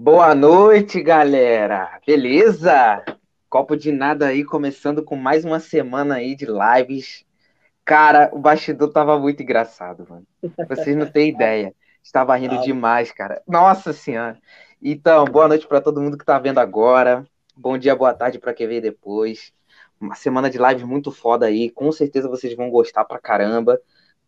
[0.00, 1.98] Boa noite, galera.
[2.06, 3.04] Beleza?
[3.50, 7.26] Copo de nada aí, começando com mais uma semana aí de lives.
[7.84, 10.24] Cara, o bastidor tava muito engraçado, mano.
[10.68, 11.74] Vocês não têm ideia.
[12.00, 13.42] Estava rindo demais, cara.
[13.44, 14.38] Nossa senhora.
[14.80, 17.26] Então, boa noite para todo mundo que tá vendo agora.
[17.56, 19.52] Bom dia, boa tarde para quem vê depois.
[20.00, 21.70] Uma semana de live muito foda aí.
[21.70, 23.80] Com certeza vocês vão gostar pra caramba.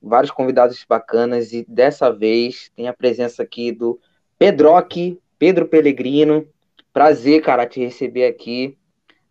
[0.03, 4.01] Vários convidados bacanas e dessa vez tem a presença aqui do
[4.37, 6.47] Pedroque, Pedro Pellegrino.
[6.93, 8.77] Prazer, cara, te receber aqui.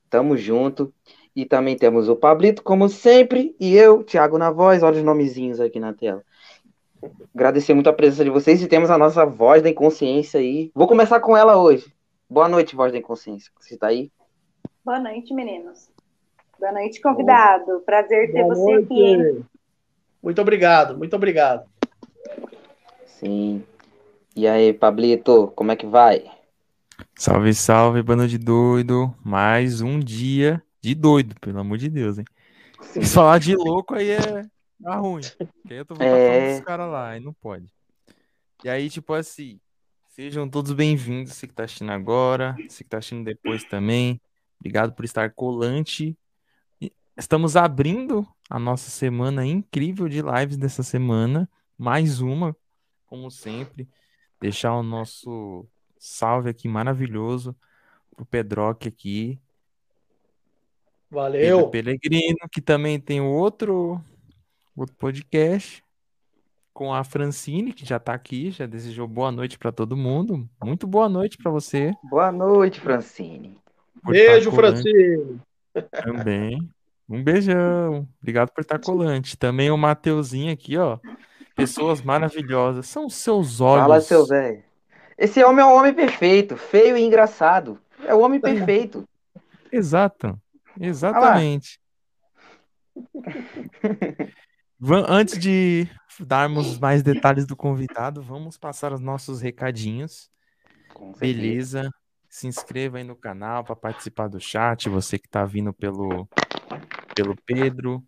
[0.09, 0.91] Tamo junto.
[1.35, 4.81] E também temos o Pablito, como sempre, e eu, Thiago na voz.
[4.81, 6.23] Olha os nomezinhos aqui na tela.
[7.33, 10.71] Agradecer muito a presença de vocês e temos a nossa voz da inconsciência aí.
[10.73, 11.93] Vou começar com ela hoje.
[12.27, 13.51] Boa noite, voz da inconsciência.
[13.59, 14.11] Você está aí?
[14.83, 15.89] Boa noite, meninos.
[16.59, 17.81] Boa noite, convidado.
[17.85, 18.85] Prazer ter Boa você noite.
[18.85, 19.45] aqui.
[20.21, 21.69] Muito obrigado, muito obrigado.
[23.05, 23.63] Sim.
[24.39, 26.23] E aí, Pablito, como é que vai?
[27.13, 29.13] Salve, salve, bando de doido.
[29.21, 32.25] Mais um dia de doido, pelo amor de Deus, hein?
[32.81, 34.45] Se falar de louco aí é
[34.81, 35.23] tá ruim.
[35.37, 36.55] Porque eu tô falando é...
[36.55, 37.67] dos caras lá, e não pode.
[38.63, 39.59] E aí, tipo assim,
[40.07, 44.21] sejam todos bem-vindos, você que tá assistindo agora, você que tá assistindo depois também.
[44.57, 46.17] Obrigado por estar colante.
[47.17, 51.49] Estamos abrindo a nossa semana incrível de lives dessa semana.
[51.77, 52.55] Mais uma,
[53.05, 53.85] como sempre
[54.39, 55.65] deixar o nosso
[55.97, 57.55] salve aqui maravilhoso
[58.15, 59.39] pro Pedroque aqui.
[61.11, 61.69] Valeu.
[61.69, 64.01] Pedro Pelegrino, que também tem outro,
[64.75, 65.83] outro podcast
[66.73, 70.47] com a Francine, que já está aqui, já desejou boa noite para todo mundo.
[70.63, 71.93] Muito boa noite para você.
[72.03, 73.57] Boa noite, Francine.
[74.05, 75.41] Beijo, Francine.
[76.03, 76.69] Também.
[77.09, 78.07] Um beijão.
[78.21, 79.35] Obrigado por estar colante.
[79.35, 80.99] Também o Mateuzinho aqui, ó.
[81.59, 82.87] Pessoas maravilhosas.
[82.87, 83.83] São seus olhos.
[83.83, 84.63] Fala, seu velho.
[85.17, 87.77] Esse homem é um homem perfeito, feio e engraçado.
[88.05, 89.03] É o homem perfeito.
[89.71, 90.39] Exato.
[90.79, 91.79] Exatamente.
[95.07, 95.87] Antes de
[96.21, 100.29] darmos mais detalhes do convidado, vamos passar os nossos recadinhos.
[101.19, 101.89] Beleza?
[102.29, 104.87] Se inscreva aí no canal para participar do chat.
[104.87, 106.29] Você que está vindo pelo,
[107.13, 108.01] pelo Pedro.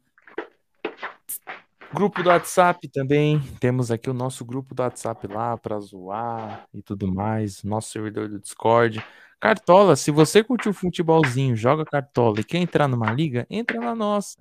[1.93, 3.41] Grupo do WhatsApp também.
[3.59, 7.63] Temos aqui o nosso grupo do WhatsApp lá para zoar e tudo mais.
[7.63, 9.03] Nosso servidor do Discord.
[9.39, 14.37] Cartola, se você curtiu futebolzinho, joga cartola e quer entrar numa liga, entra na nossa.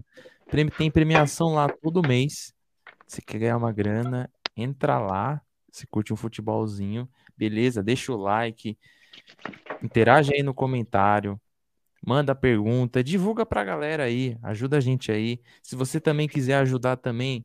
[0.76, 2.54] Tem premiação lá todo mês.
[3.06, 5.40] Se quer ganhar uma grana, entra lá.
[5.72, 7.82] Se curte um futebolzinho, beleza?
[7.82, 8.76] Deixa o like,
[9.82, 11.40] interage aí no comentário,
[12.04, 15.40] manda pergunta, divulga pra galera aí, ajuda a gente aí.
[15.62, 17.44] Se você também quiser ajudar também,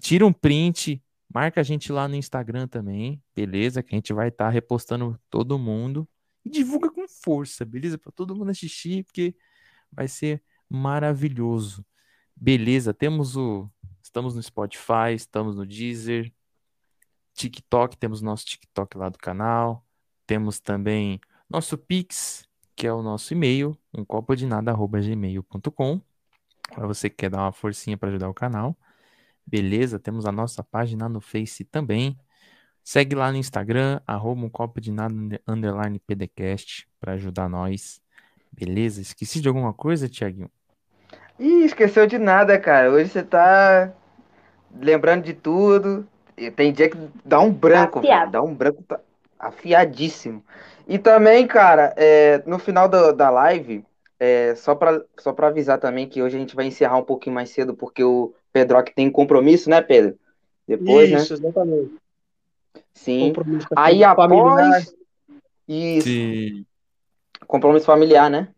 [0.00, 3.82] tira um print, marca a gente lá no Instagram também, beleza?
[3.82, 6.08] Que a gente vai estar tá repostando todo mundo.
[6.44, 7.98] E divulga com força, beleza?
[7.98, 9.34] Para todo mundo assistir, porque
[9.90, 11.84] vai ser maravilhoso.
[12.34, 13.70] Beleza, temos o.
[14.02, 16.32] Estamos no Spotify, estamos no Deezer,
[17.34, 19.84] TikTok, temos nosso TikTok lá do canal.
[20.26, 26.00] Temos também nosso Pix, que é o nosso e-mail, um copo de nada, gmail.com.
[26.70, 28.76] Para você que quer dar uma forcinha para ajudar o canal.
[29.46, 32.18] Beleza, temos a nossa página no Face também.
[32.84, 35.14] Segue lá no Instagram, arroba um copo de nada,
[35.48, 38.00] underline PDCast, para ajudar nós.
[38.52, 39.00] Beleza?
[39.00, 40.50] Esqueci de alguma coisa, Tiaguinho?
[41.38, 42.90] Ih, esqueceu de nada, cara.
[42.90, 43.92] Hoje você tá
[44.78, 46.06] lembrando de tudo.
[46.54, 49.00] Tem dia que dá um branco, dá um branco tá
[49.38, 50.44] afiadíssimo.
[50.86, 53.84] E também, cara, é, no final do, da live,
[54.20, 57.34] é, só para só pra avisar também que hoje a gente vai encerrar um pouquinho
[57.34, 60.16] mais cedo, porque o Pedro que tem compromisso, né, Pedro?
[60.66, 61.40] Depois, Isso, né?
[61.40, 61.94] exatamente.
[62.94, 63.32] Sim.
[63.76, 64.94] Aí após.
[65.68, 66.08] Isso.
[66.08, 66.66] Sim.
[67.46, 68.48] Compromisso familiar, né?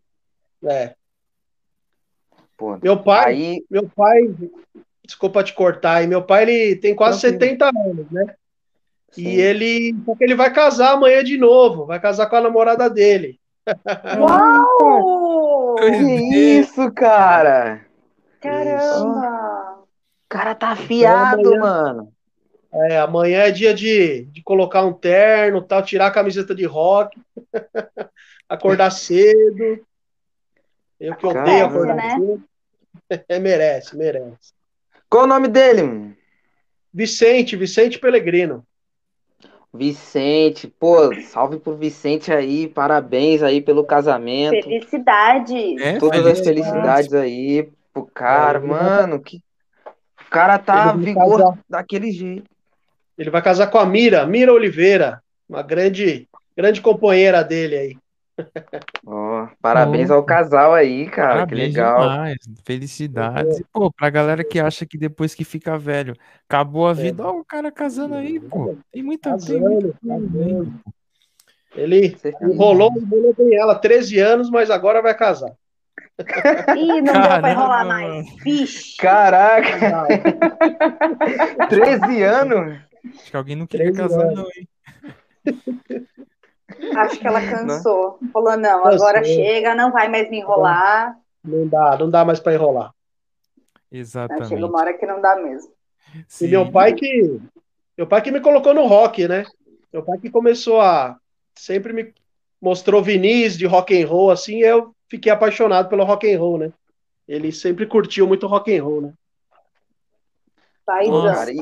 [0.64, 0.94] É.
[2.56, 3.64] Pô, meu pai, aí...
[3.70, 4.34] meu pai,
[5.04, 8.34] desculpa te cortar, e meu pai ele tem quase Não, 70 anos, né?
[9.10, 9.22] Sim.
[9.22, 13.38] E ele, porque ele vai casar amanhã de novo, vai casar com a namorada dele.
[14.18, 15.76] Uau!
[15.76, 17.86] que isso, cara?
[18.40, 19.78] Caramba!
[19.80, 22.12] O cara tá afiado, então, amanhã, mano.
[22.72, 27.18] É, amanhã é dia de, de colocar um terno, tal, tirar a camiseta de rock,
[28.48, 29.84] acordar cedo.
[31.00, 32.10] Eu que odeio acordar né?
[32.10, 32.44] cedo.
[33.26, 34.52] É, merece, merece.
[35.08, 35.82] Qual o nome dele?
[35.82, 36.16] Mano?
[36.92, 38.66] Vicente, Vicente Pelegrino.
[39.72, 44.62] Vicente, pô, salve pro Vicente aí, parabéns aí pelo casamento.
[44.62, 45.80] Felicidades.
[45.80, 49.42] É, Todas as felicidades aí pro cara, é, mano, que
[50.20, 52.50] o cara tá vigor daquele jeito.
[53.16, 57.96] Ele vai casar com a Mira, Mira Oliveira, uma grande grande companheira dele aí.
[59.06, 61.46] Oh, parabéns oh, ao casal aí, cara.
[61.46, 62.00] Parabéns que legal.
[62.00, 62.36] Demais.
[62.64, 63.62] Felicidades.
[63.72, 66.14] Pô, pra galera que acha que depois que fica velho,
[66.48, 66.94] acabou a é.
[66.94, 68.76] vida, ó, o cara casando aí, pô.
[68.92, 69.56] Tem muita tem
[71.74, 75.52] Ele enrolou, enrolou bem ela 13 anos, mas agora vai casar.
[76.76, 77.30] Ih, não Caramba.
[77.30, 78.26] deu pra enrolar mais.
[78.42, 78.96] Vixe.
[78.96, 80.06] Caraca!
[81.68, 82.78] 13 anos?
[83.14, 84.34] Acho que alguém não queria casar, anos.
[84.34, 84.68] não, hein?
[86.96, 88.18] Acho que ela cansou.
[88.32, 91.18] Falou, não, agora chega, não vai mais me enrolar.
[91.44, 92.92] Não dá, não dá mais para enrolar.
[93.90, 94.48] Exatamente.
[94.48, 95.72] Chega uma hora que não dá mesmo.
[96.26, 96.46] Sim.
[96.46, 97.40] E meu pai que.
[97.96, 99.44] Meu pai que me colocou no rock, né?
[99.92, 101.16] Meu pai que começou a.
[101.54, 102.12] Sempre me
[102.60, 106.72] mostrou Vinícius de rock and roll, assim, eu fiquei apaixonado pelo rock and roll, né?
[107.26, 109.12] Ele sempre curtiu muito rock and roll, né?
[111.06, 111.52] Nossa,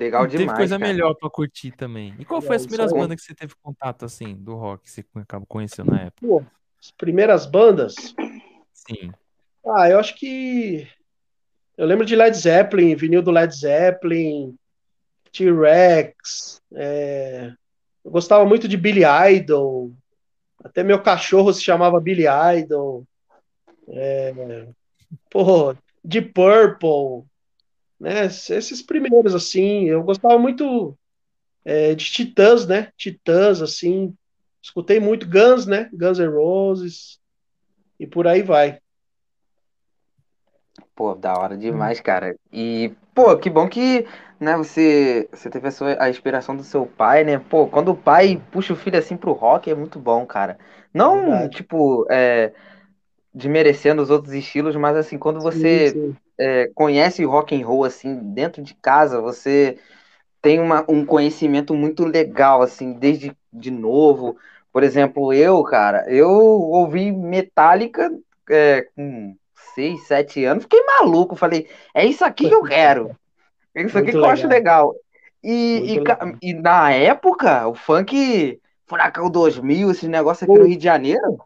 [0.00, 0.46] Legal demais.
[0.46, 0.90] Teve coisa cara.
[0.90, 2.14] melhor pra curtir também.
[2.18, 4.90] E qual foi é, as primeiras bandas que você teve contato, assim, do rock, que
[4.90, 6.26] você acabou conhecendo na época?
[6.26, 6.42] Pô,
[6.80, 7.94] as primeiras bandas?
[8.72, 9.12] Sim.
[9.66, 10.88] Ah, eu acho que.
[11.76, 14.56] Eu lembro de Led Zeppelin, vinil do Led Zeppelin,
[15.32, 16.62] T-Rex.
[16.74, 17.52] É...
[18.02, 19.02] Eu gostava muito de Billy
[19.34, 19.92] Idol.
[20.64, 22.24] Até meu cachorro se chamava Billy
[22.58, 23.04] Idol.
[23.90, 24.66] É...
[25.30, 27.29] Pô, de Purple
[28.00, 28.24] né?
[28.24, 30.96] Esses primeiros, assim, eu gostava muito
[31.64, 32.90] é, de Titãs, né?
[32.96, 34.14] Titãs, assim,
[34.62, 35.90] escutei muito Guns, né?
[35.92, 37.20] Guns N' Roses
[37.98, 38.80] e por aí vai.
[40.96, 42.34] Pô, da hora demais, cara.
[42.52, 44.06] E, pô, que bom que,
[44.38, 47.38] né, você, você teve a, sua, a inspiração do seu pai, né?
[47.38, 50.58] Pô, quando o pai puxa o filho assim pro rock é muito bom, cara.
[50.92, 51.56] Não, Verdade.
[51.56, 52.52] tipo, é,
[53.34, 57.84] desmerecendo os outros estilos, mas assim, quando você sim, sim é, conhece rock and roll
[57.84, 59.78] assim dentro de casa, você
[60.40, 64.38] tem uma, um conhecimento muito legal assim desde de novo.
[64.72, 68.10] Por exemplo, eu, cara, eu ouvi Metallica
[68.48, 69.36] é, com
[69.74, 73.14] 6, 7 anos, fiquei maluco, falei, é isso aqui que eu quero.
[73.74, 74.94] É isso aqui que eu acho legal.
[75.42, 75.96] E,
[76.42, 81.38] e, e, na época, o funk Furacão 2000, esse negócio aqui no Rio de Janeiro,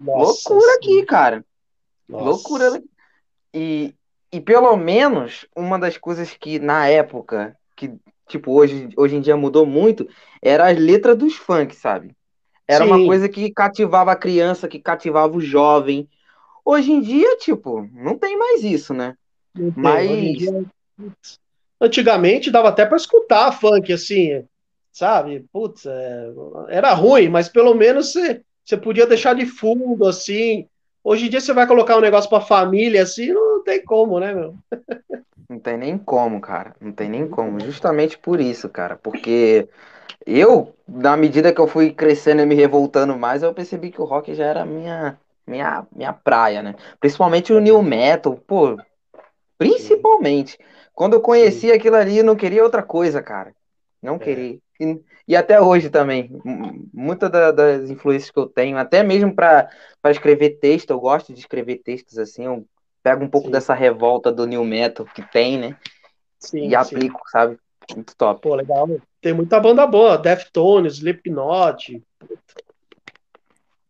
[0.00, 0.78] Nossa, loucura sim.
[0.78, 1.44] aqui, cara.
[2.08, 2.24] Nossa.
[2.24, 2.82] Loucura.
[3.54, 3.94] E,
[4.32, 7.92] e pelo menos uma das coisas que na época, que
[8.28, 10.06] tipo hoje, hoje em dia mudou muito,
[10.42, 12.14] era as letras dos funk, sabe?
[12.66, 12.90] Era Sim.
[12.90, 16.06] uma coisa que cativava a criança, que cativava o jovem.
[16.62, 19.14] Hoje em dia, tipo, não tem mais isso, né?
[19.74, 20.64] Mas dia...
[21.80, 24.44] antigamente dava até para escutar funk assim,
[24.92, 25.46] sabe?
[25.50, 26.28] Putz, é...
[26.68, 30.68] era ruim, mas pelo menos você, você podia deixar de fundo assim.
[31.02, 34.32] Hoje em dia você vai colocar um negócio para família assim, não tem como, né,
[34.32, 34.54] meu?
[35.48, 36.74] Não tem nem como, cara.
[36.80, 37.60] Não tem nem como.
[37.60, 38.96] Justamente por isso, cara.
[38.96, 39.68] Porque
[40.26, 44.04] eu, na medida que eu fui crescendo e me revoltando mais, eu percebi que o
[44.04, 46.74] rock já era minha, minha, minha praia, né?
[46.98, 48.76] Principalmente o new metal, pô.
[49.58, 50.58] Principalmente.
[50.94, 53.54] Quando eu conheci aquilo ali, eu não queria outra coisa, cara.
[54.02, 54.18] Não é.
[54.18, 54.58] queria.
[54.80, 56.30] E, e, até hoje também.
[56.92, 59.68] Muitas da, das influências que eu tenho, até mesmo para
[60.06, 62.44] escrever texto, eu gosto de escrever textos assim.
[62.44, 62.64] Eu
[63.08, 63.52] pego um pouco sim.
[63.52, 65.76] dessa revolta do new metal que tem, né?
[66.38, 67.30] Sim, e aplico, sim.
[67.32, 67.58] sabe?
[67.94, 68.42] Muito top.
[68.42, 68.86] Pô, legal.
[69.20, 72.02] Tem muita banda boa, Deftones, Slipknot.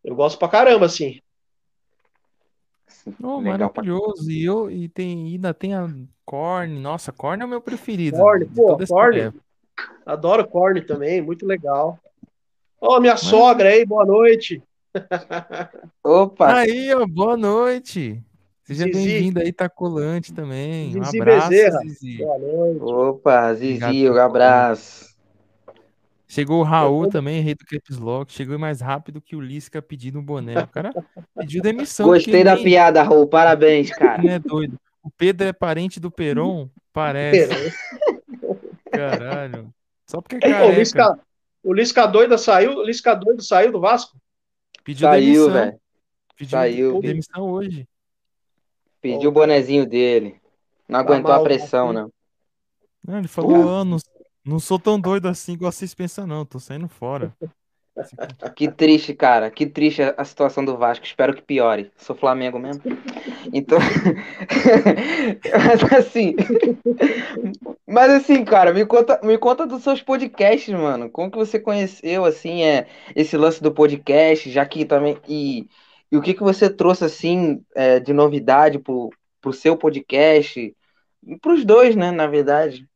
[0.05, 1.21] Eu gosto pra caramba, assim.
[3.21, 4.31] Oh, maravilhoso.
[4.31, 5.89] E, eu, e tem, ainda tem a
[6.25, 6.79] Korn.
[6.79, 8.17] Nossa, Korn é o meu preferido.
[8.17, 9.33] Korn, pô, Korn.
[10.07, 11.99] Adoro Korn também, muito legal.
[12.81, 13.23] Ó, oh, minha Mas...
[13.23, 14.63] sogra aí, boa noite.
[16.05, 16.59] Opa!
[16.59, 18.23] Aí, ó, boa noite.
[18.69, 20.93] Seja bem-vindo aí, Tacolante também.
[20.93, 21.79] Zizi um abraço, Bezerra.
[21.79, 22.19] Zizi.
[22.19, 22.83] Boa noite.
[22.83, 25.17] Opa, Zizi, um abraço.
[26.27, 28.31] Chegou o Raul também, rei do Caps Lock.
[28.31, 30.59] Chegou mais rápido que o Lisca pedindo um boné.
[30.61, 30.93] O cara
[31.35, 32.09] pediu demissão.
[32.09, 32.65] Gostei da nem...
[32.65, 33.27] piada, Raul.
[33.27, 34.23] Parabéns, cara.
[34.23, 34.79] Não é doido.
[35.03, 36.69] O Pedro é parente do Peron?
[36.93, 37.73] Parece.
[38.93, 39.73] Caralho.
[40.07, 40.67] Só porque é careca.
[40.67, 41.19] O Lisca,
[41.63, 44.21] o Lisca doido saiu, o Lisca doido saiu do Vasco?
[44.85, 45.53] Pediu saiu, demissão.
[45.55, 45.81] Véio.
[46.37, 47.01] Pediu saiu.
[47.01, 47.89] demissão hoje.
[49.00, 50.40] Pediu o bonezinho dele.
[50.88, 52.11] Não tá aguentou a pressão, não.
[53.07, 53.19] não.
[53.19, 53.85] Ele falou, uh.
[53.85, 53.99] não,
[54.45, 56.45] não sou tão doido assim igual vocês pensam, não.
[56.45, 57.35] Tô saindo fora.
[58.55, 59.50] Que triste, cara.
[59.50, 61.05] Que triste a situação do Vasco.
[61.05, 61.90] Espero que piore.
[61.97, 62.83] Sou Flamengo mesmo.
[63.52, 63.78] Então.
[65.52, 66.37] mas assim.
[67.87, 71.11] mas assim, cara, me conta, me conta dos seus podcasts, mano.
[71.11, 75.17] Como que você conheceu, assim, é, esse lance do podcast, já que também.
[75.28, 75.69] E
[76.11, 79.11] e o que, que você trouxe, assim, é, de novidade pro,
[79.41, 80.75] pro seu podcast?
[81.27, 82.88] E pros dois, né, na verdade.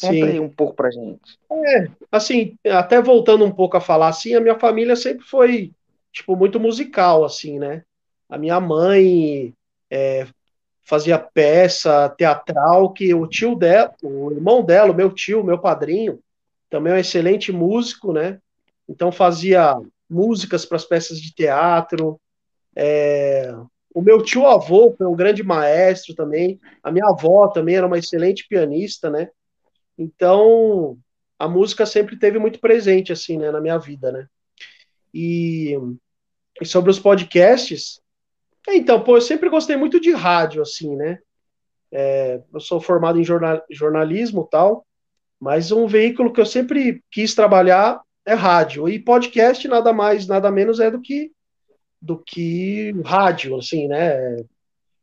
[0.00, 0.22] Conta Sim.
[0.22, 1.38] aí um pouco pra gente.
[1.50, 5.72] É, assim, até voltando um pouco a falar assim, a minha família sempre foi,
[6.12, 7.82] tipo, muito musical, assim, né?
[8.28, 9.54] A minha mãe
[9.90, 10.26] é,
[10.82, 16.20] fazia peça teatral que o tio dela, o irmão dela, o meu tio, meu padrinho,
[16.68, 18.38] também é um excelente músico, né?
[18.88, 19.76] Então fazia
[20.08, 22.20] músicas para as peças de teatro.
[22.76, 23.54] É...
[23.94, 26.60] O meu tio avô foi um grande maestro também.
[26.82, 29.28] A minha avó também era uma excelente pianista, né?
[29.96, 30.98] Então
[31.38, 34.26] a música sempre teve muito presente assim, né, na minha vida, né?
[35.12, 35.78] E,
[36.60, 38.00] e sobre os podcasts,
[38.68, 41.18] então, pô, eu sempre gostei muito de rádio, assim, né?
[41.92, 44.86] É, eu sou formado em jornal, jornalismo tal,
[45.38, 48.88] mas um veículo que eu sempre quis trabalhar é rádio.
[48.88, 51.30] E podcast nada mais, nada menos é do que
[52.04, 54.36] do que rádio, assim, né?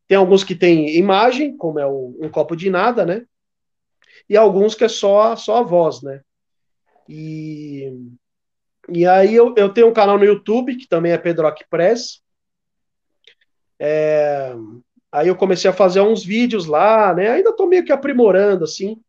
[0.08, 3.26] Tem alguns que tem imagem, como é o, um copo de nada, né?
[4.30, 6.22] E alguns que é só, só a voz, né?
[7.10, 7.92] E,
[8.90, 12.22] e aí eu, eu tenho um canal no YouTube, que também é Pedroc Press,
[13.80, 14.54] é,
[15.12, 17.32] aí eu comecei a fazer uns vídeos lá, né?
[17.32, 19.02] Ainda estou meio que aprimorando, assim.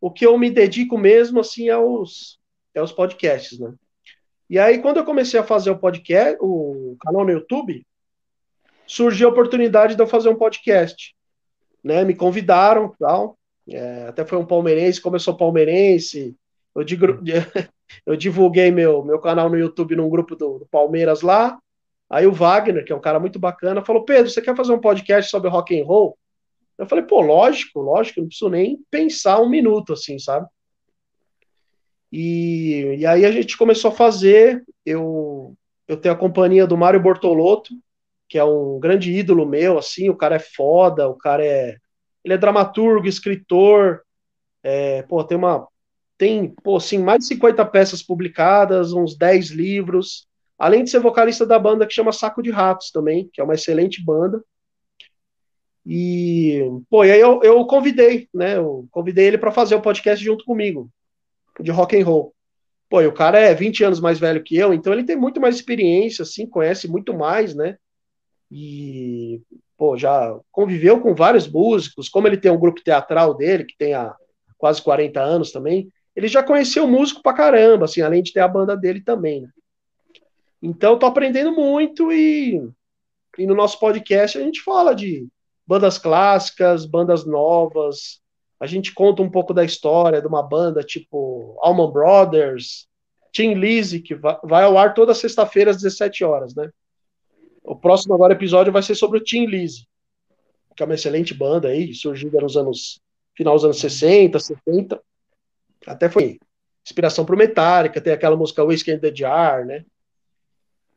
[0.00, 2.38] O que eu me dedico mesmo, assim, é os,
[2.72, 3.74] é os podcasts, né?
[4.50, 7.86] E aí, quando eu comecei a fazer o podcast, o canal no YouTube,
[8.84, 11.14] surgiu a oportunidade de eu fazer um podcast.
[11.84, 12.04] Né?
[12.04, 13.38] Me convidaram, tal.
[13.68, 16.34] É, até foi um palmeirense, sou palmeirense,
[16.74, 16.82] eu,
[18.04, 21.56] eu divulguei meu, meu canal no YouTube num grupo do, do Palmeiras lá.
[22.10, 24.80] Aí o Wagner, que é um cara muito bacana, falou: Pedro, você quer fazer um
[24.80, 26.18] podcast sobre rock and roll?
[26.76, 30.48] Eu falei, pô, lógico, lógico, não preciso nem pensar um minuto, assim, sabe?
[32.12, 35.54] E, e aí a gente começou a fazer, eu,
[35.86, 37.72] eu tenho a companhia do Mário Bortolotto,
[38.28, 41.76] que é um grande ídolo meu, assim, o cara é foda, o cara é,
[42.24, 44.02] ele é dramaturgo, escritor,
[44.62, 45.66] é, pô, tem uma,
[46.18, 50.28] tem, pô, assim, mais de 50 peças publicadas, uns 10 livros,
[50.60, 53.54] Além de ser vocalista da banda que chama Saco de Ratos também, que é uma
[53.54, 54.44] excelente banda.
[55.86, 58.58] E, pô, e aí eu, eu convidei, né?
[58.58, 60.90] Eu convidei ele para fazer o podcast junto comigo,
[61.58, 62.34] de rock and roll.
[62.88, 65.40] Pô, e o cara é 20 anos mais velho que eu, então ele tem muito
[65.40, 67.76] mais experiência, assim, conhece muito mais, né?
[68.50, 69.40] E,
[69.76, 73.94] pô, já conviveu com vários músicos, como ele tem um grupo teatral dele, que tem
[73.94, 74.14] há
[74.58, 78.48] quase 40 anos também, ele já conheceu músico pra caramba, assim, além de ter a
[78.48, 79.48] banda dele também, né?
[80.62, 82.60] Então, estou aprendendo muito e,
[83.38, 85.26] e no nosso podcast a gente fala de
[85.66, 88.20] bandas clássicas, bandas novas.
[88.60, 92.86] A gente conta um pouco da história de uma banda tipo Allman Brothers,
[93.32, 96.70] Tim Lizzy, que vai ao ar toda sexta-feira às 17 horas, né?
[97.64, 99.86] O próximo agora episódio vai ser sobre o Tim Lizzy,
[100.76, 103.00] que é uma excelente banda aí, surgida nos anos
[103.34, 105.00] final dos anos 60, 70.
[105.86, 106.38] Até foi
[106.84, 109.84] inspiração para o Metallica, tem aquela música Whiskey in the Jar, né?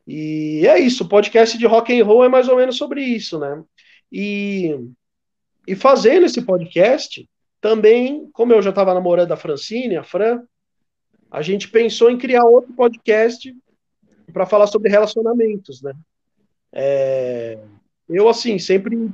[0.05, 3.39] E é isso, o podcast de rock and roll é mais ou menos sobre isso,
[3.39, 3.63] né?
[4.12, 4.77] E,
[5.65, 7.25] e fazendo esse podcast,
[7.63, 10.43] também, como eu já estava namorando a Francine, a Fran,
[11.32, 13.55] a gente pensou em criar outro podcast
[14.34, 15.93] para falar sobre relacionamentos, né?
[16.74, 17.58] É,
[18.10, 19.10] eu, assim, sempre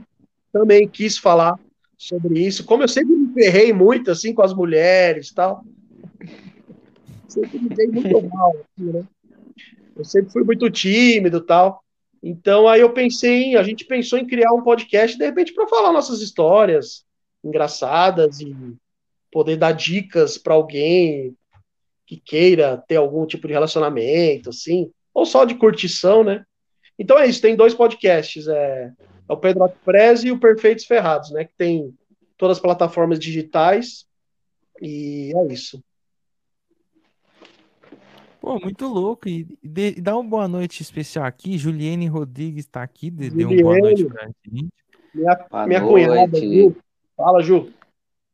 [0.52, 1.60] também quis falar
[1.96, 2.66] sobre isso.
[2.66, 5.64] Como eu sempre me ferrei muito, assim, com as mulheres e tal,
[7.28, 9.04] sempre me dei muito mal, assim, né?
[9.96, 11.84] Eu sempre fui muito tímido tal.
[12.24, 15.94] Então aí eu pensei, a gente pensou em criar um podcast de repente para falar
[15.94, 17.08] nossas histórias
[17.44, 18.56] engraçadas e
[19.32, 21.36] poder dar dicas para alguém
[22.06, 26.44] que queira ter algum tipo de relacionamento, assim, ou só de curtição, né?
[26.98, 28.92] Então é isso, tem dois podcasts, é,
[29.30, 31.46] é o Pedro Prez e o Perfeitos Ferrados, né?
[31.46, 31.94] Que tem
[32.38, 34.06] todas as plataformas digitais
[34.82, 35.84] e é isso.
[38.42, 39.28] Pô, muito louco.
[39.28, 41.58] E, de, dá uma boa noite especial aqui.
[41.58, 43.10] Juliane Rodrigues está aqui.
[43.10, 44.70] De, deu uma boa noite pra gente.
[45.14, 46.76] Minha, boa minha cunhada, Ju.
[47.20, 47.70] Fala, Ju.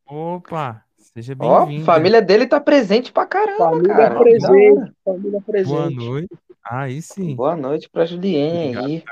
[0.05, 1.81] Opa, seja bem-vindo.
[1.81, 4.19] a família dele tá presente pra caramba, família cara.
[4.19, 5.73] Presente, família presente.
[5.73, 6.29] Boa noite.
[6.63, 7.35] Aí sim.
[7.35, 9.03] Boa noite pra Juliane aí.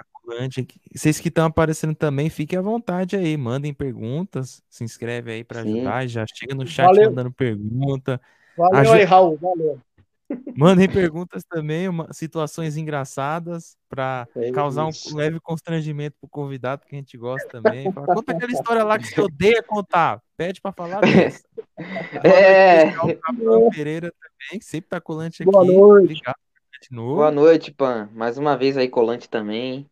[0.94, 5.62] Vocês que estão aparecendo também, fiquem à vontade aí, mandem perguntas, se inscreve aí para
[5.62, 7.10] ajudar, já chega no chat Valeu.
[7.10, 8.22] mandando pergunta.
[8.56, 9.80] Valeu aí, Raul, valeu.
[10.56, 16.96] Mandem perguntas também, uma, situações engraçadas para é causar um leve constrangimento pro convidado que
[16.96, 17.92] a gente gosta também.
[17.92, 20.22] Fala, Conta aquela história lá que você odeia contar.
[20.36, 21.44] Pede para falar dessa.
[22.24, 22.90] É.
[23.00, 25.52] O Pereira também, que sempre tá colante aqui.
[25.52, 26.04] Boa noite.
[26.04, 26.36] Obrigado
[26.82, 27.16] de novo.
[27.16, 28.10] Boa noite, Pan.
[28.14, 29.90] Mais uma vez aí colante também.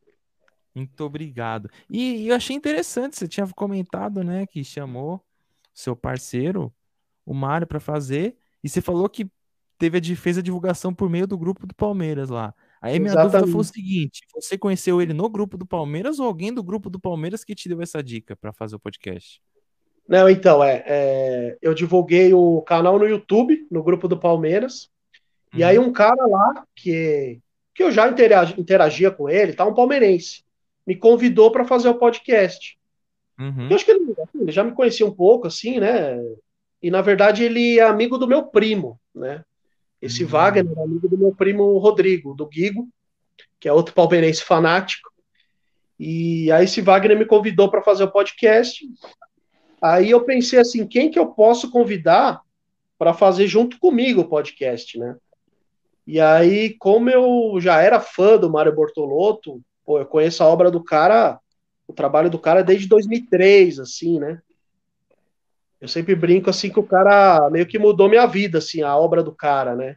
[0.75, 1.69] Muito obrigado.
[1.89, 5.21] E, e eu achei interessante, você tinha comentado, né, que chamou
[5.73, 6.73] seu parceiro
[7.25, 9.29] o Mário para fazer, e você falou que
[9.81, 12.53] teve a, fez a divulgação por meio do grupo do Palmeiras lá.
[12.79, 13.31] Aí minha Exatamente.
[13.31, 16.87] dúvida foi o seguinte: você conheceu ele no grupo do Palmeiras ou alguém do grupo
[16.87, 19.41] do Palmeiras que te deu essa dica para fazer o podcast?
[20.07, 24.89] Não, então, é, é, eu divulguei o canal no YouTube, no grupo do Palmeiras,
[25.53, 25.85] e aí uhum.
[25.85, 27.39] um cara lá, que,
[27.73, 30.43] que eu já interagia, interagia com ele, tá, um palmeirense,
[30.85, 32.77] me convidou para fazer o podcast.
[33.39, 33.69] Uhum.
[33.69, 36.19] Eu acho que ele, assim, ele, já me conhecia um pouco, assim, né?
[36.81, 39.43] E na verdade ele é amigo do meu primo, né?
[40.01, 40.23] Esse.
[40.23, 42.87] Wagner é amigo do meu primo Rodrigo, do Guigo,
[43.59, 45.11] que é outro palmeirense fanático.
[45.99, 48.83] E aí esse Wagner me convidou para fazer o podcast.
[49.81, 52.41] Aí eu pensei assim, quem que eu posso convidar
[52.97, 55.15] para fazer junto comigo o podcast, né?
[56.05, 60.69] E aí, como eu já era fã do Mário Bortolotto, pô, eu conheço a obra
[60.71, 61.39] do cara,
[61.87, 64.41] o trabalho do cara desde 2003, assim, né?
[65.81, 69.23] Eu sempre brinco assim que o cara meio que mudou minha vida, assim, a obra
[69.23, 69.95] do cara, né?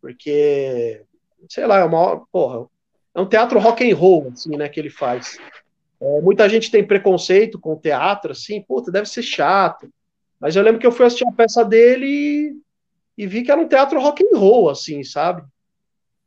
[0.00, 1.02] Porque,
[1.50, 2.66] sei lá, é uma, porra,
[3.14, 5.38] é um teatro rock and roll, assim, né, que ele faz.
[6.00, 9.92] É, muita gente tem preconceito com o teatro, assim, puta, deve ser chato.
[10.40, 13.60] Mas eu lembro que eu fui assistir a peça dele e, e vi que era
[13.60, 15.42] um teatro rock and roll, assim, sabe?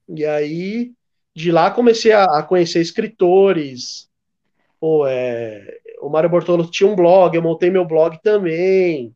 [0.08, 0.92] E aí,
[1.34, 4.10] de lá comecei a, a conhecer escritores,
[4.80, 9.14] pô, é, o Mário Bortolo tinha um blog, eu montei meu blog também.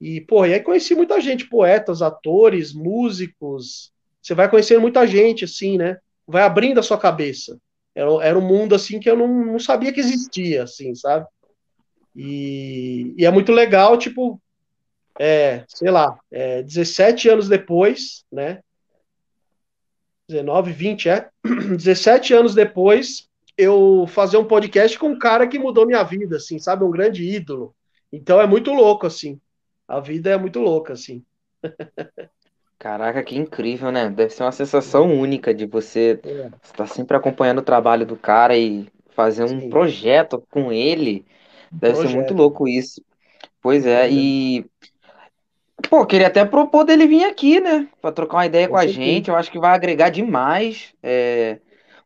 [0.00, 3.92] E, pô, e aí conheci muita gente, poetas, atores, músicos.
[4.20, 5.98] Você vai conhecendo muita gente, assim, né?
[6.26, 7.58] Vai abrindo a sua cabeça.
[7.94, 11.26] Era, era um mundo, assim, que eu não, não sabia que existia, assim, sabe?
[12.14, 14.40] E, e é muito legal, tipo,
[15.18, 18.60] é, sei lá, é, 17 anos depois, né?
[20.28, 21.28] 19, 20, é?
[21.76, 26.58] 17 anos depois, eu fazer um podcast com um cara que mudou minha vida, assim,
[26.58, 26.84] sabe?
[26.84, 27.74] Um grande ídolo.
[28.12, 29.40] Então é muito louco, assim.
[29.86, 31.24] A vida é muito louca, assim.
[32.78, 34.10] Caraca, que incrível, né?
[34.10, 36.50] Deve ser uma sensação única de você é.
[36.64, 39.70] estar sempre acompanhando o trabalho do cara e fazer um Sim.
[39.70, 41.24] projeto com ele.
[41.70, 42.10] Deve projeto.
[42.10, 43.00] ser muito louco isso.
[43.60, 44.66] Pois é, e.
[45.88, 47.88] Pô, queria até propor dele vir aqui, né?
[48.00, 49.28] Pra trocar uma ideia com, com a gente.
[49.28, 50.92] Eu acho que vai agregar demais.
[51.02, 51.60] É...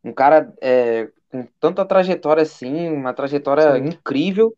[0.05, 3.89] Um cara é com tanta trajetória assim, uma trajetória Sim.
[3.89, 4.55] incrível.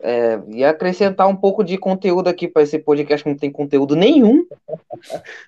[0.00, 3.96] É, e acrescentar um pouco de conteúdo aqui para esse podcast que não tem conteúdo
[3.96, 4.46] nenhum.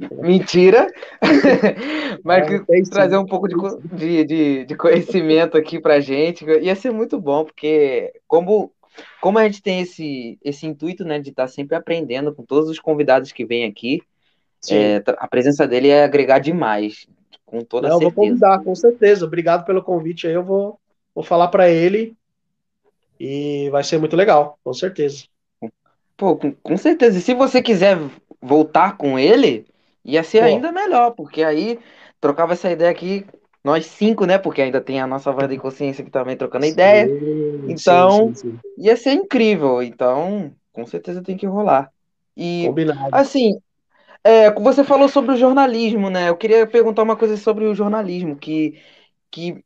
[0.20, 0.88] Mentira!
[2.24, 3.46] Mas que, trazer um pouco
[3.94, 6.44] de, de, de conhecimento aqui para gente.
[6.44, 8.72] Ia ser muito bom, porque como,
[9.20, 12.68] como a gente tem esse, esse intuito né, de estar tá sempre aprendendo com todos
[12.68, 14.02] os convidados que vêm aqui,
[14.68, 17.06] é, a presença dele é agregar demais
[17.50, 18.10] com toda Não, certeza.
[18.10, 19.26] Eu vou convidar, com certeza.
[19.26, 20.32] Obrigado pelo convite aí.
[20.32, 20.78] Eu vou,
[21.14, 22.16] vou falar para ele
[23.18, 25.24] e vai ser muito legal, com certeza.
[26.16, 27.18] Pô, com, com certeza.
[27.18, 27.98] E se você quiser
[28.40, 29.66] voltar com ele,
[30.04, 30.44] ia ser Pô.
[30.44, 31.78] ainda melhor, porque aí
[32.20, 33.26] trocava essa ideia aqui,
[33.64, 34.38] nós cinco, né?
[34.38, 37.06] Porque ainda tem a nossa voz de consciência aqui também trocando sim, ideia.
[37.68, 39.82] Então, sim, sim, ia ser incrível.
[39.82, 41.90] Então, com certeza tem que rolar.
[42.36, 43.10] E, Combinado.
[43.12, 43.60] assim,
[44.22, 46.28] é, você falou sobre o jornalismo, né?
[46.28, 48.78] Eu queria perguntar uma coisa sobre o jornalismo, que,
[49.30, 49.64] que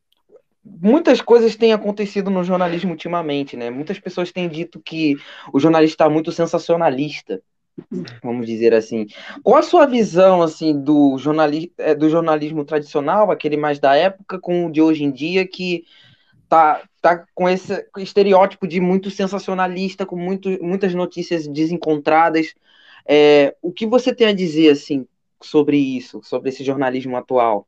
[0.65, 3.71] muitas coisas têm acontecido no jornalismo ultimamente, né?
[3.71, 5.17] Muitas pessoas têm dito que
[5.53, 7.43] o jornalista está muito sensacionalista,
[8.23, 9.07] vamos dizer assim.
[9.43, 14.39] Qual a sua visão assim do, jornali é, do jornalismo tradicional, aquele mais da época,
[14.39, 15.85] com o de hoje em dia, que
[16.49, 22.55] tá, tá com esse estereótipo de muito sensacionalista, com muito, muitas notícias desencontradas?
[23.07, 25.07] É, o que você tem a dizer assim
[25.43, 27.67] sobre isso, sobre esse jornalismo atual?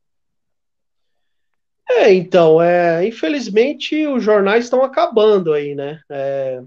[1.89, 6.01] É, então, é, infelizmente os jornais estão acabando aí, né?
[6.09, 6.61] É,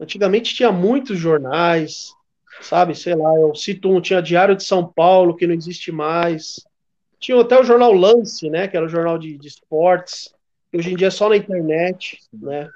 [0.00, 2.12] antigamente tinha muitos jornais,
[2.60, 2.94] sabe?
[2.94, 6.64] Sei lá, eu cito um, tinha Diário de São Paulo, que não existe mais.
[7.18, 8.66] Tinha até o jornal Lance, né?
[8.66, 10.34] Que era o jornal de, de esportes,
[10.70, 12.70] que hoje em dia é só na internet, né?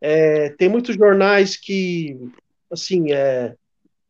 [0.00, 2.30] É, tem muitos jornais que,
[2.70, 3.54] assim, é,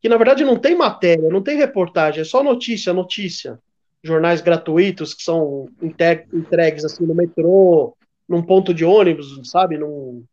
[0.06, 3.58] que na verdade não tem matéria, não tem reportagem, é só notícia, notícia.
[4.04, 7.96] Jornais gratuitos que são entregues assim no metrô,
[8.28, 9.76] num ponto de ônibus, sabe?
[9.76, 10.24] Num...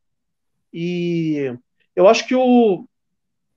[0.72, 1.52] E
[1.96, 2.86] eu acho que o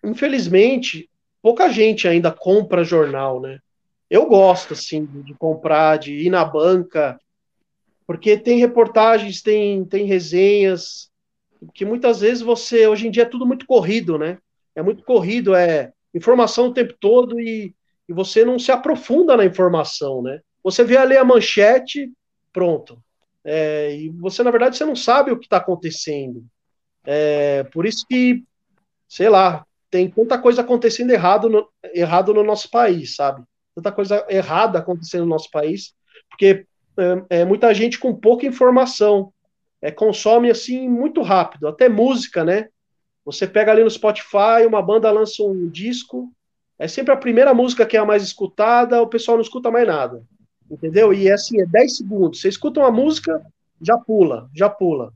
[0.02, 1.11] infelizmente
[1.42, 3.59] pouca gente ainda compra jornal, né?
[4.09, 7.20] Eu gosto assim de comprar, de ir na banca,
[8.07, 11.11] porque tem reportagens, tem tem resenhas
[11.74, 14.38] que muitas vezes você hoje em dia é tudo muito corrido, né?
[14.74, 17.74] É muito corrido, é informação o tempo todo e,
[18.09, 20.40] e você não se aprofunda na informação, né?
[20.62, 22.11] Você vê ali a manchete,
[22.52, 22.98] pronto.
[23.44, 26.44] É, e você, na verdade, você não sabe o que está acontecendo.
[27.05, 28.42] É, por isso que,
[29.09, 33.44] sei lá, tem tanta coisa acontecendo errado no, errado no nosso país, sabe?
[33.74, 35.94] Tanta coisa errada acontecendo no nosso país,
[36.29, 36.66] porque
[37.31, 39.33] é, é muita gente com pouca informação,
[39.81, 42.68] é, consome assim muito rápido, até música, né?
[43.26, 46.32] Você pega ali no Spotify, uma banda lança um disco,
[46.78, 49.86] é sempre a primeira música que é a mais escutada, o pessoal não escuta mais
[49.86, 50.22] nada.
[50.70, 51.12] Entendeu?
[51.12, 52.40] E é assim, é 10 segundos.
[52.40, 53.44] Você escuta uma música,
[53.82, 55.12] já pula, já pula.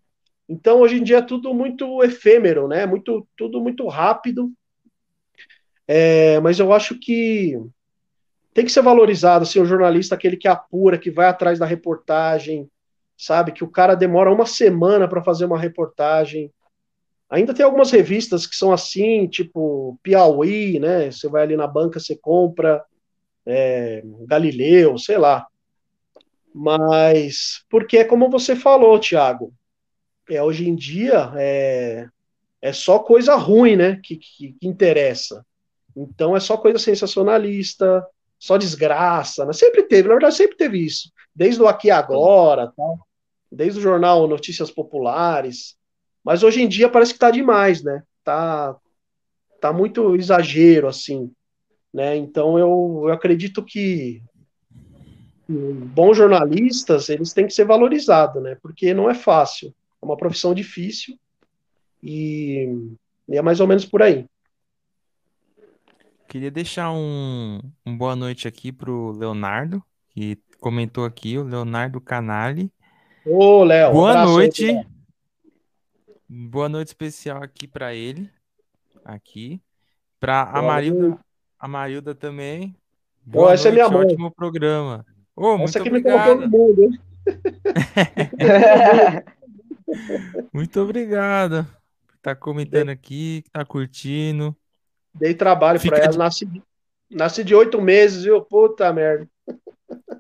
[0.48, 2.84] Então, hoje em dia é tudo muito efêmero, né?
[2.84, 4.50] Muito, tudo muito rápido.
[5.86, 7.56] É, mas eu acho que
[8.52, 12.68] tem que ser valorizado, assim, o jornalista, aquele que apura, que vai atrás da reportagem,
[13.16, 13.52] sabe?
[13.52, 16.50] Que o cara demora uma semana para fazer uma reportagem.
[17.30, 21.10] Ainda tem algumas revistas que são assim, tipo Piauí, né?
[21.10, 22.84] Você vai ali na banca, você compra
[23.46, 25.46] é, Galileu, sei lá.
[26.52, 29.52] Mas, porque é como você falou, Tiago,
[30.28, 32.08] é, hoje em dia é,
[32.60, 34.00] é só coisa ruim, né?
[34.02, 35.44] Que, que, que interessa.
[35.96, 38.04] Então é só coisa sensacionalista,
[38.38, 39.52] só desgraça, né?
[39.52, 41.12] Sempre teve, na verdade, sempre teve isso.
[41.34, 42.98] Desde o Aqui Agora, tal,
[43.50, 45.76] desde o jornal Notícias Populares.
[46.24, 48.02] Mas hoje em dia parece que tá demais, né?
[48.24, 48.76] Tá,
[49.60, 51.30] tá muito exagero, assim.
[51.92, 52.16] Né?
[52.16, 54.22] Então eu, eu acredito que
[55.48, 58.56] bons jornalistas eles têm que ser valorizados, né?
[58.62, 61.18] Porque não é fácil, é uma profissão difícil
[62.02, 62.68] e,
[63.28, 64.26] e é mais ou menos por aí.
[66.28, 72.70] Queria deixar um, um boa noite aqui pro Leonardo, que comentou aqui, o Leonardo Canali.
[73.26, 73.92] Ô, Léo.
[73.92, 74.66] Boa noite.
[74.66, 74.86] Aí,
[76.30, 78.30] boa noite especial aqui para ele.
[79.04, 79.60] Aqui.
[80.20, 81.18] Para a Marilda,
[81.58, 82.76] a Marilda também.
[83.24, 84.06] Boa Pô, essa noite, é minha mãe.
[84.06, 85.04] Ótimo programa.
[85.34, 86.36] Oh, muito essa aqui obrigado.
[86.36, 87.00] me todo mundo, hein?
[90.52, 91.64] muito obrigado
[92.06, 94.56] por estar tá comentando aqui, tá curtindo.
[95.12, 96.18] Dei trabalho para ela, de...
[96.18, 96.62] nasci,
[97.10, 98.40] nasci de oito meses, viu?
[98.42, 99.28] Puta merda.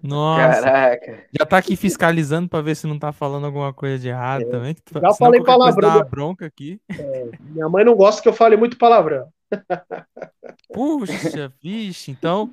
[0.02, 0.62] Nossa.
[0.62, 1.24] Caraca.
[1.38, 4.46] Já tá aqui fiscalizando para ver se não tá falando alguma coisa de errado é.
[4.46, 4.74] também.
[4.74, 4.98] Tu...
[4.98, 5.98] Já falei palavrão.
[5.98, 6.80] Dá bronca aqui.
[6.90, 9.28] É, minha mãe não gosta que eu fale muito palavrão.
[10.72, 12.50] Puxa, vixe, então.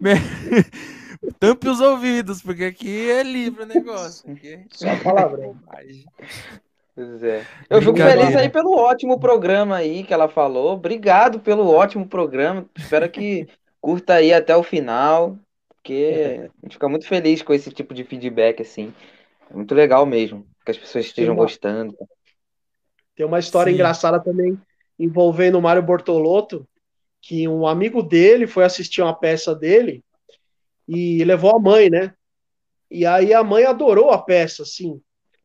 [1.40, 4.30] Tampe os ouvidos, porque aqui é livre o negócio.
[4.30, 4.64] Aqui...
[4.70, 5.56] Só palavrão.
[6.96, 7.44] Pois é.
[7.68, 10.74] Eu fico feliz aí pelo ótimo programa aí que ela falou.
[10.74, 12.66] Obrigado pelo ótimo programa.
[12.76, 13.48] Espero que
[13.80, 15.36] curta aí até o final,
[15.84, 18.94] porque a gente fica muito feliz com esse tipo de feedback assim.
[19.50, 21.94] É muito legal mesmo, que as pessoas estejam gostando.
[23.14, 23.74] Tem uma história Sim.
[23.74, 24.58] engraçada também
[24.98, 26.66] envolvendo o Mário Bortolotto,
[27.20, 30.02] que um amigo dele foi assistir uma peça dele
[30.88, 32.14] e levou a mãe, né?
[32.90, 34.98] E aí a mãe adorou a peça, assim.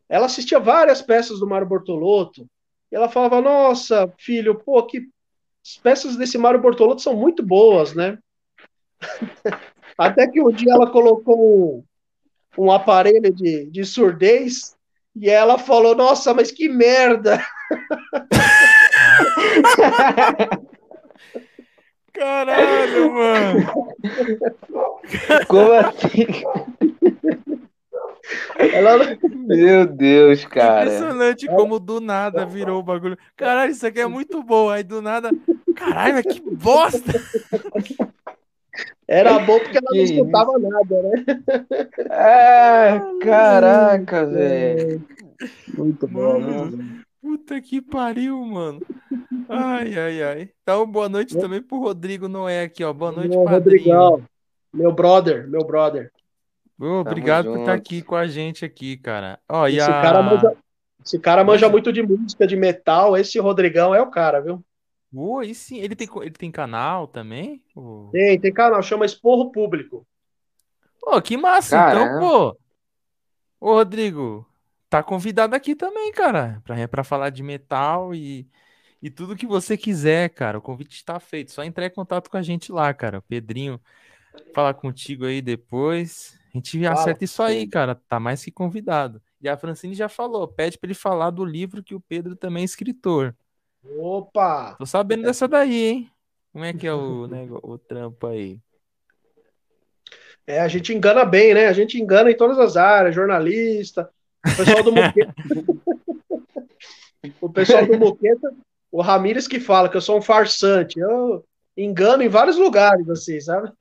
[0.07, 2.47] Ela assistia várias peças do Mário Bortolotto
[2.89, 5.01] e ela falava: Nossa, filho, pô, que
[5.65, 8.17] as peças desse Mário Bortolotto são muito boas, né?
[9.99, 11.83] Até que um dia ela colocou um,
[12.57, 14.73] um aparelho de, de surdez
[15.13, 17.45] e ela falou: Nossa, mas que merda!
[22.13, 23.73] Caralho, mano!
[25.49, 26.27] Como assim?
[28.57, 29.17] Ela...
[29.21, 30.85] Meu Deus, cara.
[30.85, 33.17] Impressionante como do nada virou o bagulho.
[33.35, 34.69] Caralho, isso aqui é muito bom.
[34.69, 35.29] Aí do nada.
[35.75, 37.21] Caralho, mas que bosta!
[39.07, 40.69] Era bom porque ela que não escutava isso?
[40.69, 41.25] nada, né?
[42.09, 45.03] É, caraca, velho.
[45.77, 46.99] Muito bom, mano.
[47.21, 48.79] Puta que pariu, mano.
[49.47, 50.49] Ai, ai, ai.
[50.61, 52.93] Então, boa noite também pro Rodrigo Noé aqui, ó.
[52.93, 53.79] Boa noite, meu padrinho.
[53.83, 54.23] Rodrigão.
[54.73, 56.11] Meu brother, meu brother.
[56.79, 59.37] Oh, obrigado por estar aqui com a gente aqui, cara.
[59.49, 60.01] Ó, esse, a...
[60.01, 60.55] cara manja,
[61.03, 63.17] esse cara manja muito de música, de metal.
[63.17, 64.63] Esse Rodrigão é o cara, viu?
[65.43, 65.77] E sim.
[65.77, 67.63] Ele tem, ele tem canal também?
[68.11, 68.81] Tem, tem canal.
[68.83, 70.05] Chama Esporro Público.
[70.99, 71.77] Pô, que massa.
[71.77, 72.17] Caramba.
[72.17, 72.59] Então, pô.
[73.59, 74.45] Ô, Rodrigo,
[74.89, 78.47] tá convidado aqui também, cara, pra, pra falar de metal e,
[79.01, 80.59] e tudo que você quiser, cara.
[80.59, 81.51] O convite está feito.
[81.51, 83.19] Só entrar em contato com a gente lá, cara.
[83.19, 83.79] O Pedrinho
[84.53, 86.39] falar contigo aí depois.
[86.53, 87.95] A gente Fala, acerta isso aí, cara.
[87.95, 89.21] Tá mais que convidado.
[89.41, 92.61] E a Francine já falou, pede para ele falar do livro que o Pedro também
[92.61, 93.35] é escritor.
[93.83, 94.75] Opa!
[94.77, 96.11] Tô sabendo dessa daí, hein?
[96.51, 98.59] Como é que é o, né, o trampo aí?
[100.45, 101.67] É, a gente engana bem, né?
[101.67, 104.09] A gente engana em todas as áreas, jornalista,
[104.45, 105.35] o pessoal do Moqueta.
[107.41, 108.53] o pessoal do Moqueta,
[108.91, 110.99] o Ramires que fala que eu sou um farsante.
[110.99, 111.43] Eu
[111.77, 113.71] engano em vários lugares, assim, sabe?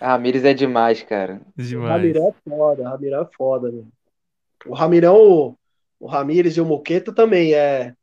[0.00, 1.40] A Ramires é demais, cara.
[1.56, 1.86] Demais.
[1.86, 3.82] O Ramirão é foda, o Ramirão é foda, né?
[4.66, 5.58] O Ramirão, o,
[6.00, 7.94] o Ramires e o Moqueta também é.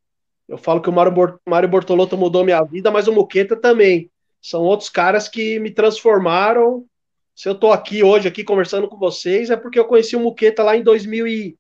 [0.54, 1.12] Eu falo que o Mário,
[1.50, 4.12] Mário Bortolotto mudou minha vida, mas o Muqueta também.
[4.40, 6.86] São outros caras que me transformaram.
[7.36, 10.62] Se eu tô aqui hoje, aqui conversando com vocês, é porque eu conheci o Muqueta
[10.62, 11.58] lá em 2000 e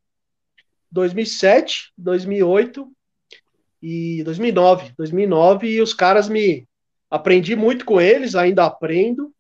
[0.91, 2.88] 2007, 2008
[3.82, 4.93] e 2009.
[4.95, 6.67] 2009 e os caras me
[7.10, 9.34] aprendi muito com eles, ainda aprendo.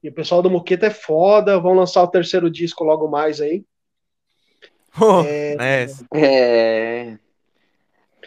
[0.00, 3.64] E o pessoal do Muqueta é foda, vão lançar o terceiro disco logo mais aí.
[4.98, 7.18] Oh, é, é,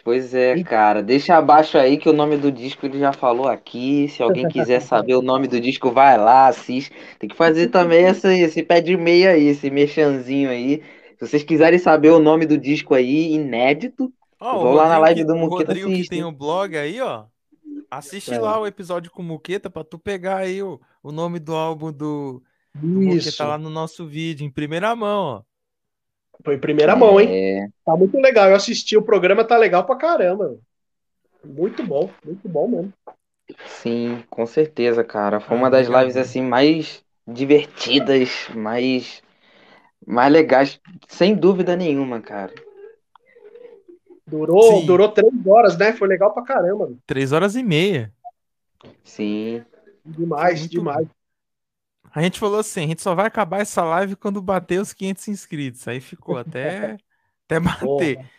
[0.02, 1.02] Pois é, cara.
[1.02, 4.08] Deixa abaixo aí que o nome do disco ele já falou aqui.
[4.08, 6.92] Se alguém quiser saber o nome do disco, vai lá, assiste.
[7.18, 10.82] Tem que fazer também essa, esse pé de meia aí, esse mexanzinho aí.
[11.18, 15.24] Se vocês quiserem saber o nome do disco aí, inédito, oh, vou lá na live
[15.24, 15.72] do Muqueta.
[15.72, 17.24] O Rodrigo que tem o blog aí, ó.
[17.90, 18.38] Assiste é.
[18.38, 21.92] lá o episódio com o Muqueta pra tu pegar aí o, o nome do álbum
[21.92, 22.42] do,
[22.74, 25.49] do Muqueta lá no nosso vídeo, em primeira mão, ó.
[26.44, 26.96] Foi em primeira é...
[26.96, 27.72] mão, hein?
[27.84, 28.48] Tá muito legal.
[28.48, 30.56] Eu assisti o programa, tá legal pra caramba.
[31.44, 32.92] Muito bom, muito bom mesmo.
[33.66, 35.40] Sim, com certeza, cara.
[35.40, 39.22] Foi uma das lives assim mais divertidas, mais
[40.06, 42.52] mais legais, sem dúvida nenhuma, cara.
[44.26, 45.92] Durou, durou três horas, né?
[45.92, 46.92] Foi legal pra caramba.
[47.06, 48.12] Três horas e meia.
[49.02, 49.64] Sim.
[50.04, 51.06] Demais, demais.
[52.12, 55.28] A gente falou assim, a gente só vai acabar essa live quando bater os 500
[55.28, 55.86] inscritos.
[55.88, 56.96] Aí ficou até,
[57.46, 58.16] até bater.
[58.16, 58.30] Porra,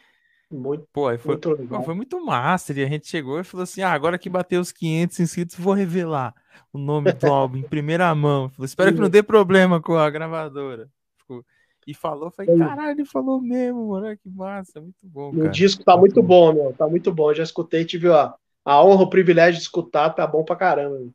[0.51, 2.73] muito, Pô, aí foi, muito pô, foi muito massa.
[2.73, 5.73] E a gente chegou e falou assim: ah, agora que bateu os 500 inscritos, vou
[5.73, 6.33] revelar
[6.73, 8.49] o nome do álbum em primeira mão.
[8.49, 10.89] Falou, Espero que não dê problema com a gravadora.
[11.17, 11.45] Ficou,
[11.87, 15.31] e falou, falei, caralho, ele falou mesmo, mano, que massa, muito bom.
[15.31, 17.31] O disco tá muito bom, meu, tá muito bom.
[17.31, 20.99] Eu já escutei, tive a, a honra, o privilégio de escutar, tá bom pra caramba.
[20.99, 21.13] Meu.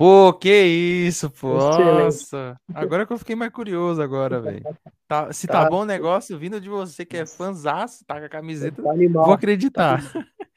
[0.00, 1.58] Pô, que isso, pô.
[1.58, 2.56] Nossa.
[2.72, 4.62] Agora que eu fiquei mais curioso agora, velho.
[5.06, 8.24] Tá, se tá, tá bom o negócio, vindo de você que é fãzaço, tá com
[8.24, 10.00] a camiseta, tá vou acreditar.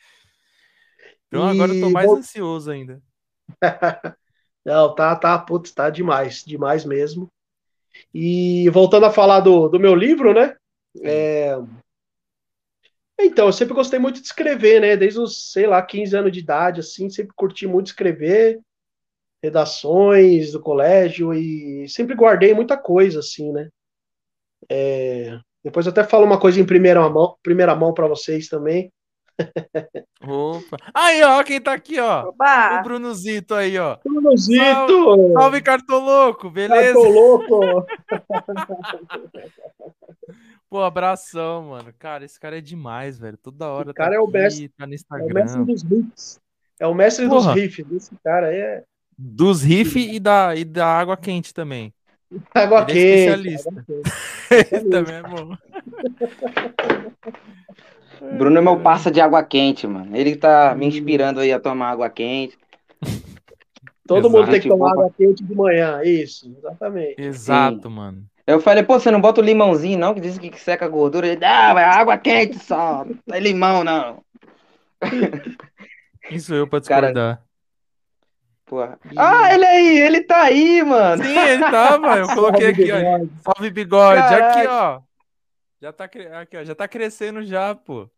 [1.27, 3.01] Então agora eu tô mais ansioso ainda.
[4.63, 7.27] Não, tá, tá, putz, tá demais, demais mesmo.
[8.13, 10.56] E voltando a falar do, do meu livro, né?
[11.01, 11.58] É...
[13.19, 14.95] Então, eu sempre gostei muito de escrever, né?
[14.95, 18.62] Desde os, sei lá, 15 anos de idade, assim, sempre curti muito escrever
[19.43, 23.67] redações do colégio e sempre guardei muita coisa, assim, né?
[24.69, 28.89] É, depois eu até falo uma coisa em primeira mão, primeira mão para vocês também.
[30.25, 30.77] Opa.
[30.93, 32.29] Aí, ó, quem tá aqui, ó.
[32.29, 32.79] Opa.
[32.79, 33.97] O Brunozito aí, ó.
[34.06, 34.63] Brunozito!
[34.63, 36.93] Salve, salve Cartoloco, beleza?
[36.93, 37.86] Cartoloco!
[40.69, 41.93] Pô, abração, mano.
[41.99, 43.38] Cara, esse cara é demais, velho.
[43.38, 45.27] Toda hora o cara tá é o aqui, mestre, tá no Instagram.
[45.27, 46.39] É o mestre dos riffs.
[46.79, 47.53] É o mestre Porra.
[47.53, 47.91] dos riffs.
[47.91, 48.86] Esse cara aí é
[49.17, 51.93] dos riff e da, e da água quente também.
[52.54, 52.99] Água Ele quente.
[52.99, 53.86] É especialista.
[54.71, 55.58] Ele também é bom.
[58.38, 60.15] Bruno é meu parça de água quente, mano.
[60.15, 62.58] Ele tá me inspirando aí a tomar água quente.
[64.08, 64.38] Todo Exato.
[64.38, 67.21] mundo tem que tomar água quente de manhã, isso, exatamente.
[67.21, 67.95] Exato, Sim.
[67.95, 68.26] mano.
[68.45, 70.13] Eu falei, pô, você não bota o limãozinho, não?
[70.13, 71.28] Que diz que seca a gordura.
[71.28, 73.06] Ele, ah, vai água quente só.
[73.26, 74.21] Não é limão, não.
[76.30, 77.13] Isso eu pra discordar.
[77.13, 77.41] Cara,
[78.65, 78.99] porra.
[79.17, 81.23] Ah, ele aí, ele tá aí, mano.
[81.23, 82.17] Sim, ele tava.
[82.17, 83.28] Eu coloquei aqui, ó.
[83.41, 84.21] Salve bigode.
[84.21, 84.60] Caraca.
[84.60, 85.02] Aqui, ó.
[85.82, 86.63] Já tá, aqui, ó.
[86.63, 88.10] Já tá crescendo já, pô.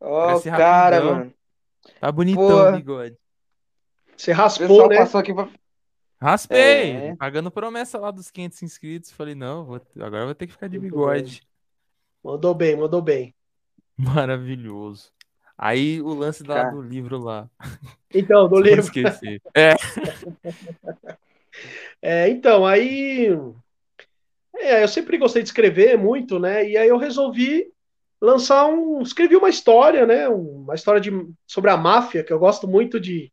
[0.00, 1.34] Ó, oh, cara, mano.
[2.00, 3.16] Tá bonitão o bigode.
[4.16, 4.98] Você raspou, né?
[4.98, 5.48] passou aqui pra...
[6.20, 6.92] Raspei.
[6.92, 7.16] É.
[7.16, 9.10] Pagando promessa lá dos 500 inscritos.
[9.10, 9.80] Falei, não, vou...
[10.00, 11.42] agora eu vou ter que ficar de bigode.
[12.22, 13.34] Mandou bem, mandou bem.
[13.96, 15.12] Maravilhoso.
[15.56, 17.48] Aí o lance da, do livro lá.
[18.12, 18.80] Então, do livro.
[18.80, 19.40] Esqueci.
[19.54, 19.74] É.
[22.02, 22.28] é.
[22.28, 23.28] Então, aí.
[24.56, 26.68] É, eu sempre gostei de escrever muito, né?
[26.68, 27.72] E aí eu resolvi
[28.20, 29.02] lançar um.
[29.02, 30.28] Escrevi uma história, né?
[30.28, 31.10] Uma história de,
[31.46, 33.32] sobre a máfia, que eu gosto muito de,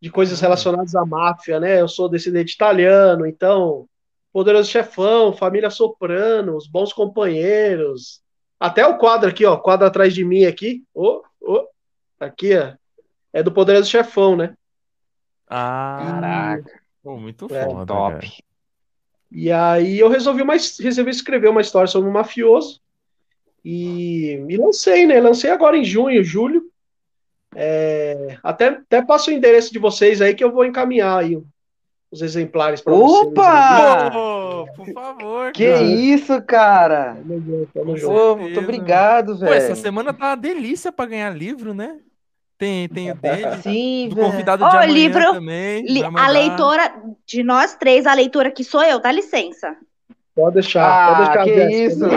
[0.00, 1.80] de coisas relacionadas à máfia, né?
[1.80, 3.86] Eu sou descendente italiano, então.
[4.32, 8.22] Poderoso Chefão, Família Soprano, Os Bons Companheiros.
[8.60, 9.56] Até o quadro aqui, ó.
[9.56, 10.84] Quadro atrás de mim aqui.
[10.94, 11.22] Oh,
[12.20, 12.74] aqui, ó.
[13.32, 14.54] É do Poderoso Chefão, né?
[15.48, 16.80] Ah, caraca.
[17.02, 18.20] Pô, muito é, foda, top.
[18.20, 18.32] Cara.
[19.32, 22.80] E aí eu resolvi, uma, resolvi escrever uma história sobre um mafioso.
[23.64, 25.20] E, me lancei, né?
[25.20, 26.70] Lancei agora em junho, julho.
[27.54, 31.40] É, até, até passo o endereço de vocês aí que eu vou encaminhar aí
[32.10, 33.26] os exemplares para vocês.
[33.28, 34.10] Opa!
[34.74, 35.52] por favor.
[35.52, 35.82] Que cara.
[35.84, 37.16] isso, cara?
[37.16, 39.52] Tamo tamo Pô, muito obrigado, velho.
[39.52, 42.00] Pô, essa semana tá uma delícia para ganhar livro, né?
[42.60, 43.56] Tem, tem o dele.
[43.64, 45.82] Sim, do convidado de oh, amanhã livro, também.
[45.82, 46.92] Li, a leitora,
[47.26, 49.74] de nós três, a leitora que sou eu, dá licença.
[50.34, 51.44] Pode deixar, ah, pode deixar.
[51.44, 52.04] Que isso?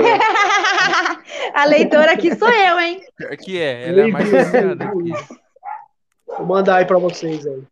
[1.53, 3.01] A leitora aqui sou eu, hein?
[3.29, 4.29] Aqui é, ela é mais.
[6.27, 7.63] Vou mandar aí pra vocês aí.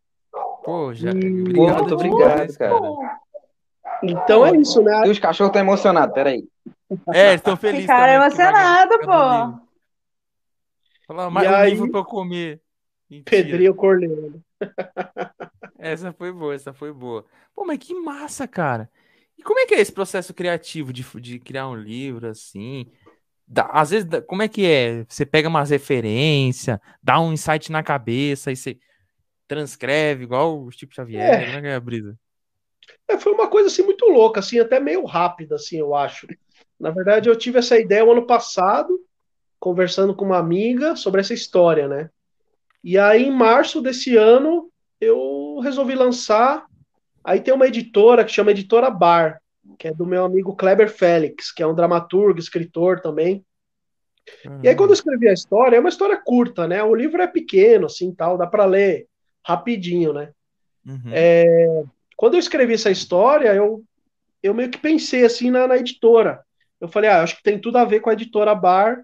[0.64, 1.12] Pô, já.
[1.12, 2.80] Hum, obrigado, muito obrigado, cara.
[4.04, 5.08] Então é isso, né?
[5.08, 6.44] E os cachorros estão emocionados, peraí.
[7.14, 7.84] É, estão felizes.
[7.84, 9.62] Ficaram emocionados, pô.
[11.08, 11.70] Fala, mais um aí...
[11.72, 12.61] livro pra eu comer.
[13.12, 13.24] Mentira.
[13.26, 14.42] Pedrinho Corleone.
[15.78, 17.26] essa foi boa, essa foi boa.
[17.54, 18.90] Pô, mas que massa, cara.
[19.38, 22.90] E como é que é esse processo criativo de, de criar um livro assim?
[23.46, 25.04] Dá, às vezes, como é que é?
[25.10, 28.80] Você pega umas referências, dá um insight na cabeça e você
[29.46, 31.22] transcreve igual o Chico Xavier.
[31.22, 31.46] É.
[31.48, 32.18] Como é que é a brisa?
[33.10, 36.28] É, foi uma coisa assim muito louca, assim, até meio rápida, assim, eu acho.
[36.80, 38.98] Na verdade, eu tive essa ideia o ano passado,
[39.60, 42.10] conversando com uma amiga sobre essa história, né?
[42.84, 46.66] E aí, em março desse ano, eu resolvi lançar.
[47.24, 49.42] Aí tem uma editora que chama Editora Bar,
[49.78, 53.46] que é do meu amigo Kleber Félix, que é um dramaturgo, escritor também.
[54.46, 54.60] Uhum.
[54.64, 56.84] E aí, quando eu escrevi a história, é uma história curta, né?
[56.84, 59.08] O livro é pequeno, assim, tal, dá para ler
[59.46, 60.32] rapidinho, né?
[60.86, 61.12] Uhum.
[61.12, 61.84] É,
[62.16, 63.84] quando eu escrevi essa história, eu,
[64.42, 66.44] eu meio que pensei assim na, na editora.
[66.80, 69.04] Eu falei, ah, acho que tem tudo a ver com a editora Bar,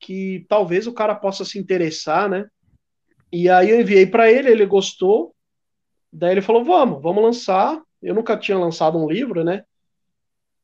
[0.00, 2.46] que talvez o cara possa se interessar, né?
[3.34, 5.34] E aí eu enviei para ele, ele gostou.
[6.12, 7.82] Daí ele falou: "Vamos, vamos lançar".
[8.00, 9.64] Eu nunca tinha lançado um livro, né?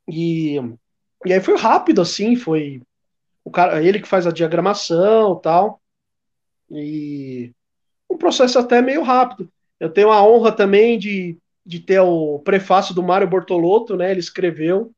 [0.09, 0.55] E,
[1.27, 2.81] e aí foi rápido assim, foi
[3.45, 5.81] o cara, ele que faz a diagramação, tal.
[6.71, 7.53] E
[8.09, 9.51] um processo até meio rápido.
[9.81, 14.13] Eu tenho a honra também de, de ter o prefácio do Mário Bortolotto, né?
[14.13, 14.93] Ele escreveu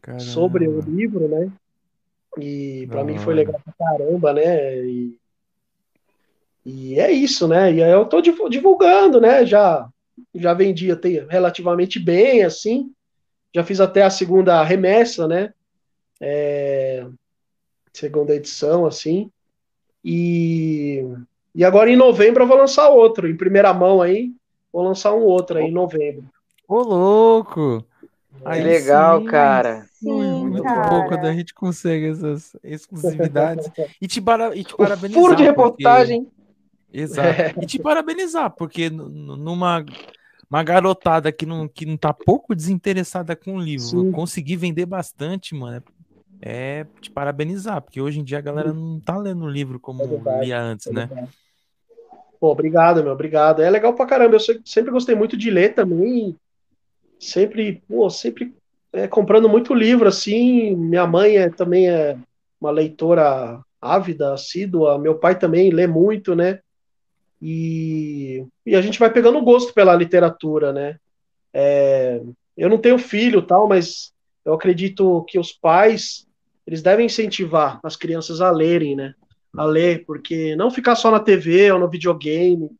[0.00, 0.20] Caramba.
[0.20, 1.52] sobre o livro, né?
[2.38, 4.84] E para mim foi legal pra caramba, né?
[4.84, 5.21] E,
[6.64, 7.72] e é isso, né?
[7.72, 9.44] E aí eu tô divulgando, né?
[9.44, 9.88] Já
[10.34, 12.92] já vendi até relativamente bem, assim.
[13.54, 15.52] Já fiz até a segunda remessa, né?
[16.20, 17.04] É,
[17.92, 19.30] segunda edição, assim.
[20.04, 21.04] E,
[21.54, 24.32] e agora em novembro eu vou lançar outro, em primeira mão aí.
[24.72, 26.24] Vou lançar um outro aí em novembro.
[26.66, 27.84] Ô, louco!
[28.44, 29.86] Aí legal, sim, cara.
[29.92, 30.88] Sim, muito cara.
[30.88, 33.70] bom quando a gente consegue essas exclusividades.
[34.00, 35.22] E te, para, e te parabenizar.
[35.22, 36.24] Furo de reportagem.
[36.24, 36.41] Porque...
[36.92, 37.60] Exato.
[37.62, 39.84] E te parabenizar, porque numa
[40.50, 44.12] uma garotada que não, que não tá pouco desinteressada com o livro, Sim.
[44.12, 45.82] conseguir vender bastante, mano,
[46.42, 49.80] é, é te parabenizar, porque hoje em dia a galera não tá lendo o livro
[49.80, 51.08] como é lia antes, é né?
[52.38, 53.62] Pô, obrigado, meu, obrigado.
[53.62, 54.36] É legal pra caramba.
[54.36, 56.36] Eu sempre gostei muito de ler também
[57.18, 58.52] sempre, pô, sempre
[58.92, 60.74] é, comprando muito livro, assim.
[60.74, 62.18] Minha mãe é, também é
[62.60, 64.98] uma leitora ávida, assídua.
[64.98, 66.58] Meu pai também lê muito, né?
[67.42, 70.96] E, e a gente vai pegando gosto pela literatura, né?
[71.52, 72.22] É,
[72.56, 74.12] eu não tenho filho, tal, mas
[74.44, 76.24] eu acredito que os pais
[76.64, 79.14] eles devem incentivar as crianças a lerem, né?
[79.56, 82.70] A ler, porque não ficar só na TV ou no videogame,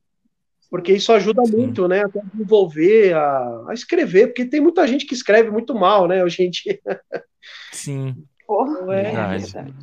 [0.70, 1.56] porque isso ajuda Sim.
[1.56, 6.08] muito, né, a desenvolver, a, a, escrever, porque tem muita gente que escreve muito mal,
[6.08, 6.80] né, hoje em dia.
[7.72, 8.24] Sim.
[8.46, 9.74] Porra, é verdade.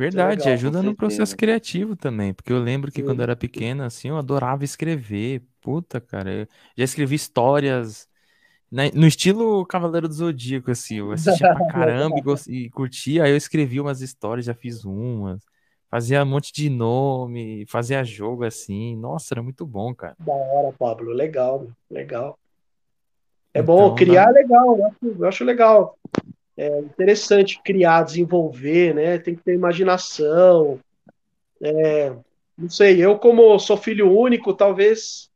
[0.00, 3.04] Verdade, legal, ajuda no processo criativo também, porque eu lembro que Sim.
[3.04, 5.42] quando eu era pequena, assim, eu adorava escrever.
[5.60, 8.08] Puta, cara, eu já escrevi histórias
[8.94, 12.24] no estilo Cavaleiro do Zodíaco, assim, eu assistia pra caramba e,
[12.64, 15.44] e curtia, aí eu escrevi umas histórias, já fiz umas.
[15.90, 18.96] Fazia um monte de nome, fazia jogo assim.
[18.96, 20.16] Nossa, era muito bom, cara.
[20.18, 21.12] Da hora, Pablo.
[21.12, 22.38] Legal, legal.
[23.52, 25.98] É então, bom, criar é legal, eu acho, eu acho legal.
[26.60, 29.16] É interessante criar, desenvolver, né?
[29.18, 30.78] Tem que ter imaginação.
[31.58, 32.14] É,
[32.56, 35.30] não sei, eu como sou filho único, talvez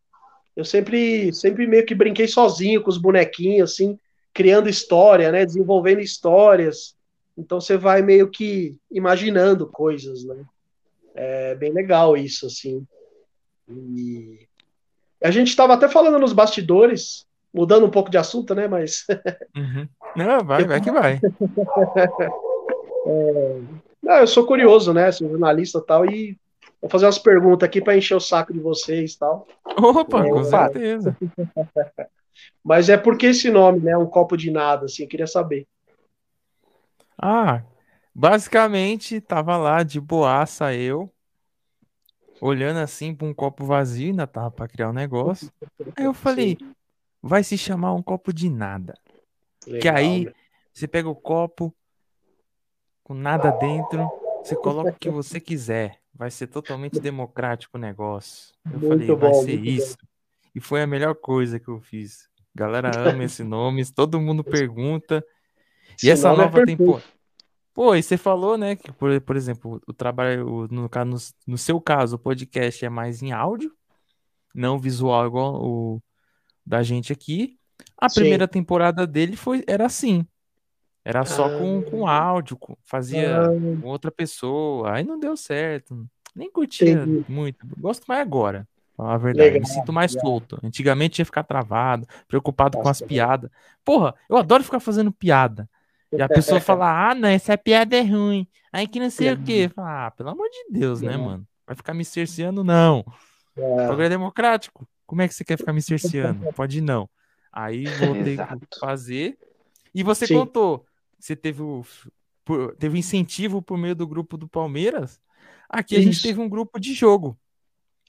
[0.55, 3.99] eu sempre, sempre meio que brinquei sozinho com os bonequinhos, assim,
[4.35, 5.47] criando história, né?
[5.47, 6.95] Desenvolvendo histórias.
[7.39, 10.45] Então você vai meio que imaginando coisas, né?
[11.15, 12.87] É bem legal isso, assim.
[13.67, 14.47] E
[15.23, 18.67] a gente estava até falando nos bastidores, mudando um pouco de assunto, né?
[18.67, 19.07] Mas.
[19.57, 19.89] Uhum.
[20.17, 21.21] Não, vai, vai que vai.
[23.07, 23.61] é...
[24.03, 25.13] Não, eu sou curioso, né?
[25.13, 26.37] Sou jornalista e tal, e
[26.83, 29.47] vou fazer umas perguntas aqui para encher o saco de vocês e tal.
[29.65, 31.17] Opa, é, com certeza.
[32.65, 33.97] Mas é porque esse nome, né?
[33.97, 35.69] Um copo de nada, assim, eu queria saber.
[37.17, 37.63] Ah,
[38.13, 41.09] basicamente tava lá de boaça eu,
[42.41, 45.51] olhando assim para um copo vazio, ainda tava para criar um negócio.
[45.97, 46.59] Aí eu falei,
[47.27, 48.95] vai se chamar um copo de nada.
[49.67, 50.33] Legal, que aí né?
[50.73, 51.75] você pega o copo
[53.03, 54.07] com nada dentro,
[54.43, 55.99] você coloca o que você quiser.
[56.13, 58.55] Vai ser totalmente democrático o negócio.
[58.71, 59.97] Eu muito falei, vai ser isso.
[60.01, 60.09] Bom.
[60.55, 62.29] E foi a melhor coisa que eu fiz.
[62.55, 65.25] Galera ama esse nome, todo mundo pergunta.
[66.03, 67.01] E essa é nova, é tempo...
[67.73, 71.17] Pô, e você falou, né, que, por, por exemplo, o trabalho, no, no,
[71.47, 73.75] no seu caso, o podcast é mais em áudio,
[74.55, 76.01] não visual igual o
[76.67, 77.59] da gente aqui.
[77.99, 78.21] A Sim.
[78.21, 80.27] primeira temporada dele foi, era assim.
[81.05, 83.49] Era só ah, com, com áudio, fazia ah,
[83.83, 84.95] com outra pessoa.
[84.95, 86.07] Aí não deu certo.
[86.35, 87.25] Nem curtia entendi.
[87.29, 87.67] muito.
[87.79, 88.67] Gosto mais agora.
[88.97, 89.51] Falar a verdade.
[89.51, 90.59] Legal, Me sinto mais solto.
[90.63, 93.51] Antigamente ia ficar travado, preocupado Nossa, com as piadas.
[93.85, 95.69] Porra, eu adoro ficar fazendo piada.
[96.11, 98.47] E a pessoa fala, ah, não, essa piada é ruim.
[98.73, 99.71] Aí que não sei o quê.
[99.75, 101.47] Fala, ah, pelo amor de Deus, né, mano?
[101.67, 103.05] Vai ficar me cerceando, não.
[103.57, 103.87] É.
[103.87, 104.89] Programa democrático.
[105.07, 106.51] Como é que você quer ficar me cerceando?
[106.55, 107.09] Pode não.
[107.53, 109.39] Aí voltei a fazer.
[109.95, 110.35] E você Sim.
[110.35, 110.85] contou.
[111.19, 111.85] Você teve o
[112.79, 115.21] teve incentivo por meio do grupo do Palmeiras.
[115.69, 117.39] Aqui a gente teve um grupo de jogo.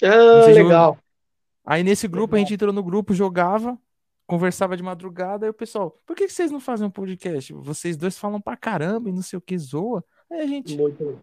[0.04, 0.98] Ah, legal.
[1.66, 2.38] Aí nesse grupo legal.
[2.38, 3.80] a gente entrou no grupo, jogava,
[4.28, 7.54] conversava de madrugada, e o pessoal, por que, que vocês não fazem um podcast?
[7.54, 10.04] Vocês dois falam pra caramba e não sei o que, zoa.
[10.30, 10.78] Aí a gente,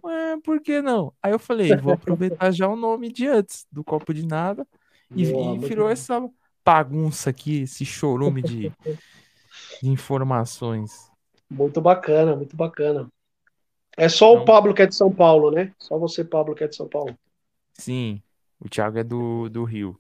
[0.05, 1.13] ué, por que não?
[1.23, 4.67] Aí eu falei, vou aproveitar já o nome de antes, do Copo de Nada,
[5.15, 5.93] e, Boa, e virou bom.
[5.93, 6.31] essa
[6.65, 8.73] bagunça aqui, esse chorume de,
[9.83, 11.11] de informações.
[11.51, 13.09] Muito bacana, muito bacana.
[13.97, 15.73] É só então, o Pablo que é de São Paulo, né?
[15.79, 17.17] Só você, Pablo, que é de São Paulo.
[17.75, 18.23] Sim,
[18.59, 19.99] o Thiago é do, do Rio.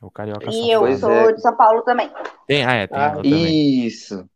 [0.00, 1.32] É o Carioca E eu sou é.
[1.32, 2.10] de São Paulo também.
[2.46, 4.28] Tem, ah, é, tem ah, Isso.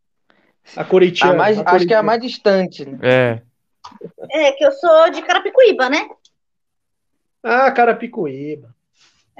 [0.75, 1.33] A Curitiba.
[1.33, 2.85] mais, a Acho que é a mais distante.
[2.85, 2.99] Né?
[3.01, 3.41] É.
[4.29, 6.07] É, que eu sou de Carapicuíba, né?
[7.43, 8.75] Ah, Carapicuíba.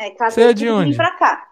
[0.02, 0.98] É, Você é de onde?
[0.98, 1.48] Pra cá.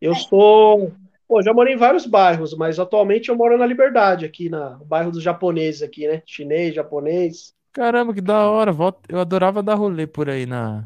[0.00, 0.14] Eu é.
[0.14, 0.90] sou.
[1.28, 4.84] Pô, já morei em vários bairros, mas atualmente eu moro na Liberdade, aqui na no
[4.86, 6.22] bairro dos japoneses aqui, né?
[6.24, 7.54] Chinês, japonês.
[7.72, 8.74] Caramba, que da hora.
[9.06, 10.82] Eu adorava dar rolê por aí na.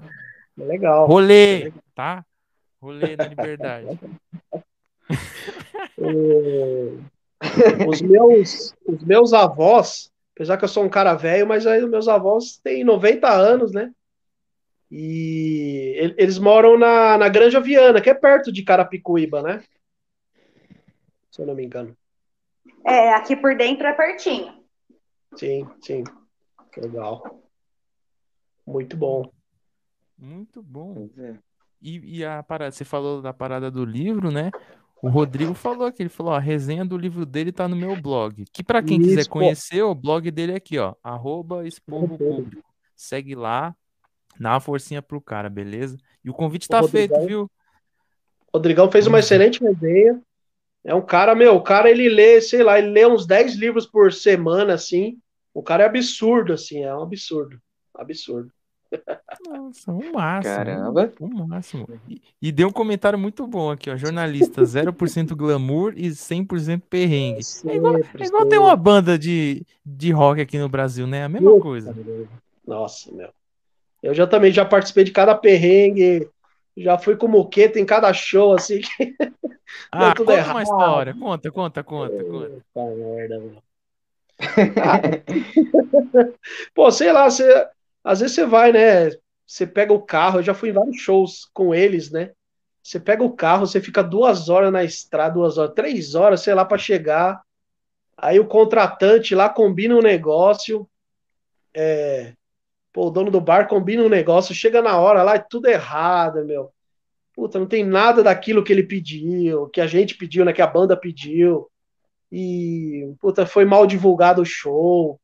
[0.57, 1.07] Legal.
[1.07, 2.25] Rolê, tá?
[2.83, 4.01] Rolê na Liberdade.
[7.89, 11.91] os, meus, os meus avós, apesar que eu sou um cara velho, mas aí os
[11.91, 13.93] meus avós têm 90 anos, né?
[14.91, 19.63] E eles moram na, na Granja Viana, que é perto de Carapicuíba, né?
[21.31, 21.97] Se eu não me engano.
[22.85, 24.55] É, aqui por dentro é pertinho.
[25.35, 26.05] Sim, sim.
[26.77, 27.43] Legal.
[28.67, 29.31] Muito bom.
[30.17, 31.09] Muito bom.
[31.83, 34.51] E, e, a parada, você falou da parada do livro, né?
[35.03, 38.01] O Rodrigo falou aqui, ele falou, ó, a resenha do livro dele tá no meu
[38.01, 38.45] blog.
[38.53, 41.63] Que para quem Isso, quiser conhecer, o blog dele é aqui, ó, arroba.
[42.97, 43.77] Segue lá,
[44.39, 45.97] Dá uma forcinha pro cara, beleza?
[46.25, 47.51] E o convite tá o feito, viu?
[48.53, 50.21] O Rodrigão fez uma excelente resenha.
[50.85, 53.87] É um cara, meu, o cara ele lê, sei lá, ele lê uns 10 livros
[53.87, 55.19] por semana, assim.
[55.53, 57.59] O cara é absurdo, assim, é um absurdo.
[57.95, 58.53] Absurdo.
[59.49, 60.55] Nossa, um máximo.
[60.55, 61.13] Caramba.
[61.21, 61.89] Um máximo.
[62.09, 63.97] E, e deu um comentário muito bom aqui, ó.
[63.97, 67.41] Jornalista, 0% glamour e 100% perrengue.
[67.67, 71.25] É igual, é igual ter uma banda de, de rock aqui no Brasil, né?
[71.25, 71.95] A mesma coisa.
[72.67, 73.31] Nossa, meu.
[74.07, 76.29] Eu já também já participei de cada perrengue,
[76.77, 78.81] já fui com moqueta em cada show, assim.
[79.91, 80.51] ah, conta errado.
[80.51, 81.15] uma história.
[81.15, 82.63] Conta, conta, conta, conta.
[82.95, 83.57] Merda, meu.
[86.75, 87.67] Pô, sei lá, você,
[88.05, 89.11] às vezes você vai, né?
[89.45, 92.31] Você pega o carro, eu já fui em vários shows com eles, né?
[92.83, 96.55] Você pega o carro, você fica duas horas na estrada, duas horas, três horas, sei
[96.55, 97.43] lá, para chegar.
[98.17, 100.89] Aí o contratante lá combina um negócio.
[101.75, 102.35] É,
[102.97, 106.43] Pô, o dono do bar combina um negócio, chega na hora lá, é tudo errado,
[106.47, 106.73] meu.
[107.35, 110.53] Puta, não tem nada daquilo que ele pediu, que a gente pediu, né?
[110.55, 111.71] Que a banda pediu.
[112.33, 115.21] E, puta, foi mal divulgado o show.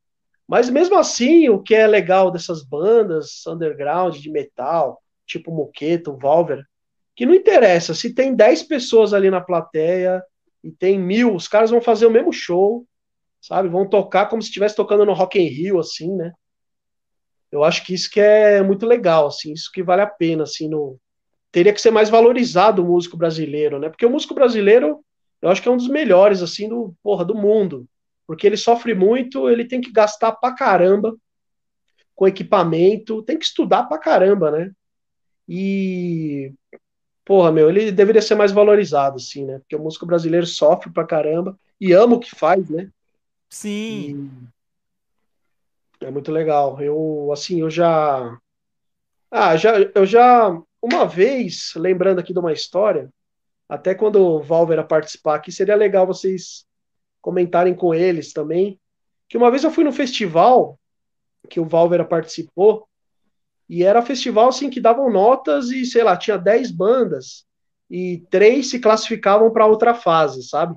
[0.46, 6.62] Mas mesmo assim, o que é legal dessas bandas underground de metal, tipo Moqueto, Volver,
[7.16, 10.22] que não interessa, se tem 10 pessoas ali na plateia
[10.62, 12.86] e tem mil, os caras vão fazer o mesmo show,
[13.40, 13.70] sabe?
[13.70, 16.34] Vão tocar como se estivesse tocando no Rock in Rio, assim, né?
[17.52, 20.68] Eu acho que isso que é muito legal, assim, isso que vale a pena, assim,
[20.68, 20.98] no...
[21.52, 23.90] teria que ser mais valorizado o músico brasileiro, né?
[23.90, 25.04] Porque o músico brasileiro,
[25.42, 27.86] eu acho que é um dos melhores, assim, do, porra, do mundo,
[28.26, 31.14] porque ele sofre muito, ele tem que gastar pra caramba
[32.14, 34.70] com equipamento, tem que estudar pra caramba, né?
[35.46, 36.52] E,
[37.24, 39.58] porra, meu, ele deveria ser mais valorizado, assim, né?
[39.58, 42.88] Porque o músico brasileiro sofre pra caramba e ama o que faz, né?
[43.50, 44.30] Sim.
[46.02, 46.80] É muito legal.
[46.80, 48.38] Eu, assim, eu já.
[49.30, 50.50] Ah, já, eu já.
[50.80, 53.08] Uma vez, lembrando aqui de uma história,
[53.68, 56.66] até quando o Valver participar aqui, seria legal vocês
[57.20, 58.80] comentarem com eles também.
[59.28, 60.78] Que uma vez eu fui no festival
[61.48, 62.88] que o Valver participou,
[63.68, 67.46] e era festival assim que davam notas e, sei lá, tinha 10 bandas
[67.90, 70.76] e três se classificavam para outra fase, sabe?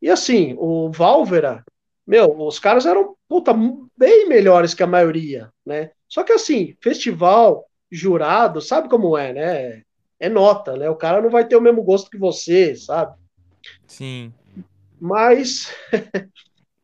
[0.00, 1.64] E assim, o Valvera,
[2.06, 3.54] meu, os caras eram, puta,
[3.96, 5.90] bem melhores que a maioria, né?
[6.08, 9.82] Só que assim, festival, jurado, sabe como é, né?
[10.18, 10.88] É nota, né?
[10.90, 13.16] O cara não vai ter o mesmo gosto que você, sabe?
[13.86, 14.32] Sim.
[15.00, 15.72] Mas,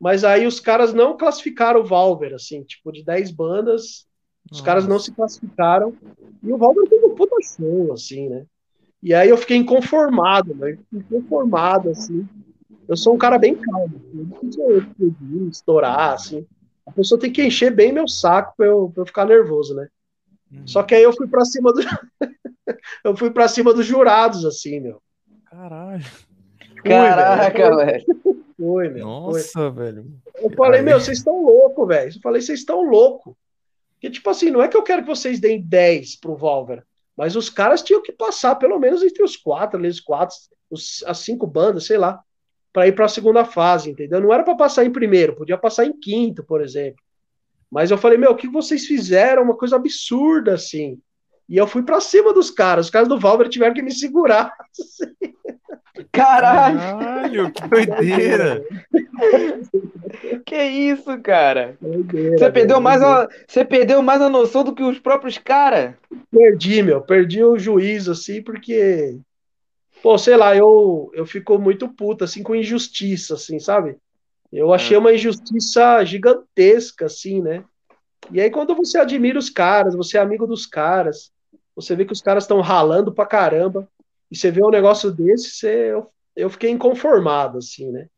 [0.00, 4.06] mas aí os caras não classificaram o Valver, assim, tipo, de 10 bandas,
[4.50, 4.64] os Nossa.
[4.64, 5.94] caras não se classificaram.
[6.42, 8.46] E o Valver teve um puta show, assim, né?
[9.02, 10.78] E aí eu fiquei inconformado, né?
[10.92, 12.26] Inconformado, assim.
[12.88, 14.00] Eu sou um cara bem calmo.
[14.58, 16.46] Eu explodir, estourar, assim.
[16.86, 19.88] A pessoa tem que encher bem meu saco pra eu, pra eu ficar nervoso, né?
[20.50, 20.66] Uhum.
[20.66, 21.80] Só que aí eu fui pra cima do.
[23.04, 25.02] eu fui pra cima dos jurados, assim, meu.
[25.44, 26.04] Caralho.
[26.82, 28.04] Caraca, velho.
[28.56, 29.06] Foi, meu.
[29.06, 29.70] Nossa, foi.
[29.70, 30.06] velho.
[30.36, 32.10] Eu falei, meu, vocês estão loucos, velho.
[32.16, 33.34] Eu falei, vocês estão loucos.
[33.94, 36.84] Porque, tipo assim, não é que eu quero que vocês deem 10 pro Valver,
[37.16, 40.36] mas os caras tinham que passar pelo menos entre os quatro, ali, os quatro,
[40.70, 42.22] os, as cinco bandas, sei lá,
[42.72, 44.20] para ir para a segunda fase, entendeu?
[44.20, 47.02] Não era para passar em primeiro, podia passar em quinto, por exemplo.
[47.70, 49.42] Mas eu falei, meu, o que vocês fizeram?
[49.42, 50.98] Uma coisa absurda, assim.
[51.48, 52.86] E eu fui para cima dos caras.
[52.86, 54.52] Os caras do Valver tiveram que me segurar.
[54.78, 55.34] Assim.
[56.12, 56.78] Caralho!
[56.78, 58.64] Caralho, que doideira!
[60.46, 61.76] que isso, cara?
[61.80, 65.94] Doideira, você, perdeu mais a, você perdeu mais a noção do que os próprios caras?
[66.30, 67.00] Perdi, meu.
[67.00, 69.18] Perdi o juízo, assim, porque.
[70.02, 73.96] Pô, sei lá, eu, eu fico muito puto, assim, com injustiça, assim, sabe?
[74.52, 75.00] Eu achei ah.
[75.00, 77.64] uma injustiça gigantesca, assim, né?
[78.30, 81.32] E aí, quando você admira os caras, você é amigo dos caras,
[81.74, 83.88] você vê que os caras estão ralando pra caramba
[84.30, 88.08] e você vê um negócio desse, você, eu, eu fiquei inconformado, assim, né?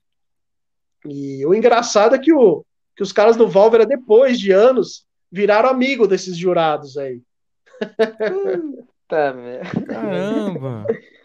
[1.05, 2.65] E o engraçado é que, o,
[2.97, 7.23] que os caras do Valvera, depois de anos, viraram amigo desses jurados aí.
[9.09, 9.35] Tá,
[9.89, 10.87] Caramba!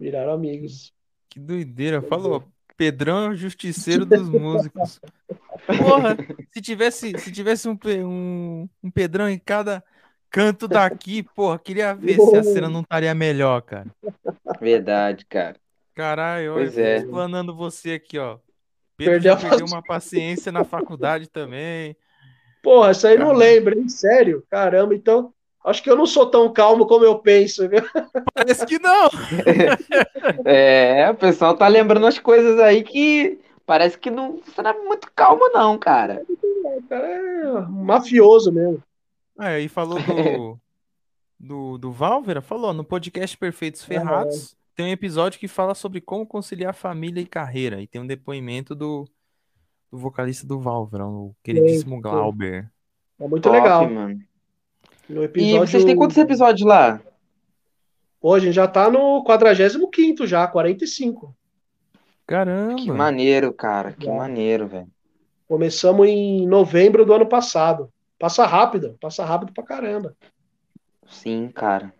[0.00, 0.94] Viraram amigos.
[1.28, 2.00] Que doideira.
[2.00, 2.42] Falou,
[2.74, 4.98] Pedrão é o justiceiro dos músicos.
[5.66, 6.16] Porra,
[6.50, 9.84] se tivesse, se tivesse um, um, um Pedrão em cada
[10.30, 13.94] canto daqui, porra, queria ver se a cena não estaria melhor, cara.
[14.58, 15.56] Verdade, cara.
[15.94, 16.96] Caralho, olha, é.
[16.96, 18.38] explanando você aqui, ó.
[18.96, 21.94] Pedro perdeu, perdeu uma paciência na faculdade também.
[22.62, 23.32] Porra, isso aí Caramba.
[23.32, 23.88] não lembra, hein?
[23.88, 24.42] Sério?
[24.48, 25.34] Caramba, então.
[25.64, 27.82] Acho que eu não sou tão calmo como eu penso, viu?
[28.32, 29.10] Parece que não.
[30.44, 35.48] é, o pessoal tá lembrando as coisas aí que parece que não será muito calmo,
[35.52, 36.24] não, cara.
[36.28, 38.82] O cara é mafioso mesmo.
[39.38, 40.60] É, e falou do,
[41.38, 46.26] do, do Valvera, falou, no podcast Perfeitos Ferrados, tem um episódio que fala sobre como
[46.26, 49.06] conciliar família e carreira, e tem um depoimento do,
[49.90, 52.70] do vocalista do Valvera, o queridíssimo Sim, Glauber.
[53.20, 53.90] É muito Top, legal.
[53.90, 54.29] Mano.
[55.10, 55.42] Episódio...
[55.42, 57.00] E vocês têm quantos episódios lá?
[58.20, 61.34] Pô, a gente já tá no 45 já, 45.
[62.26, 62.76] Caramba.
[62.76, 63.92] Que maneiro, cara.
[63.92, 64.14] Que é.
[64.14, 64.88] maneiro, velho.
[65.48, 67.90] Começamos em novembro do ano passado.
[68.18, 70.14] Passa rápido, passa rápido pra caramba.
[71.08, 71.92] Sim, cara.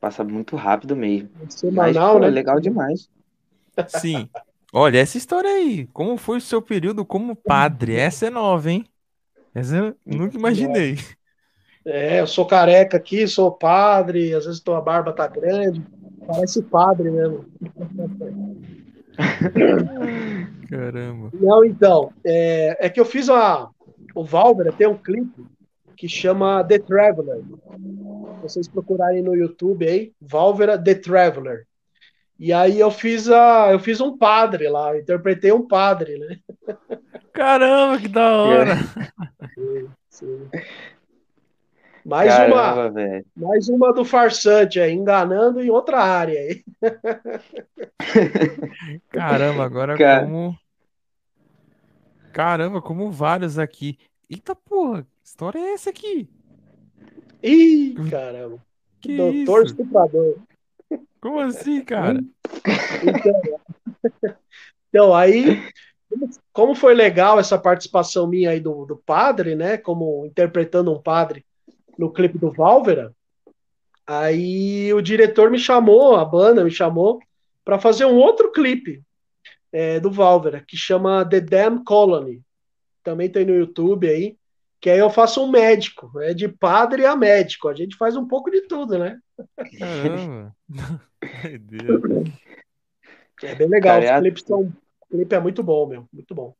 [0.00, 1.30] Passa muito rápido mesmo.
[1.48, 2.26] Semanal, Mas, pô, né?
[2.26, 3.08] É legal demais.
[3.88, 4.28] Sim.
[4.72, 5.86] Olha, essa história aí.
[5.92, 7.94] Como foi o seu período como padre?
[7.94, 8.84] Essa é nova, hein?
[9.54, 10.98] Essa eu nunca imaginei.
[11.86, 15.80] É, eu sou careca aqui, sou padre, às vezes a barba tá grande.
[16.26, 17.44] Parece padre mesmo.
[20.68, 21.30] Caramba.
[21.32, 23.70] Não, então, é, é que eu fiz uma.
[24.16, 25.46] O Valber tem um clipe
[25.96, 27.42] que chama The Traveler.
[28.42, 31.68] Vocês procurarem no YouTube aí, Valvera The Traveler.
[32.38, 36.38] E aí eu fiz a, eu fiz um padre lá, interpretei um padre, né?
[37.32, 38.76] Caramba, que da hora!
[39.54, 40.50] Sim, sim.
[42.06, 43.26] Mais Caramba, uma, véio.
[43.34, 46.62] mais uma do farsante aí, enganando em outra área aí.
[49.10, 50.22] Caramba, agora Car...
[50.22, 50.56] como
[52.32, 53.98] Caramba, como vários aqui.
[54.30, 56.30] Eita porra, história é essa aqui?
[57.42, 58.64] Ih, caramba.
[59.00, 59.72] Que Doutor isso?
[59.72, 60.36] estuprador.
[61.20, 62.22] Como assim, cara?
[63.02, 63.58] Então,
[64.88, 65.60] então, aí,
[66.52, 69.76] como foi legal essa participação minha aí do, do padre, né?
[69.76, 71.44] Como interpretando um padre
[71.98, 73.12] no clipe do Valvera,
[74.06, 77.20] aí o diretor me chamou, a banda me chamou,
[77.64, 79.02] para fazer um outro clipe
[79.72, 82.42] é, do Valvera, que chama The Damn Colony.
[83.02, 84.36] Também tem no YouTube aí
[84.80, 88.26] que aí eu faço um médico, é de padre a médico, a gente faz um
[88.26, 89.18] pouco de tudo, né?
[89.78, 90.54] Caramba!
[93.42, 94.72] é bem legal, Cara, os clipes são, o
[95.10, 96.54] clipe é muito bom, meu, muito bom.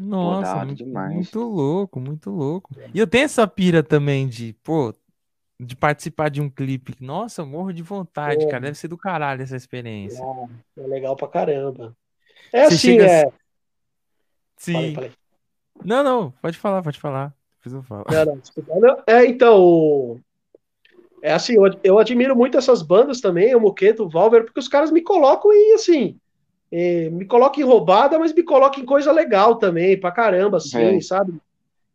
[0.00, 2.70] Nossa, muito, muito, louco, muito louco.
[2.94, 4.94] E eu tenho essa pira também de, pô,
[5.60, 6.94] de participar de um clipe.
[7.00, 8.60] Nossa, eu morro de vontade, cara.
[8.60, 10.22] Deve ser do caralho essa experiência.
[10.76, 11.96] É, é legal pra caramba.
[12.52, 13.06] É Você assim, chega...
[13.06, 13.32] é
[14.58, 14.72] Sim.
[14.72, 15.12] Falei, falei.
[15.84, 17.32] Não, não, pode falar, pode falar.
[17.56, 18.04] Depois eu falo.
[18.10, 20.20] Não, não, é, então,
[21.22, 24.68] é assim, eu, eu, admiro muito essas bandas também, o Moqueto, o Valver, porque os
[24.68, 26.18] caras me colocam em, assim,
[26.70, 30.96] eh, me colocam em roubada, mas me colocam em coisa legal também, pra caramba, assim,
[30.96, 31.00] é.
[31.00, 31.34] sabe?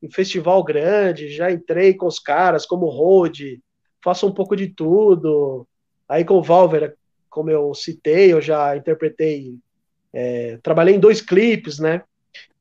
[0.02, 3.62] Em festival grande, já entrei com os caras, como Road,
[4.04, 5.68] faço um pouco de tudo.
[6.08, 6.96] Aí com o Valver,
[7.30, 9.56] como eu citei, eu já interpretei,
[10.12, 12.04] é, trabalhei em dois clipes, né?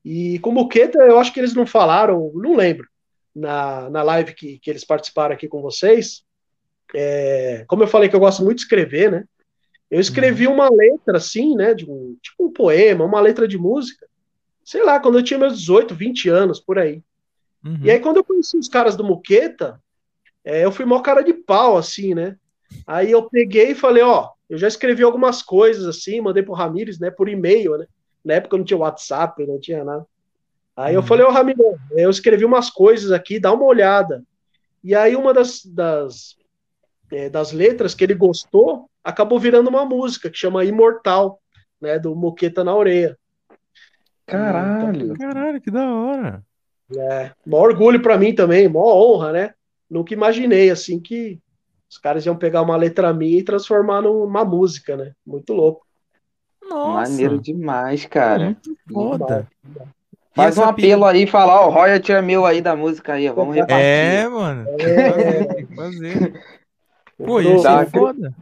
[0.05, 2.89] E com o Moqueta, eu acho que eles não falaram, não lembro,
[3.35, 6.23] na, na live que, que eles participaram aqui com vocês,
[6.95, 9.25] é, como eu falei que eu gosto muito de escrever, né?
[9.93, 11.75] Eu escrevi uma letra assim, né?
[11.75, 14.09] De um, tipo um poema, uma letra de música.
[14.65, 17.03] Sei lá, quando eu tinha meus 18, 20 anos, por aí.
[17.63, 17.81] Uhum.
[17.83, 19.79] E aí, quando eu conheci os caras do Muqueta,
[20.43, 22.39] é, eu fui mó cara de pau, assim, né?
[22.87, 26.99] Aí eu peguei e falei, ó, eu já escrevi algumas coisas assim, mandei pro Ramires,
[26.99, 27.87] né, por e-mail, né?
[28.25, 30.07] Na época não tinha WhatsApp, não tinha nada.
[30.75, 31.03] Aí uhum.
[31.03, 34.25] eu falei, ô Ramiro, eu escrevi umas coisas aqui, dá uma olhada.
[34.83, 36.35] E aí uma das, das
[37.11, 41.41] é, das letras que ele gostou, acabou virando uma música que chama Imortal,
[41.81, 43.19] né, do Moqueta na Orelha.
[44.27, 45.13] Caralho!
[45.13, 46.43] Então, Caralho, que da hora!
[46.97, 49.55] É, maior orgulho para mim também, maior honra, né?
[49.91, 51.41] Nunca imaginei, assim, que
[51.91, 55.13] os caras iam pegar uma letra minha e transformar numa música, né?
[55.27, 55.87] Muito louco.
[56.63, 57.11] Nossa.
[57.11, 58.45] Maneiro demais, cara.
[58.45, 59.49] Muito foda.
[60.35, 63.29] Faz um apelo aí e fala, ó, o royalty é meu aí da música aí,
[63.29, 63.85] vamos repartir.
[63.85, 64.67] É, mano.
[64.79, 65.45] É.
[65.45, 66.43] Tem que fazer.
[67.23, 68.35] Pô, isso é foda.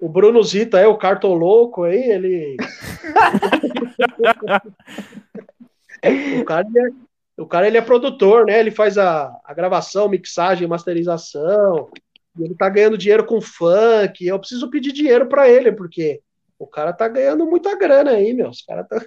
[0.00, 2.56] O Bruno Zita é o cartoloco aí, ele.
[6.40, 6.90] o, cara, ele é,
[7.36, 8.58] o cara ele é produtor, né?
[8.58, 11.90] Ele faz a, a gravação, mixagem, masterização.
[12.38, 14.24] Ele tá ganhando dinheiro com funk.
[14.26, 16.20] Eu preciso pedir dinheiro para ele, porque
[16.58, 18.50] o cara tá ganhando muita grana aí, meu.
[18.50, 19.02] Os caras tá.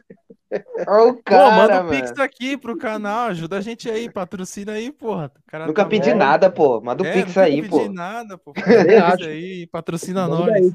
[0.87, 1.89] Olha o cara, pô, manda um mano.
[1.89, 5.31] pix aqui pro canal, ajuda a gente aí, patrocina aí, porra.
[5.65, 6.17] nunca tá pedi bom.
[6.17, 6.81] nada, pô.
[6.81, 7.77] Manda um é, pix aí, pô.
[7.77, 8.53] Nunca pedi nada, pô.
[8.57, 10.49] Faz aí, patrocina nós.
[10.49, 10.73] Aí.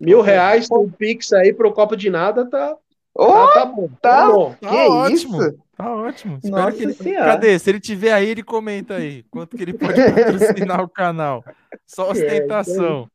[0.00, 2.76] Mil reais no pix aí pro copo de nada, tá.
[3.14, 3.88] Oh, tá, tá bom.
[4.00, 4.54] Tá, tá bom.
[4.60, 5.42] Tá que ótimo.
[5.42, 5.58] Isso?
[5.76, 6.38] Tá ótimo.
[6.42, 6.94] Espero que ele...
[6.94, 7.58] Cadê?
[7.58, 9.24] Se ele tiver aí, ele comenta aí.
[9.30, 11.44] Quanto que ele pode patrocinar o canal.
[11.86, 13.08] Só é, ostentação.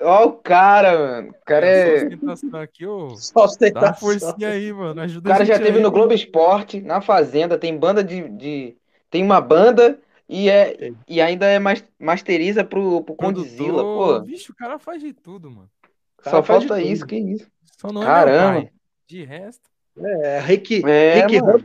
[0.00, 1.30] É, Ó o cara, mano.
[1.30, 2.04] O cara é.
[2.04, 2.58] é...
[2.62, 3.16] aqui, ô.
[3.16, 3.80] Só ostentação.
[3.82, 5.00] Dá uma forcinha aí, mano.
[5.00, 8.28] Ajuda o cara já teve aí, no Globo Esporte, na Fazenda, tem banda de.
[8.28, 8.76] de...
[9.10, 9.98] Tem uma banda
[10.28, 11.58] e, é, e ainda é
[11.98, 14.22] masteriza pro, pro Condizila, pô.
[14.22, 15.70] Vixe, o cara faz de tudo, mano.
[16.22, 17.46] Só falta isso, que isso.
[17.78, 18.70] Só não é Caramba.
[19.06, 19.68] De resto.
[19.96, 21.64] É, Rick, é, Rick, Hub,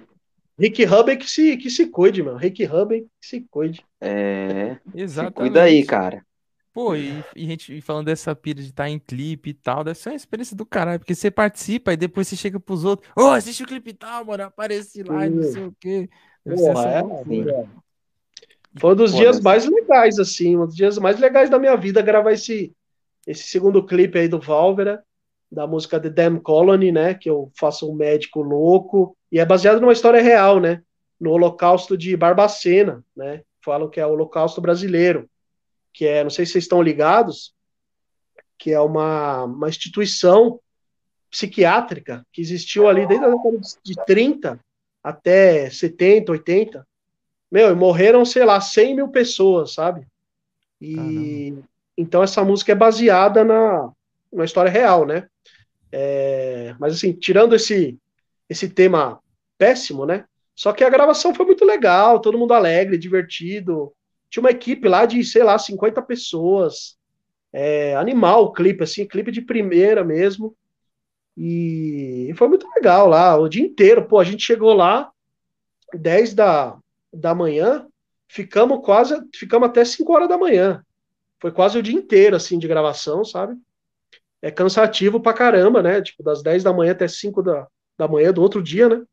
[0.57, 2.37] Rick Hubben que se, que se cuide, mano.
[2.37, 3.85] Rick Hubben que se cuide.
[4.01, 4.77] É.
[4.95, 5.33] Exatamente.
[5.33, 6.25] Se cuida aí, cara.
[6.73, 9.83] Pô, e, e, gente, e falando dessa pira de estar tá em clipe e tal,
[9.83, 13.11] deve ser uma experiência do caralho, porque você participa e depois você chega pros outros,
[13.15, 16.09] ô, oh, assiste o clipe e tal, mano, aparece lá e não sei o quê.
[16.43, 17.47] Deve é, assim.
[17.47, 17.67] é.
[18.79, 21.75] Foi um dos Pô, dias mais legais, assim, um dos dias mais legais da minha
[21.75, 22.73] vida gravar esse,
[23.25, 25.03] esse segundo clipe aí do Valvera,
[25.51, 29.79] da música The Damn Colony, né, que eu faço um médico louco, e é baseado
[29.79, 30.81] numa história real, né,
[31.19, 35.29] no holocausto de Barbacena, né, falam que é o holocausto brasileiro
[35.93, 37.53] que é, não sei se vocês estão ligados,
[38.57, 40.59] que é uma, uma instituição
[41.29, 44.59] psiquiátrica que existiu ali desde a década de 30
[45.03, 46.87] até 70, 80.
[47.51, 50.07] Meu, e morreram, sei lá, 100 mil pessoas, sabe?
[50.81, 51.69] E Caramba.
[51.97, 53.91] Então essa música é baseada na,
[54.31, 55.27] na história real, né?
[55.91, 57.97] É, mas assim, tirando esse,
[58.49, 59.19] esse tema
[59.57, 60.25] péssimo, né?
[60.55, 63.93] Só que a gravação foi muito legal, todo mundo alegre, divertido.
[64.29, 66.97] Tinha uma equipe lá de, sei lá, 50 pessoas.
[67.51, 70.55] É, animal o clipe, assim, clipe de primeira mesmo.
[71.37, 74.07] E foi muito legal lá, o dia inteiro.
[74.07, 75.11] Pô, a gente chegou lá
[75.93, 76.77] 10 da,
[77.11, 77.87] da manhã,
[78.27, 80.83] ficamos quase, ficamos até 5 horas da manhã.
[81.43, 83.57] Foi quase o dia inteiro, assim, de gravação, sabe?
[84.41, 86.01] É cansativo pra caramba, né?
[86.01, 87.67] Tipo, das 10 da manhã até 5 da,
[87.97, 89.03] da manhã do outro dia, né?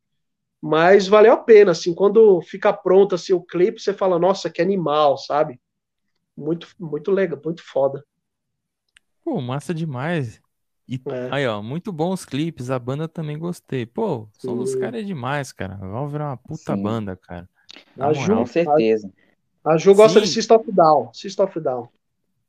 [0.61, 4.61] Mas valeu a pena, assim, quando fica pronto assim, o clipe, você fala, nossa, que
[4.61, 5.59] animal, sabe?
[6.33, 8.01] Muito, muito legal, muito foda.
[9.25, 10.41] Pô, massa demais.
[10.87, 11.27] E é.
[11.31, 13.85] aí, ó, muito bons clipes, a banda também gostei.
[13.85, 15.75] Pô, som dos caras é demais, cara.
[15.75, 16.81] Vamos virar uma puta Sim.
[16.81, 17.49] banda, cara.
[17.99, 19.11] A Ju, com certeza.
[19.65, 20.25] A, a Ju gosta sim.
[20.25, 21.13] de System of Down.
[21.13, 21.89] System of Down.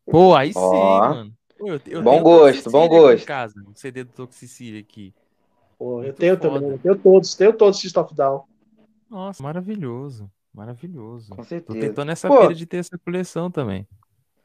[0.07, 1.33] Pô, aí sim, mano.
[1.59, 3.27] Pô, eu, eu bom gosto, bom gosto.
[3.27, 5.15] Casa, o CD do Toxicity aqui.
[5.79, 6.55] Pô, eu tenho foda.
[6.55, 8.45] também, eu tenho todos, tenho todos System of Down.
[9.09, 10.31] Nossa, maravilhoso.
[10.55, 11.35] Maravilhoso.
[11.35, 11.67] Com certeza.
[11.67, 13.87] Tô tentando essa Pô, de ter essa coleção também.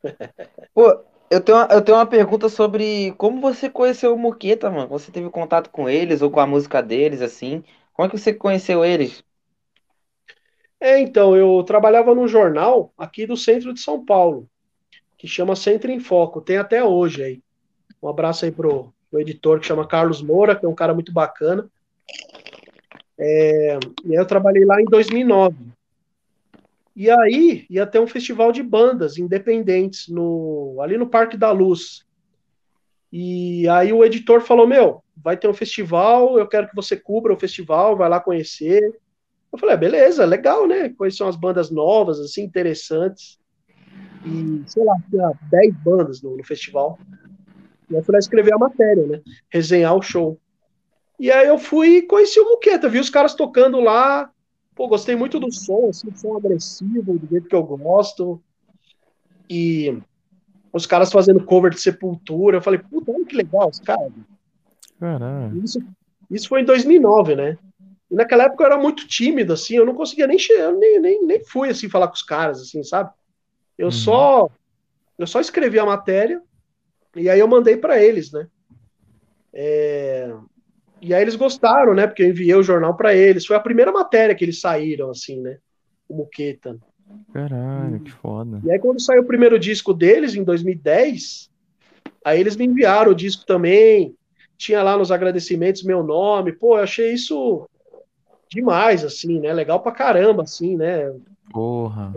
[0.73, 0.99] Pô,
[1.29, 4.87] eu tenho, uma, eu tenho uma pergunta sobre como você conheceu o Moqueta, mano.
[4.87, 7.63] Você teve contato com eles ou com a música deles, assim?
[7.93, 9.23] Como é que você conheceu eles?
[10.79, 14.47] É, então, eu trabalhava num jornal aqui do centro de São Paulo,
[15.17, 17.41] que chama Centro em Foco, tem até hoje aí.
[18.01, 21.11] Um abraço aí pro, pro editor que chama Carlos Moura, que é um cara muito
[21.11, 21.67] bacana.
[23.17, 25.55] É, e eu trabalhei lá em 2009.
[26.95, 32.05] E aí ia ter um festival de bandas independentes no, ali no Parque da Luz.
[33.11, 37.33] E aí o editor falou: Meu, vai ter um festival, eu quero que você cubra
[37.33, 38.83] o festival, vai lá conhecer.
[39.51, 40.89] Eu falei: ah, beleza, legal, né?
[40.89, 43.39] Quais são as bandas novas, assim, interessantes.
[44.27, 46.99] E, sei lá, tinha 10 bandas no, no festival.
[47.89, 49.21] E eu fui lá escrever a matéria, né?
[49.49, 50.37] Resenhar o show.
[51.19, 54.29] E aí eu fui e conheci o Muqueta, vi os caras tocando lá.
[54.75, 58.41] Pô, gostei muito do som, assim, som agressivo, do jeito que eu gosto.
[59.49, 59.97] E
[60.71, 62.57] os caras fazendo cover de Sepultura.
[62.57, 64.11] Eu falei, puta, olha que legal os caras.
[64.99, 65.63] Caralho.
[65.63, 65.79] Isso,
[66.29, 67.57] isso foi em 2009, né?
[68.11, 71.25] E naquela época eu era muito tímido, assim, eu não conseguia nem chegar, nem, nem,
[71.25, 73.11] nem fui, assim, falar com os caras, assim, sabe?
[73.77, 73.91] Eu uhum.
[73.91, 74.49] só
[75.17, 76.41] eu só escrevi a matéria
[77.15, 78.47] e aí eu mandei para eles, né?
[79.53, 80.31] É,
[81.01, 82.05] e aí eles gostaram, né?
[82.05, 83.45] Porque eu enviei o jornal para eles.
[83.45, 85.57] Foi a primeira matéria que eles saíram, assim, né?
[86.07, 86.77] O Muqueta.
[87.33, 88.61] Caralho, que foda.
[88.63, 91.49] E aí, quando saiu o primeiro disco deles, em 2010,
[92.23, 94.15] aí eles me enviaram o disco também.
[94.57, 96.51] Tinha lá nos agradecimentos meu nome.
[96.51, 97.67] Pô, eu achei isso
[98.49, 99.53] demais, assim, né?
[99.53, 101.13] Legal pra caramba, assim, né?
[101.51, 102.13] Porra.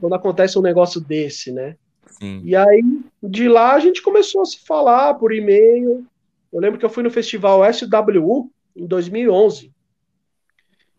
[0.00, 1.76] Quando, acontece um negócio desse, né?
[2.06, 2.40] Sim.
[2.44, 2.82] E aí,
[3.22, 6.06] de lá, a gente começou a se falar por e-mail.
[6.52, 9.72] Eu lembro que eu fui no festival SWU em 2011,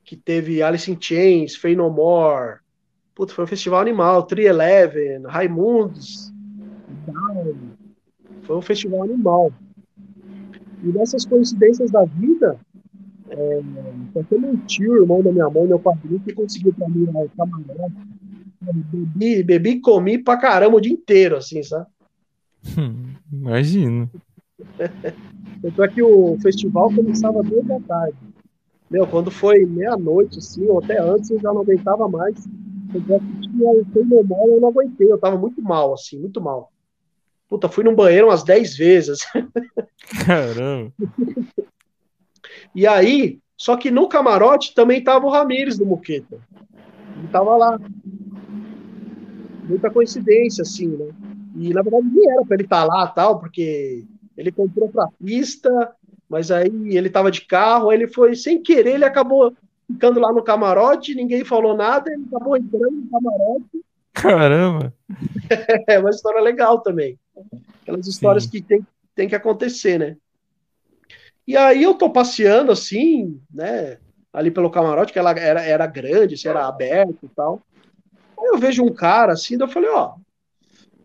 [0.04, 2.60] que teve Alice in Chains, Fey No More,
[3.18, 6.32] Putz, foi um festival animal, Tri Eleven, Raimundos,
[8.44, 9.52] foi um festival animal.
[10.84, 12.60] E nessas coincidências da vida,
[13.38, 17.30] é, até meu tio, irmão da minha mãe, meu padrinho, que conseguiu pra mim o
[17.38, 17.96] camarote.
[18.60, 21.86] Bebi, bebi e comi pra caramba o dia inteiro, assim, sabe?
[23.32, 24.10] Imagino.
[25.62, 28.18] Tanto é que o festival começava duas da tarde.
[28.90, 32.48] Meu, quando foi meia-noite, assim, ou até antes, eu já não aguentava mais
[32.96, 36.72] eu tinha memória, eu não aguentei, eu tava muito mal, assim, muito mal.
[37.50, 39.20] Puta, fui no banheiro umas 10 vezes.
[40.26, 40.94] Caramba.
[42.74, 46.40] E aí, só que no camarote também tava o Ramires do Muqueta.
[47.18, 47.80] Ele tava lá.
[49.64, 51.10] Muita coincidência, assim, né?
[51.56, 54.06] E na verdade nem era pra ele estar tá lá tal, porque
[54.38, 55.92] ele comprou pra pista,
[56.30, 59.54] mas aí ele tava de carro, aí ele foi, sem querer, ele acabou
[59.88, 63.86] ficando lá no camarote, ninguém falou nada, ele acabou entrando no camarote.
[64.14, 64.94] Caramba!
[65.88, 67.18] é uma história legal também.
[67.82, 68.50] Aquelas histórias Sim.
[68.50, 70.18] que tem, tem que acontecer, né?
[71.48, 74.00] E aí eu tô passeando assim, né?
[74.34, 77.62] Ali pelo camarote, que ela era, era grande, assim, era aberto e tal.
[78.38, 80.16] Aí eu vejo um cara assim, eu falei, ó,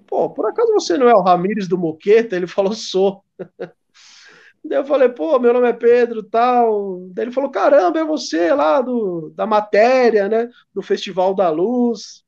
[0.06, 2.34] pô, por acaso você não é o Ramires do Moqueta?
[2.34, 3.24] Ele falou, sou.
[4.64, 7.08] Daí eu falei, pô, meu nome é Pedro tal.
[7.12, 10.48] Daí ele falou, caramba, é você lá do, da matéria, né?
[10.74, 12.24] Do Festival da Luz.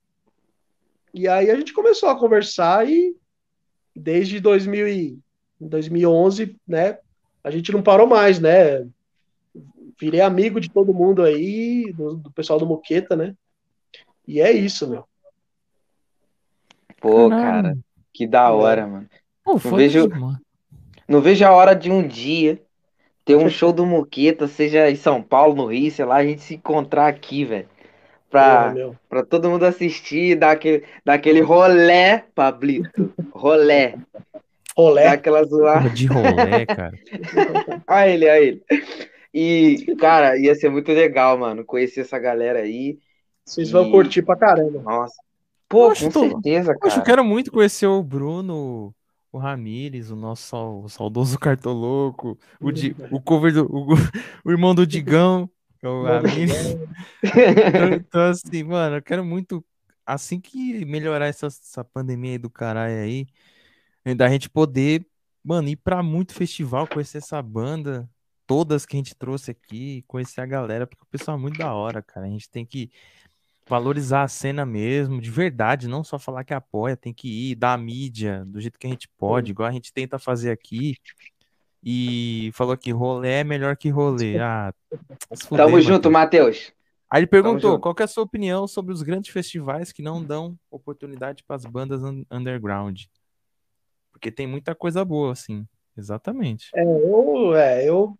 [1.13, 3.17] E aí a gente começou a conversar e
[3.95, 5.19] desde 2000 e,
[5.61, 6.99] 2011, né?
[7.45, 8.87] A gente não parou mais, né?
[10.01, 13.35] Virei amigo de todo mundo aí, do, do pessoal do Moqueta, né?
[14.27, 15.05] E é isso, meu.
[17.01, 17.77] Pô, cara,
[18.13, 18.87] que da hora, é.
[18.87, 19.09] mano.
[19.45, 20.41] Pô, foi vejo, mano.
[21.07, 22.61] Não vejo a hora de um dia
[23.25, 26.41] ter um show do Moqueta, seja em São Paulo, no Rio, sei lá, a gente
[26.41, 27.69] se encontrar aqui, velho.
[28.31, 33.13] Pra, é, pra todo mundo assistir, dar aquele, dar aquele rolé, Pablito.
[33.33, 33.97] Rolé.
[34.77, 35.05] Rolé.
[35.05, 35.89] Dar aquela zoada.
[35.91, 36.99] De rolé, cara.
[37.87, 38.65] olha ele, olha ele.
[39.33, 42.99] E, cara, ia ser muito legal, mano, conhecer essa galera aí.
[43.45, 43.73] Vocês e...
[43.73, 44.81] vão curtir pra caramba.
[44.83, 45.15] Nossa.
[45.69, 46.95] Pô, com certeza, cara.
[46.95, 48.95] eu quero muito conhecer o Bruno
[49.35, 53.65] o Ramires, o nosso o saudoso Cartoloco, o, Di, o cover do.
[53.67, 53.89] O,
[54.47, 55.51] o, irmão do Digão,
[55.81, 56.77] que é o Ramires.
[57.21, 59.65] então, então, assim, mano, eu quero muito.
[60.07, 63.27] Assim que melhorar essa, essa pandemia aí do caralho aí,
[64.13, 65.07] da gente poder,
[65.43, 68.11] mano, ir pra muito festival, conhecer essa banda,
[68.47, 71.73] todas que a gente trouxe aqui, conhecer a galera, porque o pessoal é muito da
[71.73, 72.27] hora, cara.
[72.27, 72.91] A gente tem que
[73.67, 77.73] valorizar a cena mesmo, de verdade, não só falar que apoia, tem que ir, dar
[77.73, 80.97] a mídia do jeito que a gente pode, igual a gente tenta fazer aqui.
[81.83, 84.39] E falou que rolê é melhor que rolê.
[84.39, 84.73] Ah,
[85.37, 86.73] fuder, Tamo junto, Matheus.
[87.11, 90.59] Aí ele perguntou: qual é a sua opinião sobre os grandes festivais que não dão
[90.71, 92.01] oportunidade para as bandas
[92.31, 93.03] underground?
[94.25, 95.67] Porque tem muita coisa boa, assim.
[95.95, 96.71] Exatamente.
[96.75, 98.19] É, eu, é, eu,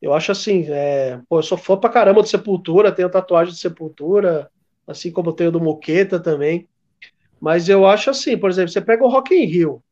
[0.00, 3.60] Eu acho assim, é, pô, eu sou fã pra caramba do Sepultura, tenho tatuagem de
[3.60, 4.50] Sepultura,
[4.86, 6.66] assim como tenho do Moqueta também.
[7.38, 9.82] Mas eu acho assim, por exemplo, você pega o Rock in Rio.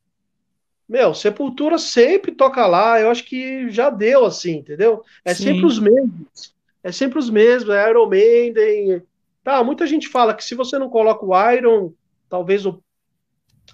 [0.89, 5.03] Meu, Sepultura sempre toca lá, eu acho que já deu assim, entendeu?
[5.23, 5.45] É Sim.
[5.45, 6.55] sempre os mesmos.
[6.83, 9.03] É sempre os mesmos, é Iron Maiden.
[9.45, 11.93] Tá, muita gente fala que se você não coloca o Iron,
[12.29, 12.83] talvez o,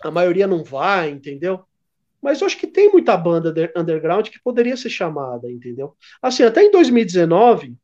[0.03, 1.65] a maioria não vá, entendeu?
[2.21, 5.97] Mas eu acho que tem muita banda underground que poderia ser chamada, entendeu?
[6.21, 7.75] Assim, até em 2019,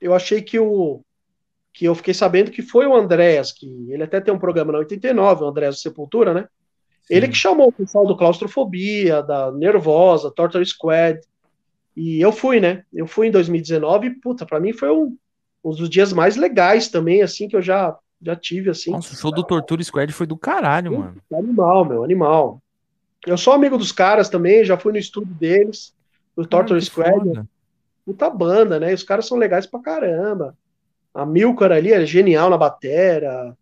[0.00, 1.04] eu achei que o.
[1.74, 4.78] Que eu fiquei sabendo que foi o Andréas, que ele até tem um programa na
[4.78, 6.48] 89, o Andréas Sepultura, né?
[7.02, 7.14] Sim.
[7.14, 11.20] Ele que chamou o pessoal do Claustrofobia, da Nervosa, Torture Squad.
[11.96, 12.84] E eu fui, né?
[12.92, 15.16] Eu fui em 2019 e, puta, pra mim foi um,
[15.64, 18.90] um dos dias mais legais também, assim, que eu já, já tive, assim.
[18.90, 21.16] Nossa, o show do Torture Squad foi do caralho, mano.
[21.32, 22.62] Animal, meu, animal.
[23.26, 25.94] Eu sou amigo dos caras também, já fui no estúdio deles,
[26.36, 27.18] do Torture ah, Squad.
[27.18, 27.46] Foda.
[28.04, 28.92] Puta banda, né?
[28.92, 30.56] Os caras são legais pra caramba.
[31.14, 33.56] A Milcar ali é genial na batera.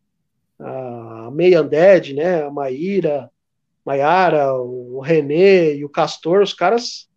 [0.59, 2.45] A May Undead, né?
[2.45, 3.31] A Maíra,
[3.85, 7.09] Maiara, o René e o Castor, os caras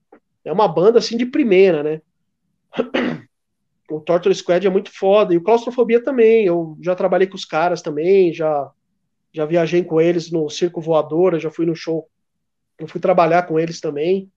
[0.44, 2.02] é uma banda assim de primeira, né?
[3.96, 5.34] O Torture Squad é muito foda.
[5.34, 6.46] E o Claustrofobia também.
[6.46, 8.72] Eu já trabalhei com os caras também, já
[9.36, 12.08] já viajei com eles no Circo Voadora, já fui no show
[12.78, 14.30] eu fui trabalhar com eles também.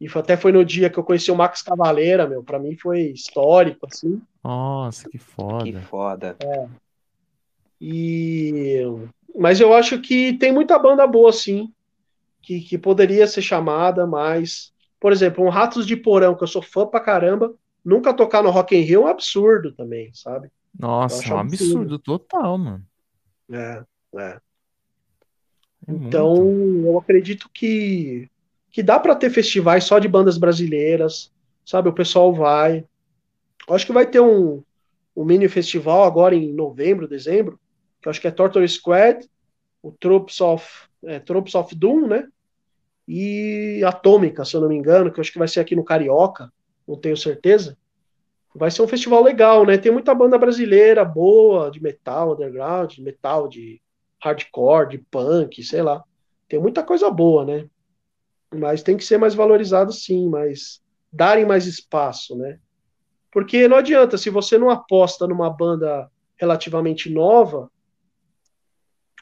[0.00, 2.42] E até foi no dia que eu conheci o Max Cavaleira, meu.
[2.42, 4.20] Para mim foi histórico, assim.
[4.44, 5.64] Nossa, que foda.
[5.64, 6.36] Que foda.
[6.40, 6.68] É.
[7.80, 8.82] E...
[9.36, 11.72] Mas eu acho que tem muita banda boa, sim,
[12.42, 14.72] que, que poderia ser chamada, mas...
[15.00, 17.54] Por exemplo, um Ratos de Porão, que eu sou fã pra caramba,
[17.88, 20.50] nunca tocar no Rock in Rio é um absurdo também, sabe?
[20.78, 21.64] Nossa, é um absurdo.
[21.64, 22.86] absurdo total, mano.
[23.50, 23.82] É,
[24.16, 24.20] é.
[24.20, 24.40] É
[25.88, 26.36] então,
[26.84, 28.28] eu acredito que,
[28.70, 31.32] que dá para ter festivais só de bandas brasileiras,
[31.64, 31.88] sabe?
[31.88, 32.84] O pessoal vai.
[33.66, 34.62] Eu acho que vai ter um,
[35.16, 37.58] um mini festival agora em novembro, dezembro,
[38.02, 39.26] que eu acho que é Torture Squad,
[39.82, 40.66] o Troops of,
[41.04, 42.28] é, Troops of Doom, né?
[43.06, 45.84] E Atômica, se eu não me engano, que eu acho que vai ser aqui no
[45.84, 46.52] Carioca,
[46.88, 47.76] não tenho certeza.
[48.54, 49.76] Vai ser um festival legal, né?
[49.76, 53.80] Tem muita banda brasileira boa, de metal, underground, de metal, de
[54.20, 56.02] hardcore, de punk, sei lá.
[56.48, 57.68] Tem muita coisa boa, né?
[58.52, 60.82] Mas tem que ser mais valorizado sim, mas
[61.12, 62.58] darem mais espaço, né?
[63.30, 67.70] Porque não adianta, se você não aposta numa banda relativamente nova,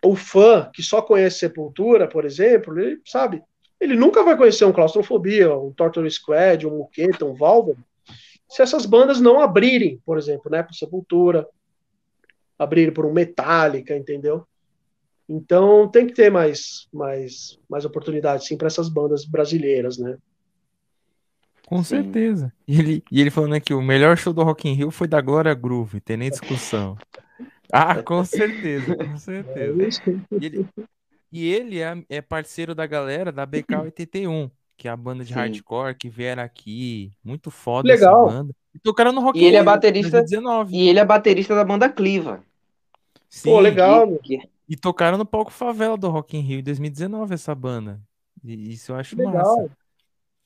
[0.04, 3.42] o fã que só conhece Sepultura, por exemplo, ele sabe,
[3.80, 7.76] ele nunca vai conhecer um Claustrofobia, um Torture Squad, um Muqueta, um Valve,
[8.48, 11.46] se essas bandas não abrirem, por exemplo, né, por Sepultura,
[12.58, 14.46] abrirem por um Metallica, entendeu?
[15.28, 20.16] Então tem que ter mais, mais, mais oportunidades sim para essas bandas brasileiras, né?
[21.66, 21.96] Com sim.
[21.96, 22.52] certeza.
[22.66, 25.20] E ele, e ele falando aqui, o melhor show do Rock in Rio foi da
[25.20, 26.96] Glória Groove, tem nem discussão.
[27.72, 30.02] ah, com certeza, com certeza.
[30.40, 30.66] E ele,
[31.30, 35.38] e ele é, é, parceiro da galera da BK81, que é a banda de sim.
[35.38, 37.12] hardcore que vieram aqui.
[37.24, 38.26] Muito foda Legal.
[38.26, 38.54] essa banda.
[38.74, 40.76] E tocaram no Rock e ele é é baterista, 2019.
[40.76, 42.42] E ele é baterista da banda Cliva.
[43.28, 44.18] Sim, Pô, legal.
[44.18, 48.00] Que, e tocaram no palco Favela do Rock in Rio em 2019, essa banda.
[48.44, 49.34] E isso eu acho Legal.
[49.34, 49.70] massa.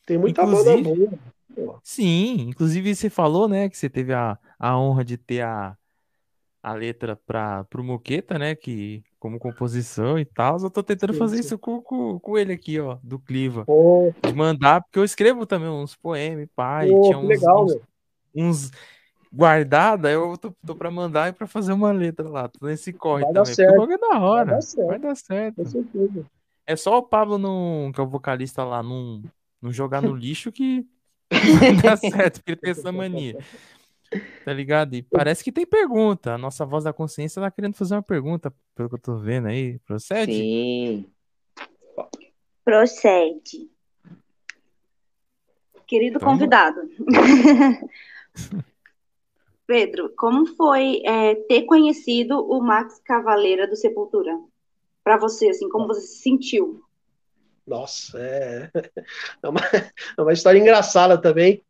[0.06, 1.18] Tem muita inclusive, banda
[1.56, 1.80] boa.
[1.82, 5.76] Sim, inclusive você falou, né, que você teve a, a honra de ter a,
[6.62, 10.58] a letra para pro Moqueta, né, que como composição e tal.
[10.58, 11.42] Eu tô tentando sim, fazer sim.
[11.42, 13.64] isso com, com, com, ele aqui, ó, do Cliva.
[13.66, 14.12] Oh.
[14.22, 16.90] De mandar, porque eu escrevo também uns poemas, pai.
[16.90, 17.78] Oh, tinha uns, legal, uns,
[18.34, 18.70] uns,
[19.32, 22.48] guardada, eu tô, tô pra mandar e pra fazer uma letra lá.
[22.48, 23.44] Tô nesse corre vai também.
[23.44, 23.92] Dar certo.
[23.92, 24.44] é da hora.
[24.44, 24.86] Vai dar certo.
[24.86, 26.26] Vai dar certo.
[26.66, 29.22] É só o Pablo, não, que é o vocalista lá, não,
[29.61, 30.86] não jogar no lixo que
[31.58, 33.38] vai dar certo, porque ele tem essa mania.
[34.44, 34.94] Tá ligado?
[34.94, 36.34] E parece que tem pergunta.
[36.34, 39.46] A nossa voz da consciência tá querendo fazer uma pergunta, pelo que eu tô vendo
[39.48, 39.78] aí.
[39.80, 40.32] Procede?
[40.32, 41.06] Sim.
[42.64, 43.70] Procede.
[45.86, 46.80] Querido então, convidado.
[49.66, 54.36] Pedro, como foi é, ter conhecido o Max Cavaleira do Sepultura?
[55.04, 56.82] Para você, assim, como você se sentiu?
[57.66, 58.70] Nossa, é,
[59.42, 59.61] é, uma,
[60.18, 61.64] é uma história engraçada também.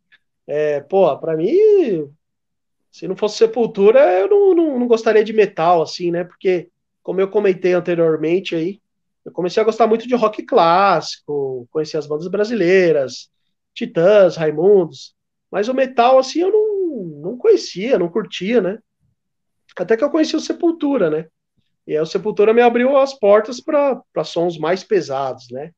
[0.47, 1.55] É, pô, para mim,
[2.91, 6.25] se não fosse Sepultura, eu não, não, não, gostaria de metal, assim, né?
[6.25, 6.69] Porque,
[7.01, 8.81] como eu comentei anteriormente aí,
[9.23, 13.29] eu comecei a gostar muito de rock clássico, conheci as bandas brasileiras,
[13.73, 15.15] Titãs, Raimundos,
[15.49, 18.79] mas o metal, assim, eu não, não conhecia, não curtia, né?
[19.77, 21.27] Até que eu conheci o Sepultura, né?
[21.87, 25.71] E aí o Sepultura me abriu as portas para sons mais pesados, né?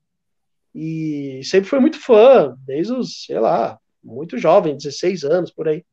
[0.73, 5.85] E sempre foi muito fã, desde os, sei lá, muito jovem, 16 anos, por aí.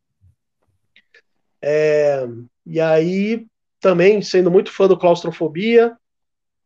[1.62, 2.26] É,
[2.66, 3.46] e aí,
[3.80, 5.96] também, sendo muito fã do Claustrofobia,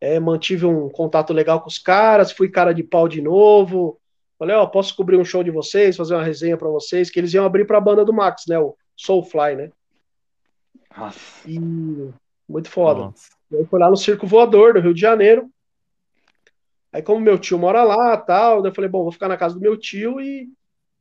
[0.01, 4.01] é, mantive um contato legal com os caras, fui cara de pau de novo.
[4.38, 7.32] Falei, ó, posso cobrir um show de vocês, fazer uma resenha para vocês, que eles
[7.32, 9.70] iam abrir para a banda do Max, né, o Soulfly, né?
[10.97, 11.49] Nossa.
[11.49, 11.59] E
[12.49, 13.01] muito foda.
[13.01, 13.30] Nossa.
[13.51, 15.49] E aí foi lá no Circo Voador do Rio de Janeiro.
[16.92, 19.61] Aí como meu tio mora lá, tal, eu falei, bom, vou ficar na casa do
[19.61, 20.49] meu tio e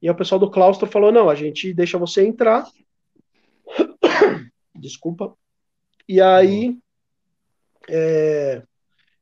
[0.03, 2.67] e o pessoal do claustro falou: não, a gente deixa você entrar.
[4.75, 5.33] Desculpa.
[6.07, 6.77] E aí.
[7.89, 8.63] É,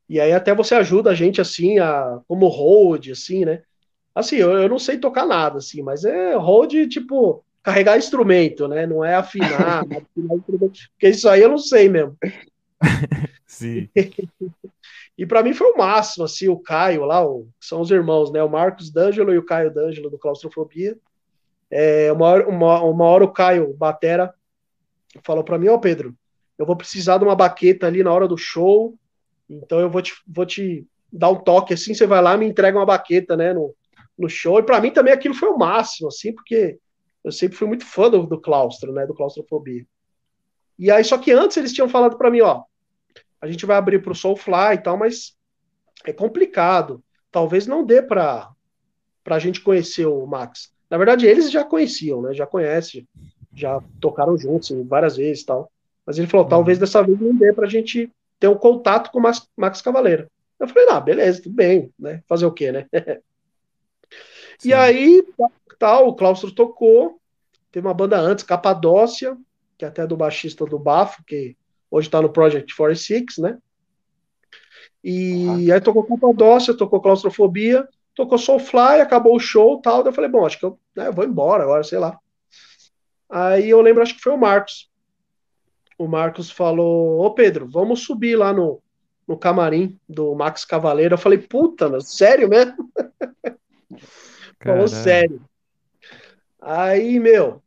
[0.07, 3.63] e aí até você ajuda a gente assim, a, como hold, assim, né?
[4.13, 8.85] Assim, eu, eu não sei tocar nada, assim, mas é hold, tipo, carregar instrumento, né?
[8.85, 12.17] Não é afinar, afinar porque isso aí eu não sei mesmo.
[13.47, 13.89] Sim.
[15.17, 18.41] E para mim foi o máximo, assim, o Caio lá, o, são os irmãos, né?
[18.41, 20.97] O Marcos D'Angelo e o Caio D'Angelo do Claustrofobia.
[21.71, 24.33] É, uma, hora, uma, uma hora o Caio Batera
[25.23, 26.15] falou para mim, ó oh, Pedro,
[26.57, 28.97] eu vou precisar de uma baqueta ali na hora do show,
[29.49, 32.45] então eu vou te, vou te dar um toque assim, você vai lá e me
[32.45, 33.73] entrega uma baqueta, né, no,
[34.17, 34.59] no show.
[34.59, 36.77] E para mim também aquilo foi o máximo, assim, porque
[37.23, 39.85] eu sempre fui muito fã do, do claustro, né, do claustrofobia.
[40.77, 42.63] E aí, só que antes eles tinham falado para mim, ó,
[43.39, 45.35] a gente vai abrir para o Soulfly e tal, mas
[46.05, 47.03] é complicado.
[47.31, 48.51] Talvez não dê para
[49.25, 50.73] a gente conhecer o Max.
[50.91, 52.33] Na verdade, eles já conheciam, né?
[52.33, 53.07] Já conhecem,
[53.55, 55.71] já tocaram juntos várias vezes e tal.
[56.05, 56.81] Mas ele falou, talvez uhum.
[56.81, 60.27] dessa vez não dê para a gente ter um contato com o Max, Max Cavaleiro.
[60.59, 62.21] Eu falei, ah, beleza, tudo bem, né?
[62.27, 62.87] Fazer o quê, né?
[64.65, 65.23] e aí,
[65.79, 67.21] tal, o Claustro tocou,
[67.71, 69.37] teve uma banda antes, Capadócia,
[69.77, 71.55] que é até do baixista do Bafo, que
[71.89, 73.57] hoje está no Project 46, né?
[75.01, 77.87] E aí tocou Capadócia, tocou Claustrofobia,
[78.21, 80.03] tocou Soulfly, acabou o show tal.
[80.03, 82.19] Daí eu falei, bom, acho que eu, né, vou embora agora, sei lá.
[83.29, 84.91] Aí eu lembro, acho que foi o Marcos.
[85.97, 88.81] O Marcos falou: Ô Pedro, vamos subir lá no,
[89.27, 91.13] no camarim do Max Cavaleiro.
[91.13, 92.91] Eu falei, puta, meu, sério mesmo?
[94.63, 95.41] Falou sério.
[96.61, 97.61] Aí, meu,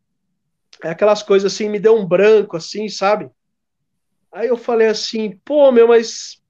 [0.83, 3.31] é aquelas coisas assim, me deu um branco, assim, sabe?
[4.31, 6.43] Aí eu falei assim, pô, meu, mas.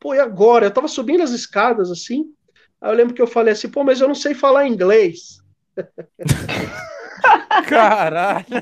[0.00, 0.66] Pô, e agora?
[0.66, 2.32] Eu tava subindo as escadas assim.
[2.80, 5.42] Aí eu lembro que eu falei assim, pô, mas eu não sei falar inglês.
[7.68, 8.46] Caralho!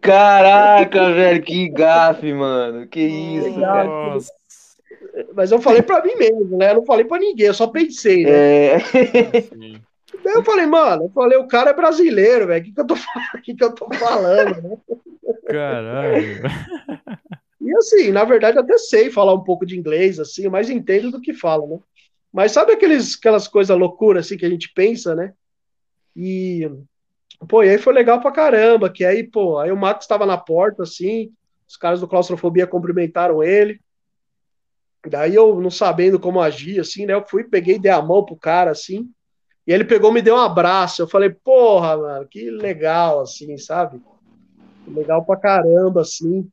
[0.00, 2.86] Caraca, velho, que gafe, mano.
[2.86, 4.32] Que isso, Nossa.
[5.34, 6.70] Mas eu falei pra mim mesmo, né?
[6.70, 8.30] Eu não falei pra ninguém, eu só pensei, né?
[8.30, 8.78] É...
[10.24, 12.60] Daí eu falei, mano, eu falei, o cara é brasileiro, velho.
[12.60, 12.94] O que, que, eu tô,
[13.42, 14.76] que, que eu tô falando, né?
[15.46, 16.42] Caralho.
[17.60, 21.20] E assim, na verdade, até sei falar um pouco de inglês, assim, mas entendo do
[21.20, 21.78] que falo, né?
[22.32, 25.34] Mas sabe aqueles, aquelas coisas loucuras assim que a gente pensa, né?
[26.16, 26.70] E,
[27.48, 30.38] pô, e aí foi legal pra caramba, que aí, pô, aí o Max estava na
[30.38, 31.32] porta, assim,
[31.68, 33.80] os caras do Claustrofobia cumprimentaram ele.
[35.08, 37.14] Daí eu, não sabendo como agir, assim, né?
[37.14, 39.10] Eu fui, peguei, dei a mão pro cara, assim,
[39.66, 41.02] e ele pegou, me deu um abraço.
[41.02, 44.00] Eu falei, porra, mano, que legal, assim, sabe?
[44.86, 46.48] legal pra caramba, assim.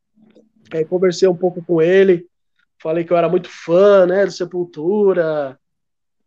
[0.73, 2.27] Aí conversei um pouco com ele,
[2.81, 5.59] falei que eu era muito fã, né, do Sepultura.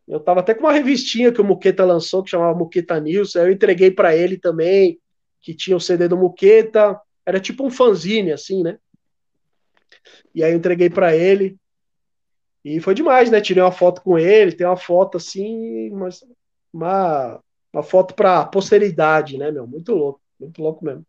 [0.08, 3.46] Eu tava até com uma revistinha que o Muqueta lançou, que chamava Muqueta News, aí
[3.46, 4.98] eu entreguei para ele também,
[5.40, 8.78] que tinha o CD do Muqueta, era tipo um fanzine, assim, né?
[10.34, 11.58] E aí eu entreguei para ele,
[12.64, 13.40] e foi demais, né?
[13.40, 16.22] Tirei uma foto com ele, tem uma foto assim, mas
[16.72, 17.40] uma,
[17.72, 19.66] uma foto pra posteridade, né, meu?
[19.66, 21.04] Muito louco, muito louco mesmo.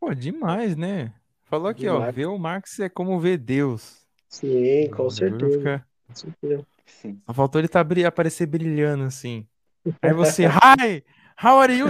[0.00, 1.12] Pô, demais, né?
[1.46, 4.04] Falou aqui, ó, ver o Marx é como ver Deus.
[4.28, 5.58] Sim, com certeza.
[5.58, 5.86] Fica...
[6.08, 6.66] Com certeza.
[6.84, 7.20] Sim.
[7.24, 9.46] Só faltou ele tá, aparecer brilhando assim.
[10.02, 11.04] Aí você, hi,
[11.42, 11.86] how are you?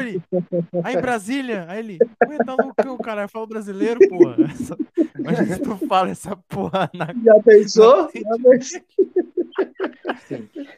[0.84, 1.98] Aí em Brasília, aí ele,
[2.28, 4.36] ué, tá louco, cara, fala brasileiro, porra.
[5.24, 7.06] Mas tu fala essa porra na...
[7.24, 8.10] Já pensou?
[8.14, 8.80] Já pensou?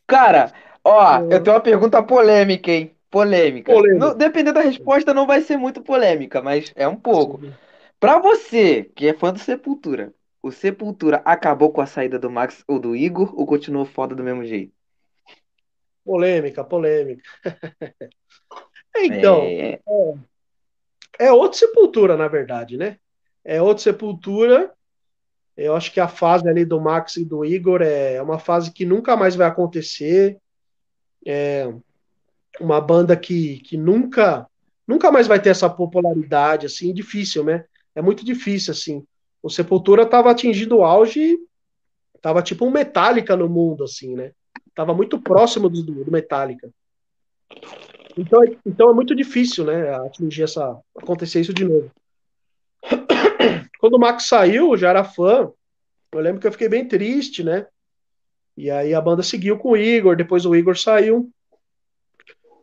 [0.07, 0.53] Cara,
[0.85, 2.93] ó, eu tenho uma pergunta polêmica, hein?
[3.11, 3.72] Polêmica.
[3.72, 4.14] polêmica.
[4.14, 7.41] dependendo da resposta, não vai ser muito polêmica, mas é um pouco.
[8.01, 12.62] Para você, que é fã do Sepultura, o Sepultura acabou com a saída do Max
[12.66, 14.72] ou do Igor ou continuou foda do mesmo jeito?
[16.05, 17.22] Polêmica, polêmica.
[18.96, 19.80] então, é...
[19.86, 21.26] é...
[21.26, 22.99] é outro Sepultura, na verdade, né?
[23.44, 24.72] É outro Sepultura.
[25.57, 28.84] Eu acho que a fase ali do Max e do Igor é uma fase que
[28.84, 30.38] nunca mais vai acontecer.
[31.26, 31.68] É,
[32.61, 34.49] uma banda que, que nunca
[34.86, 37.64] nunca mais vai ter essa popularidade, assim, difícil, né?
[37.99, 39.05] É muito difícil, assim.
[39.42, 41.36] O Sepultura estava atingindo o auge,
[42.22, 44.30] tava tipo um Metallica no mundo, assim, né?
[44.72, 46.70] Tava muito próximo do, do Metallica.
[48.16, 51.90] Então, então é muito difícil, né, atingir essa, acontecer isso de novo.
[53.80, 55.51] Quando o Max saiu, já era fã,
[56.12, 57.66] eu lembro que eu fiquei bem triste, né?
[58.57, 61.28] E aí a banda seguiu com o Igor, depois o Igor saiu.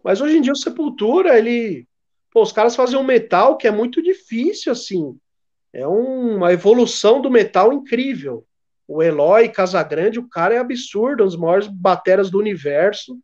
[0.01, 1.85] Mas hoje em dia o Sepultura, ele.
[2.31, 5.17] Pô, os caras fazem um metal que é muito difícil, assim.
[5.75, 8.45] É uma evolução do metal incrível.
[8.87, 13.19] O Eloy Casagrande, o cara é absurdo, um dos maiores bateras do universo.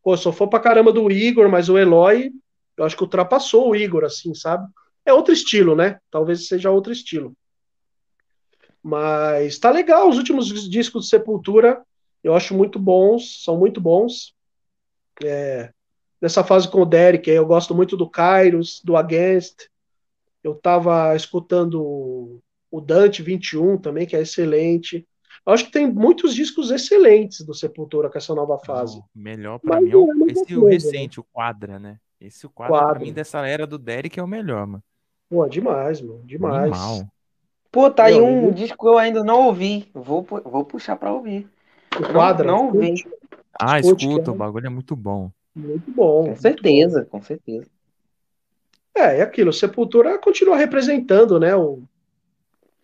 [0.00, 2.30] Pô, só for pra caramba do Igor, mas o Eloy,
[2.76, 4.68] eu acho que ultrapassou o Igor, assim, sabe?
[5.04, 5.98] É outro estilo, né?
[6.12, 7.34] Talvez seja outro estilo.
[8.80, 11.82] Mas tá legal, os últimos discos de Sepultura
[12.22, 14.32] eu acho muito bons, são muito bons.
[15.24, 15.72] É,
[16.20, 19.69] nessa fase com o Derek, eu gosto muito do Kairos, do Against.
[20.42, 22.40] Eu tava escutando
[22.70, 25.06] o Dante 21 também, que é excelente.
[25.46, 28.98] Eu acho que tem muitos discos excelentes do Sepultura com essa nova fase.
[28.98, 30.72] Não, melhor para mim é o, é esse o né?
[30.72, 31.24] recente, né?
[31.26, 31.98] o Quadra, né?
[32.20, 32.94] Esse o Quadra, Quadra.
[32.94, 34.82] pra mim dessa era do Derek é o melhor, mano.
[35.28, 36.72] Pô, demais, mano, demais.
[36.72, 37.08] Animal.
[37.70, 39.88] Pô, tá aí um disco que eu ainda não ouvi.
[39.94, 41.48] Vou, vou puxar pra ouvir.
[41.96, 42.46] O quadro.
[42.46, 42.94] Não, não ouvi.
[43.58, 45.30] Ah, escuta, o bagulho é muito bom.
[45.54, 46.26] Muito bom.
[46.26, 47.66] Com certeza, com certeza.
[48.94, 49.52] É, é aquilo.
[49.52, 51.54] Sepultura continua representando, né?
[51.54, 51.82] O,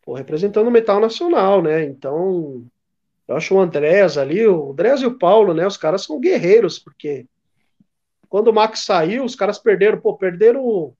[0.06, 1.84] o representando o metal nacional, né?
[1.84, 2.64] Então,
[3.26, 5.66] eu acho o Andrés ali, o Andrés e o Paulo, né?
[5.66, 7.26] Os caras são guerreiros, porque
[8.28, 10.94] quando o Max saiu, os caras perderam, pô, perderam o,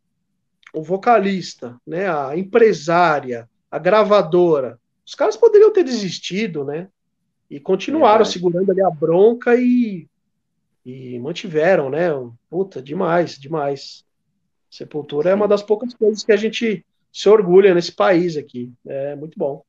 [0.72, 2.08] o vocalista, né?
[2.08, 4.78] A empresária, a gravadora.
[5.04, 6.88] Os caras poderiam ter desistido, né?
[7.48, 10.08] E continuaram é segurando ali a bronca e,
[10.84, 12.08] e mantiveram, né?
[12.50, 14.05] Puta, demais, demais.
[14.76, 15.32] Sepultura Sim.
[15.32, 18.72] é uma das poucas coisas que a gente se orgulha nesse país aqui.
[18.86, 19.62] É muito bom.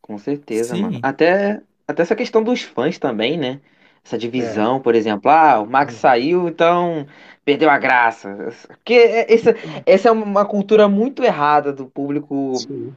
[0.00, 0.82] Com certeza, Sim.
[0.82, 1.00] mano.
[1.02, 3.60] Até, até essa questão dos fãs também, né?
[4.04, 4.80] Essa divisão, é.
[4.80, 5.30] por exemplo.
[5.30, 7.06] Ah, o Max saiu, então
[7.44, 8.52] perdeu a graça.
[8.68, 9.54] Porque é, essa,
[9.86, 12.94] essa é uma cultura muito errada do público Sim.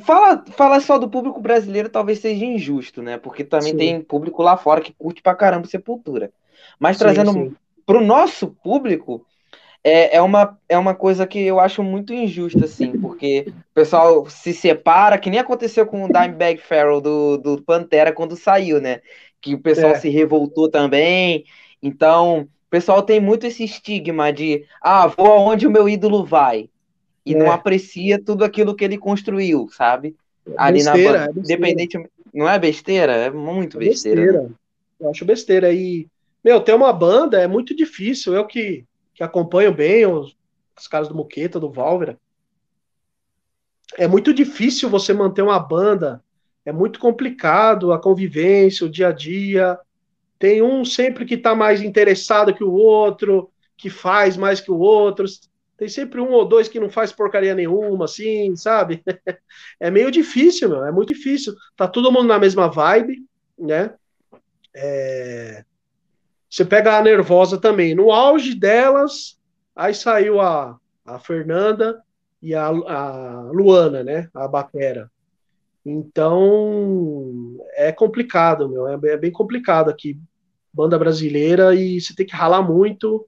[0.00, 3.18] Fala, fala só do público brasileiro talvez seja injusto, né?
[3.18, 3.76] Porque também sim.
[3.76, 6.32] tem público lá fora que curte pra caramba Sepultura.
[6.76, 7.56] Mas sim, trazendo sim.
[7.86, 9.24] pro nosso público,
[9.84, 14.26] é, é, uma, é uma coisa que eu acho muito injusta, assim, porque o pessoal
[14.30, 19.00] se separa, que nem aconteceu com o Dimebag Farrell do, do Pantera quando saiu, né?
[19.40, 19.96] Que o pessoal é.
[19.96, 21.44] se revoltou também.
[21.82, 26.70] Então, o pessoal tem muito esse estigma de, ah, vou aonde o meu ídolo vai
[27.24, 27.36] e é.
[27.36, 30.16] não aprecia tudo aquilo que ele construiu, sabe?
[30.46, 34.20] É Ali besteira, na banda, é independente, não é besteira, é muito besteira.
[34.20, 34.26] Né?
[34.26, 34.50] besteira.
[34.98, 36.06] Eu acho besteira e
[36.42, 38.34] meu, ter uma banda é muito difícil.
[38.34, 38.84] Eu que,
[39.14, 40.36] que acompanho bem os,
[40.76, 42.18] os caras do Moqueta, do Válvera.
[43.96, 46.22] É muito difícil você manter uma banda.
[46.64, 49.78] É muito complicado a convivência, o dia a dia.
[50.38, 54.78] Tem um sempre que está mais interessado que o outro, que faz mais que o
[54.78, 55.26] outro.
[55.76, 59.02] Tem sempre um ou dois que não faz porcaria nenhuma, assim, sabe?
[59.78, 61.54] é meio difícil, meu, é muito difícil.
[61.76, 63.24] Tá todo mundo na mesma vibe,
[63.58, 63.94] né?
[64.74, 65.64] É...
[66.54, 67.96] Você pega a Nervosa também.
[67.96, 69.36] No auge delas,
[69.74, 72.00] aí saiu a, a Fernanda
[72.40, 74.30] e a, a Luana, né?
[74.32, 75.10] A Batera.
[75.84, 78.86] Então, é complicado, meu.
[78.86, 80.16] É, é bem complicado aqui.
[80.72, 83.26] Banda brasileira e você tem que ralar muito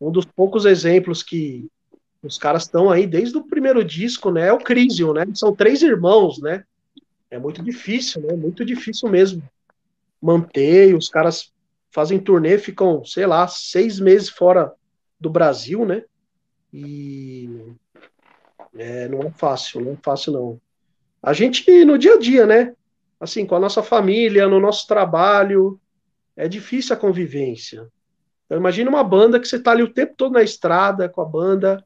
[0.00, 1.70] um dos poucos exemplos que
[2.20, 4.48] os caras estão aí desde o primeiro disco, né?
[4.48, 5.24] É o Crisium, né?
[5.34, 6.64] São três irmãos, né?
[7.30, 8.34] É muito difícil, né?
[8.34, 9.40] Muito difícil mesmo
[10.20, 10.96] manter.
[10.96, 11.53] Os caras
[11.94, 14.72] fazem turnê, ficam, sei lá, seis meses fora
[15.18, 16.02] do Brasil, né?
[16.72, 17.48] E
[18.74, 20.60] é, não é fácil, não é fácil não.
[21.22, 22.74] A gente no dia a dia, né?
[23.20, 25.80] Assim, com a nossa família, no nosso trabalho,
[26.36, 27.88] é difícil a convivência.
[28.44, 31.24] Então, imagina uma banda que você está ali o tempo todo na estrada com a
[31.24, 31.82] banda.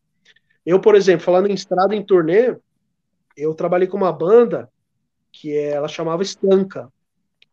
[0.64, 2.56] Eu, por exemplo, falando em estrada em turnê,
[3.36, 4.70] eu trabalhei com uma banda
[5.30, 6.90] que ela chamava Estanca,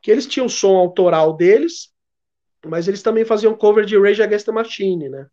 [0.02, 1.94] que eles tinham o som autoral deles,
[2.68, 5.28] mas eles também faziam cover de Rage Against the Machine, né?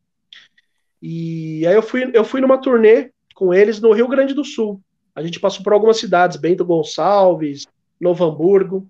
[1.01, 4.81] E aí eu fui, eu fui numa turnê com eles no Rio Grande do Sul.
[5.15, 7.67] A gente passou por algumas cidades, Bento Gonçalves,
[8.01, 8.87] Novo Hamburgo.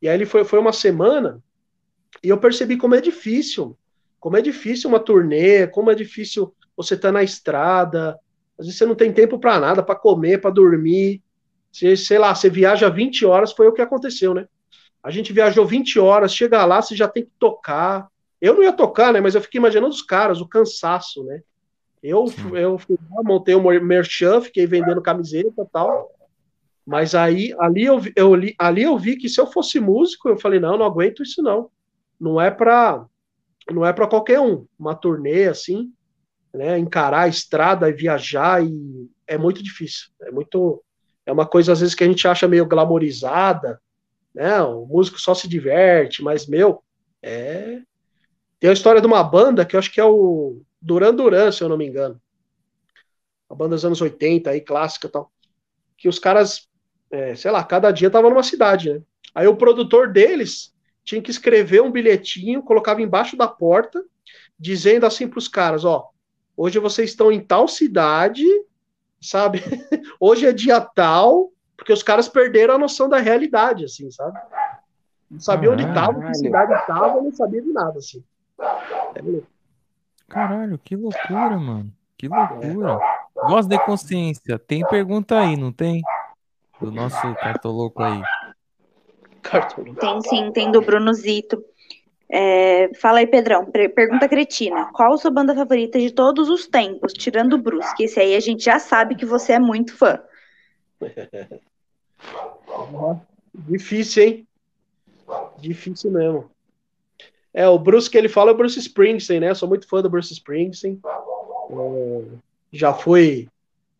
[0.00, 1.42] E aí ele foi, foi uma semana
[2.22, 3.76] e eu percebi como é difícil
[4.22, 8.16] como é difícil uma turnê, como é difícil você estar tá na estrada,
[8.56, 11.20] às vezes você não tem tempo para nada, para comer, para dormir.
[11.72, 14.46] Você, sei lá, você viaja 20 horas, foi o que aconteceu, né?
[15.02, 18.08] A gente viajou 20 horas, chega lá, você já tem que tocar.
[18.40, 19.20] Eu não ia tocar, né?
[19.20, 21.42] Mas eu fiquei imaginando os caras, o cansaço, né?
[22.02, 26.10] Eu, eu fui lá, montei um merchan, fiquei vendendo camiseta e tal.
[26.84, 30.58] Mas aí, ali eu, eu, ali eu vi que se eu fosse músico, eu falei,
[30.58, 31.70] não, não aguento isso não.
[32.20, 33.06] Não é para
[33.70, 34.66] não é para qualquer um.
[34.76, 35.92] Uma turnê assim,
[36.52, 36.78] né?
[36.78, 40.08] Encarar a estrada e viajar e é muito difícil.
[40.22, 40.82] É muito
[41.24, 43.80] é uma coisa às vezes que a gente acha meio glamorizada,
[44.34, 44.60] né?
[44.62, 46.82] O músico só se diverte, mas meu,
[47.22, 47.80] é
[48.62, 51.64] tem a história de uma banda que eu acho que é o Duran Duran, se
[51.64, 52.22] eu não me engano.
[53.50, 55.32] A banda dos anos 80 aí, clássica e tal.
[55.98, 56.68] Que os caras,
[57.10, 59.02] é, sei lá, cada dia tava numa cidade, né?
[59.34, 60.72] Aí o produtor deles
[61.02, 64.00] tinha que escrever um bilhetinho, colocava embaixo da porta,
[64.56, 66.10] dizendo assim para os caras, ó,
[66.56, 68.44] hoje vocês estão em tal cidade,
[69.20, 69.60] sabe?
[70.20, 71.51] hoje é dia tal,
[71.82, 74.38] porque os caras perderam a noção da realidade, assim, sabe?
[75.28, 78.22] Não sabia onde estava, que cidade estava, não sabia de nada, assim.
[80.28, 81.92] Caralho, que loucura, mano.
[82.16, 83.00] Que loucura.
[83.48, 84.60] Voz de consciência.
[84.60, 86.02] Tem pergunta aí, não tem?
[86.80, 88.22] Do nosso cartoloco aí.
[89.42, 89.98] Cartoloco.
[89.98, 91.64] Tem sim, tem do Bruno Zito.
[92.30, 93.66] É, fala aí, Pedrão.
[93.66, 94.88] Pergunta cretina.
[94.92, 97.92] Qual a sua banda favorita de todos os tempos, tirando o Bruce?
[97.96, 100.22] Que esse aí a gente já sabe que você é muito fã.
[103.54, 104.48] Difícil, hein?
[105.58, 106.50] Difícil mesmo.
[107.54, 109.50] É, o Bruce que ele fala é o Bruce Springsteen, né?
[109.50, 111.00] Eu sou muito fã do Bruce Springsteen.
[111.04, 112.24] É,
[112.72, 113.48] já fui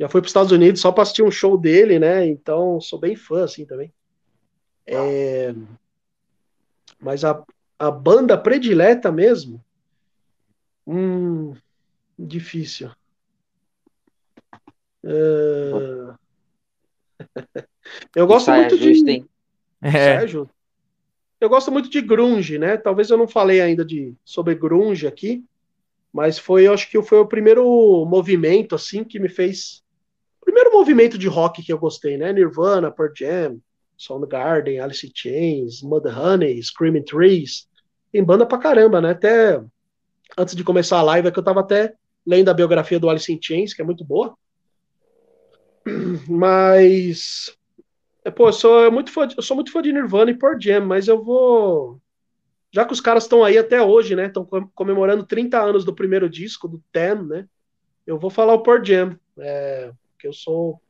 [0.01, 2.27] já fui para os Estados Unidos só para assistir um show dele, né?
[2.27, 3.93] Então sou bem fã assim também.
[4.87, 5.55] É,
[6.99, 7.45] mas a,
[7.79, 9.63] a banda predileta mesmo,
[10.87, 11.55] hum,
[12.19, 12.91] difícil.
[15.05, 16.15] Uh...
[18.15, 19.25] Eu gosto muito de.
[19.83, 20.27] É.
[20.27, 20.53] justo.
[21.41, 22.77] Eu gosto muito de grunge, né?
[22.77, 25.45] Talvez eu não falei ainda de sobre grunge aqui,
[26.13, 27.65] mas foi, eu acho que foi o primeiro
[28.07, 29.83] movimento assim que me fez
[30.41, 32.33] o primeiro movimento de rock que eu gostei, né?
[32.33, 33.61] Nirvana, Pearl Jam,
[33.97, 37.69] Soundgarden, Alice in Chains, Mudhoney, Screaming Trees.
[38.13, 39.11] Tem banda pra caramba, né?
[39.11, 39.63] Até
[40.37, 41.95] antes de começar a live, é que eu tava até
[42.27, 44.37] lendo a biografia do Alice in Chains, que é muito boa.
[46.29, 47.57] Mas
[48.25, 50.59] é, pô, eu sou muito fã de, eu sou muito fã de Nirvana e Pearl
[50.59, 52.01] Jam, mas eu vou
[52.71, 54.27] já que os caras estão aí até hoje, né?
[54.27, 57.47] Estão comemorando 30 anos do primeiro disco, do Ten, né?
[58.07, 60.81] Eu vou falar o Pearl Jam, é, que eu sou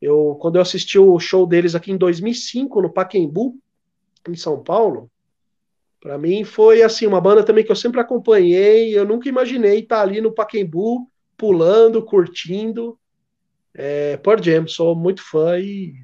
[0.00, 3.58] eu quando eu assisti o show deles aqui em 2005 no Pacaembu,
[4.28, 5.10] em São Paulo,
[6.04, 10.02] para mim foi assim uma banda também que eu sempre acompanhei, eu nunca imaginei estar
[10.02, 12.98] ali no Pacaembu pulando, curtindo.
[13.76, 15.94] É, Pearl Jam, sou muito fã e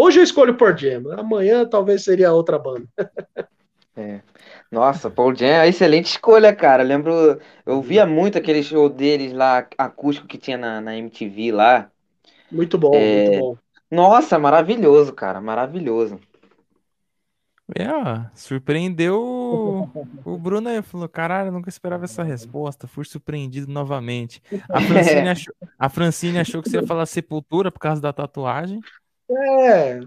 [0.00, 2.86] Hoje eu escolho Paul Jam, amanhã talvez seria outra banda.
[3.96, 4.20] é.
[4.70, 6.84] Nossa, Paul Jam é excelente escolha, cara.
[6.84, 11.50] Eu lembro, eu via muito aquele show deles lá, acústico que tinha na, na MTV
[11.50, 11.90] lá.
[12.48, 13.24] Muito bom, é...
[13.24, 13.56] muito bom.
[13.90, 16.20] Nossa, maravilhoso, cara, maravilhoso.
[17.74, 19.20] É, ó, surpreendeu
[20.24, 24.42] o Bruno aí, falou, caralho, nunca esperava essa resposta, fui surpreendido novamente.
[24.70, 28.80] A Francine, achou, a Francine achou que você ia falar sepultura por causa da tatuagem.
[29.30, 30.00] É,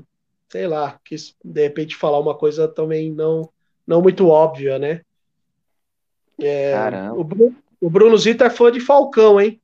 [0.50, 3.48] sei lá, quis de repente falar uma coisa também não,
[3.86, 5.02] não muito óbvia, né?
[6.40, 7.20] É, Caramba.
[7.20, 9.62] O, Bruno, o Bruno Zito é fã de Falcão, hein?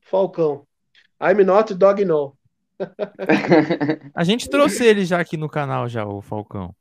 [0.00, 0.64] Falcão.
[1.20, 2.36] I'm not dog no.
[4.14, 6.74] A gente trouxe ele já aqui no canal, já, o Falcão.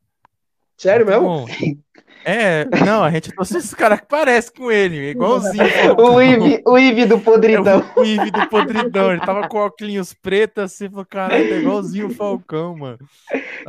[0.81, 1.27] Sério mesmo?
[1.27, 1.45] Bom.
[2.25, 5.63] É, não, a gente trouxe esse cara que parece com ele, igualzinho.
[5.99, 7.83] o Ive, o Ive do Podridão.
[7.95, 12.07] É o Ive do Podridão, ele tava com óculos pretos assim, falou, caralho, tá igualzinho
[12.07, 12.97] o Falcão, mano.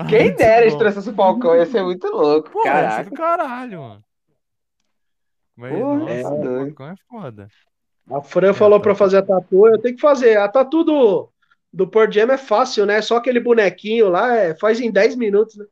[0.09, 3.11] Quem ah, dera eles trouxessem o Falcão, ia ser muito louco, Pô, caraca.
[3.11, 4.05] Do caralho, mano.
[5.55, 7.49] Mas, Pô, nossa, é, o Falcão é foda.
[8.11, 8.85] A Fran é, falou tá.
[8.85, 10.39] pra fazer a tatu, eu tenho que fazer.
[10.39, 11.29] A tatu do,
[11.71, 13.03] do Pearl Jam é fácil, né?
[13.03, 15.67] Só aquele bonequinho lá, é, faz em 10 minutos, né?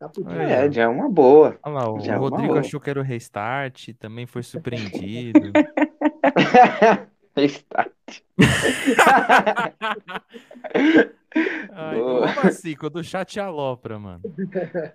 [0.00, 1.58] Tá é, já é uma boa.
[1.62, 5.52] Olha lá, o já Rodrigo é achou que era o restart, também foi surpreendido.
[7.36, 7.92] restart.
[11.70, 12.74] Ai, como assim?
[12.74, 14.22] Quando o chat alopra, mano.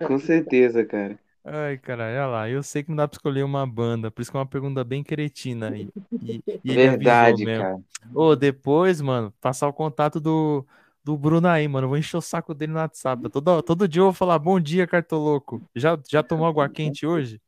[0.08, 1.20] Com certeza, cara.
[1.44, 4.32] Ai, cara, olha lá, eu sei que não dá pra escolher uma banda, por isso
[4.32, 5.88] que é uma pergunta bem cretina aí.
[6.20, 7.78] E, e Verdade, cara.
[8.12, 10.66] Ô, depois, mano, passar o contato do,
[11.06, 11.86] do Bruno aí, mano.
[11.86, 13.30] Eu vou encher o saco dele no WhatsApp.
[13.30, 15.62] Todo, todo dia eu vou falar bom dia, cartoloco.
[15.76, 17.40] Já, já tomou água quente hoje?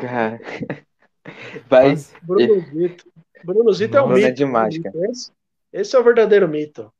[0.00, 0.40] Cara.
[1.68, 1.96] Vai.
[2.22, 3.12] Bruno Zito.
[3.44, 4.26] Bruno Zito é o mito.
[4.26, 5.10] É demais, cara.
[5.10, 5.32] Esse,
[5.72, 6.92] esse, é o verdadeiro mito.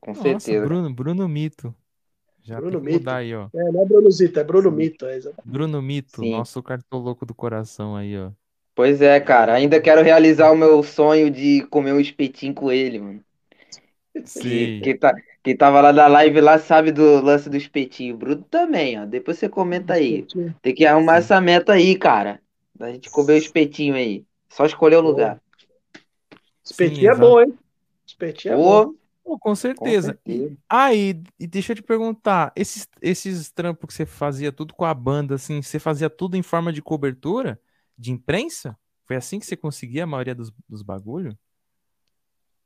[0.00, 0.66] Com Nossa, certeza.
[0.66, 1.72] Bruno, Bruno Mito.
[2.42, 3.08] Já Bruno Mito.
[3.08, 3.48] aí, ó.
[3.54, 4.76] É, não é Bruno Zito, é Bruno Sim.
[4.76, 5.06] Mito.
[5.06, 6.32] É Bruno Mito, Sim.
[6.32, 8.30] nosso cartoloco do coração aí, ó.
[8.74, 9.54] Pois é, cara.
[9.54, 13.24] Ainda quero realizar o meu sonho de comer um espetinho com ele, mano.
[14.24, 14.42] Sim.
[14.42, 18.16] Que, que, tá, Quem tava lá da live lá sabe do lance do espetinho.
[18.16, 19.06] Bruno também, ó.
[19.06, 20.26] Depois você comenta aí.
[20.60, 22.40] Tem que arrumar essa meta aí, cara.
[22.74, 24.24] Da gente comer o espetinho aí.
[24.48, 25.40] Só escolher o lugar.
[26.64, 27.58] Espetinho Sim, é bom, hein?
[28.06, 28.94] Espetinho é bom.
[29.24, 30.14] Oh, com certeza.
[30.14, 30.56] Com certeza.
[30.68, 34.84] Ah, e, e, deixa eu te perguntar, esses, esses trampos que você fazia tudo com
[34.84, 37.60] a banda, assim, você fazia tudo em forma de cobertura?
[37.96, 38.76] De imprensa?
[39.04, 41.34] Foi assim que você conseguia a maioria dos, dos bagulhos?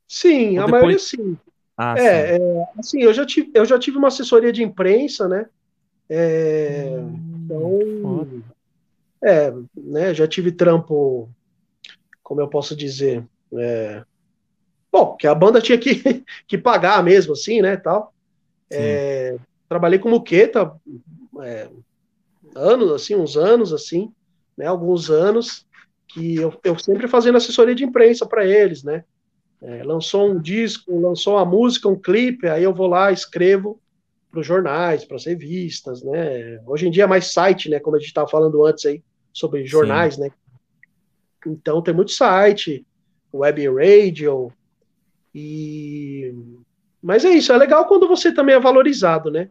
[0.07, 0.71] Sim, Ou a depois...
[0.71, 1.37] maioria sim.
[1.77, 2.39] Ah, é, é,
[2.77, 5.49] assim, eu já, tive, eu já tive uma assessoria de imprensa, né?
[6.07, 8.43] É, hum, então,
[9.21, 11.29] é, né, já tive trampo,
[12.23, 13.25] como eu posso dizer,
[13.57, 14.03] é,
[14.91, 18.13] bom, que a banda tinha que, que pagar mesmo, assim, né, tal.
[18.71, 19.37] É,
[19.67, 20.71] trabalhei com muqueta,
[21.41, 21.69] é,
[22.55, 24.13] anos, assim, uns anos, assim,
[24.57, 25.65] né, alguns anos,
[26.07, 29.03] que eu, eu sempre fazendo assessoria de imprensa para eles, né,
[29.61, 33.79] é, lançou um disco, lançou uma música, um clipe, aí eu vou lá, escrevo
[34.29, 36.61] para os jornais, para as revistas, né?
[36.65, 37.79] Hoje em dia é mais site, né?
[37.79, 39.01] Como a gente estava falando antes aí
[39.31, 40.21] sobre jornais, Sim.
[40.21, 40.31] né?
[41.47, 42.85] Então tem muito site,
[43.33, 44.51] web radio
[45.33, 46.33] e
[47.01, 49.49] mas é isso, é legal quando você também é valorizado, né?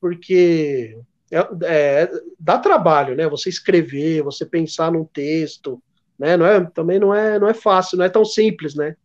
[0.00, 0.96] Porque
[1.32, 3.28] é, é, dá trabalho, né?
[3.28, 5.82] Você escrever, você pensar num texto,
[6.16, 6.36] né?
[6.36, 8.96] Não é, também não é, não é fácil, não é tão simples, né?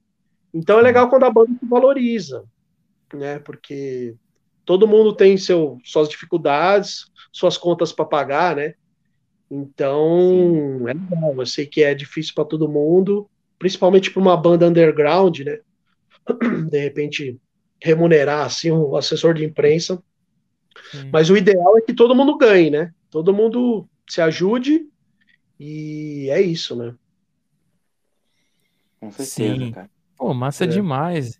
[0.57, 2.43] Então é legal quando a banda se valoriza,
[3.13, 3.37] né?
[3.37, 4.15] Porque
[4.65, 8.73] todo mundo tem seu, suas dificuldades, suas contas para pagar, né?
[9.51, 10.89] Então, Sim.
[10.89, 11.35] é legal.
[11.37, 13.29] Eu sei que é difícil para todo mundo,
[13.59, 15.59] principalmente para uma banda underground, né?
[16.71, 17.39] De repente,
[17.79, 20.03] remunerar assim o um assessor de imprensa.
[20.91, 21.11] Sim.
[21.13, 22.91] Mas o ideal é que todo mundo ganhe, né?
[23.11, 24.89] Todo mundo se ajude
[25.59, 26.95] e é isso, né?
[28.99, 29.71] Com certeza, Sim.
[29.71, 29.96] cara.
[30.17, 30.67] Pô, massa é.
[30.67, 31.39] demais.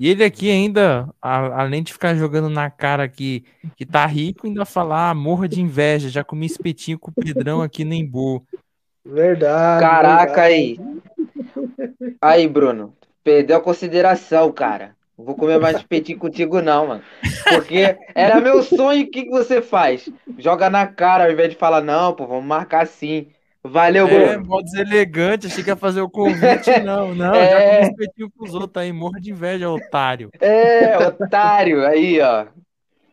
[0.00, 3.44] E ele aqui ainda, a, além de ficar jogando na cara que,
[3.76, 7.60] que tá rico, ainda falar, ah, morra de inveja, já comi espetinho com o Pedrão
[7.60, 8.42] aqui no Embu.
[9.04, 9.82] Verdade.
[9.82, 10.54] Caraca, verdade.
[10.54, 10.80] aí.
[12.18, 14.96] Aí, Bruno, perdeu a consideração, cara.
[15.18, 17.02] Não vou comer mais espetinho contigo, não, mano.
[17.50, 20.08] Porque era meu sonho, o que, que você faz?
[20.38, 23.26] Joga na cara ao invés de falar, não, pô, vamos marcar sim.
[23.62, 24.48] Valeu, é, Bruno.
[24.48, 27.14] modos elegante, achei que ia fazer o convite, não.
[27.14, 27.50] Não, é...
[27.50, 30.30] já com respeitinho pros outros aí, morra de inveja, otário.
[30.40, 32.46] É, otário, aí, ó.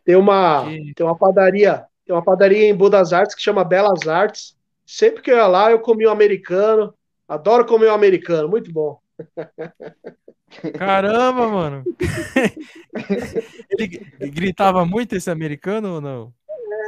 [0.05, 0.63] Tem uma,
[0.95, 4.55] tem uma padaria, tem uma padaria em Budas Artes que chama Belas Artes.
[4.85, 6.93] Sempre que eu ia lá, eu comia um americano.
[7.27, 9.01] Adoro comer um americano, muito bom.
[10.79, 11.83] Caramba, mano.
[13.69, 13.87] Ele
[14.31, 16.33] gritava muito esse americano ou não?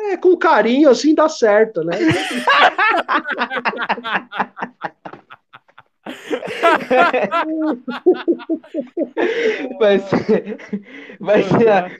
[0.09, 1.95] É, com carinho assim dá certo, né?
[9.79, 10.57] vai ser,
[11.19, 11.91] vai ser, a,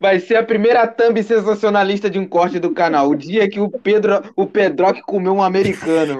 [0.00, 3.08] vai ser a primeira thumb sensacionalista de um corte do canal.
[3.08, 6.18] O dia que o Pedro, o Pedrock comeu um americano.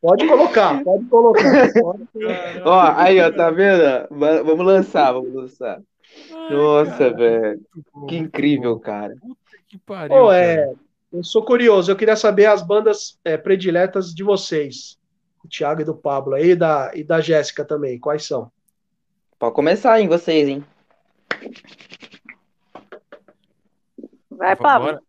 [0.00, 1.72] Pode colocar, pode colocar.
[1.74, 2.62] Pode colocar.
[2.64, 4.08] Ó, aí, ó, tá vendo?
[4.10, 5.82] Vamos lançar, vamos lançar.
[6.50, 7.60] Nossa, velho.
[8.08, 9.14] Que incrível, cara.
[9.20, 10.16] Puta que pariu.
[10.16, 10.72] Oh, é,
[11.12, 14.98] eu sou curioso, eu queria saber as bandas é, prediletas de vocês.
[15.44, 17.98] O Thiago e do Pablo aí, e da, e da Jéssica também.
[17.98, 18.50] Quais são?
[19.38, 20.64] Pode começar, hein, vocês, hein?
[24.30, 25.00] Vai, Pablo.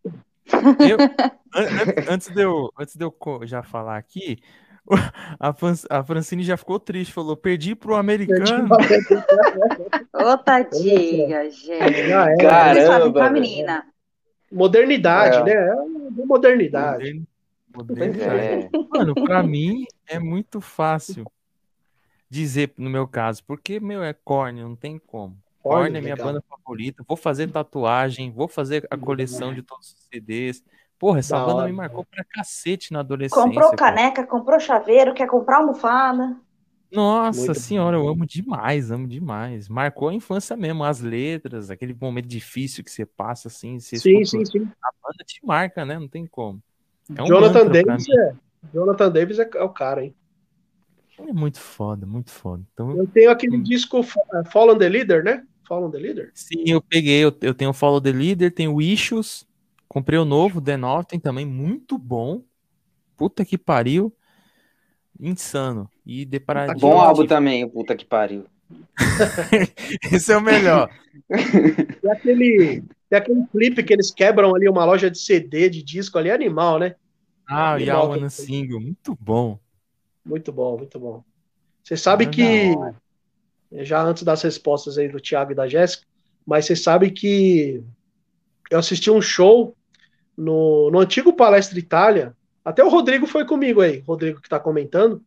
[0.80, 0.96] Eu,
[2.08, 3.14] antes, de eu, antes de eu
[3.44, 4.38] já falar aqui,
[5.38, 8.68] a, Fran, a Francine já ficou triste, falou: perdi pro americano.
[10.12, 12.08] Ô, tadinha, gente.
[12.08, 12.36] Já é.
[12.36, 13.86] Caramba, com a menina.
[14.50, 15.54] Modernidade, é.
[15.54, 15.68] né?
[15.68, 17.22] É modernidade.
[17.74, 18.40] modernidade.
[18.40, 18.70] É.
[18.90, 21.24] Mano, pra mim é muito fácil
[22.28, 25.36] dizer, no meu caso, porque, meu, é Korn, não tem como.
[25.62, 26.28] Korn é minha legal.
[26.28, 27.04] banda favorita.
[27.06, 30.64] Vou fazer tatuagem, vou fazer a coleção de todos os CDs.
[31.02, 31.68] Porra, essa da banda hora.
[31.68, 33.42] me marcou pra cacete na adolescência.
[33.42, 34.28] Comprou caneca, cara.
[34.28, 36.36] comprou chaveiro, quer comprar almofada.
[36.92, 38.04] Nossa Muito senhora, bom.
[38.04, 39.68] eu amo demais, amo demais.
[39.68, 43.80] Marcou a infância mesmo, as letras, aquele momento difícil que você passa assim.
[43.80, 44.60] Você sim, sim, sim.
[44.60, 45.98] A banda te marca, né?
[45.98, 46.62] Não tem como.
[47.16, 48.34] É um Jonathan Davis é.
[48.72, 50.14] Jonathan Davis é, é, o cara, hein?
[51.18, 52.62] É muito foda, muito foda.
[52.72, 53.62] Então, eu tenho aquele hum.
[53.64, 55.42] disco é, Follow the Leader, né?
[55.66, 56.30] Follow the Leader?
[56.32, 57.24] Sim, eu peguei.
[57.24, 59.44] Eu, eu tenho Follow the Leader, tenho Issues,
[59.92, 62.42] Comprei o novo, The Norton também, muito bom.
[63.14, 64.10] Puta que pariu.
[65.20, 65.86] Insano.
[66.06, 66.78] E deparadinho.
[66.78, 68.46] Bom álbum também, puta que pariu.
[70.10, 70.88] Esse é o melhor.
[72.02, 76.16] e aquele, tem aquele clipe que eles quebram ali uma loja de CD, de disco
[76.16, 76.96] ali, animal, né?
[77.46, 79.58] Ah, e a Wanna Single, muito bom.
[80.24, 81.22] Muito bom, muito bom.
[81.84, 82.74] Você sabe que
[83.70, 86.06] já antes das respostas aí do Thiago e da Jéssica,
[86.46, 87.84] mas você sabe que
[88.70, 89.76] eu assisti um show
[90.36, 95.22] no, no antigo Palestra Itália, até o Rodrigo foi comigo aí, Rodrigo que está comentando,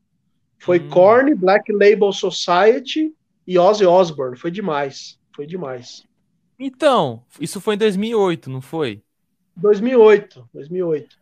[0.57, 0.89] foi hum.
[0.89, 3.13] Korn, Black Label Society
[3.45, 6.03] e Ozzy Osbourne, foi demais, foi demais.
[6.57, 9.03] Então, isso foi em 2008, não foi?
[9.57, 11.17] 2008, 2008.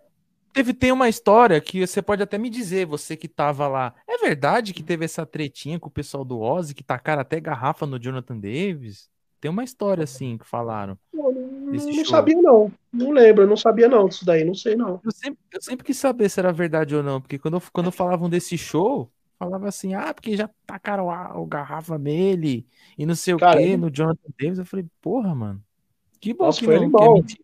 [0.53, 3.95] Teve, tem uma história que você pode até me dizer, você que tava lá.
[4.07, 7.88] É verdade que teve essa tretinha com o pessoal do Ozzy, que tacaram até garrafa
[7.88, 9.10] no Jonathan Davis?
[9.44, 10.98] Tem uma história assim que falaram.
[11.14, 12.72] Não, não, sabia, não.
[12.94, 15.02] Não lembro, não sabia, não, disso daí, não sei, não.
[15.03, 18.30] Eu sempre, eu sempre quis saber se era verdade ou não, porque quando, quando falavam
[18.30, 22.65] desse show, falava assim, ah, porque já tacaram a, o garrafa nele
[22.98, 24.60] e não sei Cara, o quê, no Jonathan Davis.
[24.60, 25.61] Eu falei, porra, mano.
[26.22, 27.44] Que bom Nossa, que foi não, que é mentira.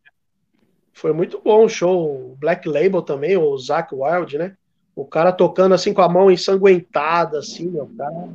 [0.94, 2.38] Foi muito bom o show.
[2.40, 4.56] Black Label também, o Zack Wild, né?
[4.96, 8.30] O cara tocando assim com a mão ensanguentada, assim, meu cara.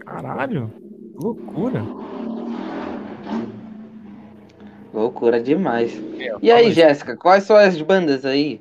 [0.00, 0.70] Caralho,
[1.14, 1.82] loucura.
[4.92, 5.92] Loucura demais.
[6.18, 8.60] É, e aí, Jéssica, quais são as bandas aí?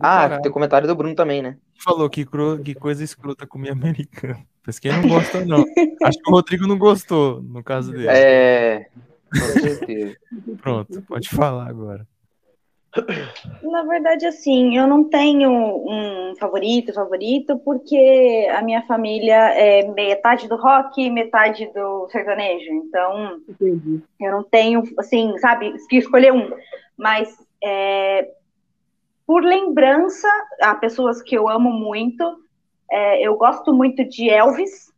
[0.00, 1.56] ah, tem comentário do Bruno também, né?
[1.78, 4.44] falou que, cru, que coisa escrota comer americano.
[4.66, 5.64] Mas quem não gosta, não.
[6.02, 8.08] Acho que o Rodrigo não gostou, no caso dele.
[8.08, 8.86] É,
[9.30, 10.16] com certeza.
[10.60, 12.06] Pronto, pode falar agora.
[13.62, 20.48] Na verdade, assim, eu não tenho um favorito, favorito, porque a minha família é metade
[20.48, 22.72] do rock, metade do sertanejo.
[22.72, 24.02] Então, Entendi.
[24.20, 26.50] eu não tenho, assim, sabe, que escolher um.
[26.96, 28.30] Mas é,
[29.26, 30.26] por lembrança
[30.62, 32.24] a pessoas que eu amo muito.
[32.90, 34.90] É, eu gosto muito de Elvis.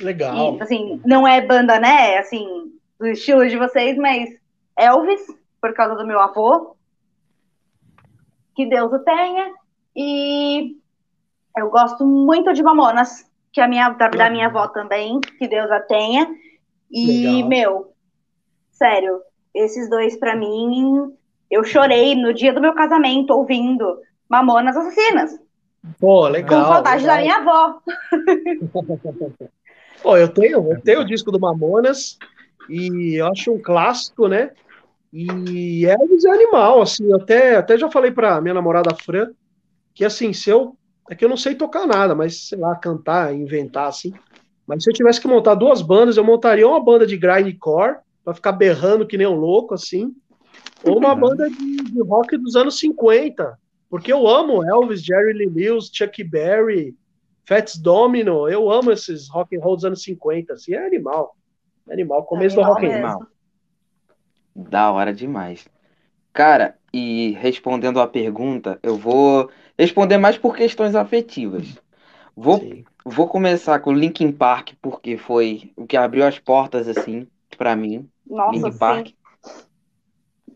[0.00, 0.56] Legal.
[0.56, 2.16] E, assim, não é banda, né?
[2.16, 4.30] Assim, do estilo de vocês, mas
[4.78, 5.20] Elvis,
[5.60, 6.74] por causa do meu avô.
[8.60, 9.54] Que Deus o tenha.
[9.96, 10.76] E
[11.56, 15.48] eu gosto muito de Mamonas, que é a minha, da, da minha avó também, que
[15.48, 16.28] Deus a tenha.
[16.90, 17.48] E, Legal.
[17.48, 17.92] meu,
[18.70, 19.22] sério,
[19.54, 21.10] esses dois para mim
[21.50, 25.40] eu chorei no dia do meu casamento ouvindo Mamonas Assassinas.
[25.98, 26.66] Pô, legal.
[26.66, 27.16] Com saudade legal.
[27.16, 27.80] da minha avó.
[30.02, 32.18] Pô, eu tenho, eu tenho o disco do Mamonas
[32.68, 34.50] e eu acho um clássico, né?
[35.12, 39.30] E Elvis é animal, assim, até, até já falei pra minha namorada Fran
[39.94, 40.76] que assim, se eu.
[41.10, 44.12] É que eu não sei tocar nada, mas sei lá, cantar, inventar, assim.
[44.66, 48.32] Mas se eu tivesse que montar duas bandas, eu montaria uma banda de grindcore, pra
[48.32, 50.14] ficar berrando que nem um louco, assim,
[50.84, 53.58] ou uma banda de, de, rock dos anos 50,
[53.90, 56.96] porque eu amo Elvis, Jerry Lee Lewis, Chuck Berry,
[57.44, 61.36] Fats Domino, eu amo esses rock and roll dos anos 50, assim, é animal.
[61.88, 63.26] É animal, começo é do rock and roll.
[64.54, 65.68] Da hora demais.
[66.32, 71.78] Cara, e respondendo a pergunta, eu vou responder mais por questões afetivas.
[72.36, 72.60] Vou,
[73.04, 78.08] vou começar com Linkin Park, porque foi o que abriu as portas, assim, para mim.
[78.26, 79.06] Nossa, Linkin Park.
[79.08, 79.14] Sim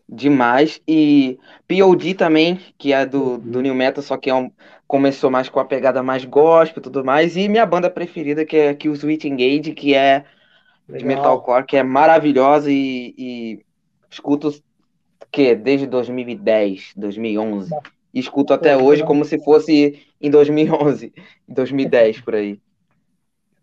[0.07, 0.81] demais.
[0.87, 4.51] E POD também, que é do, do New Metal, só que é um,
[4.87, 7.35] começou mais com a pegada mais gospel e tudo mais.
[7.35, 10.23] E minha banda preferida, que é que o Sweet Engage, que é
[10.87, 10.99] Legal.
[10.99, 13.65] de metalcore, que é maravilhosa e, e
[14.09, 14.53] escuto
[15.31, 17.69] que desde 2010, 2011.
[18.13, 21.13] E escuto até hoje como se fosse em 2011,
[21.47, 22.59] 2010 por aí.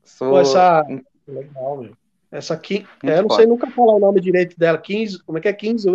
[0.05, 0.31] Sou...
[0.31, 0.85] Pô, essa...
[1.27, 1.93] Legal, meu.
[2.31, 4.78] Essa aqui, é, eu não sei nunca falar o nome direito dela.
[4.78, 5.52] 15, como é que é?
[5.52, 5.86] 15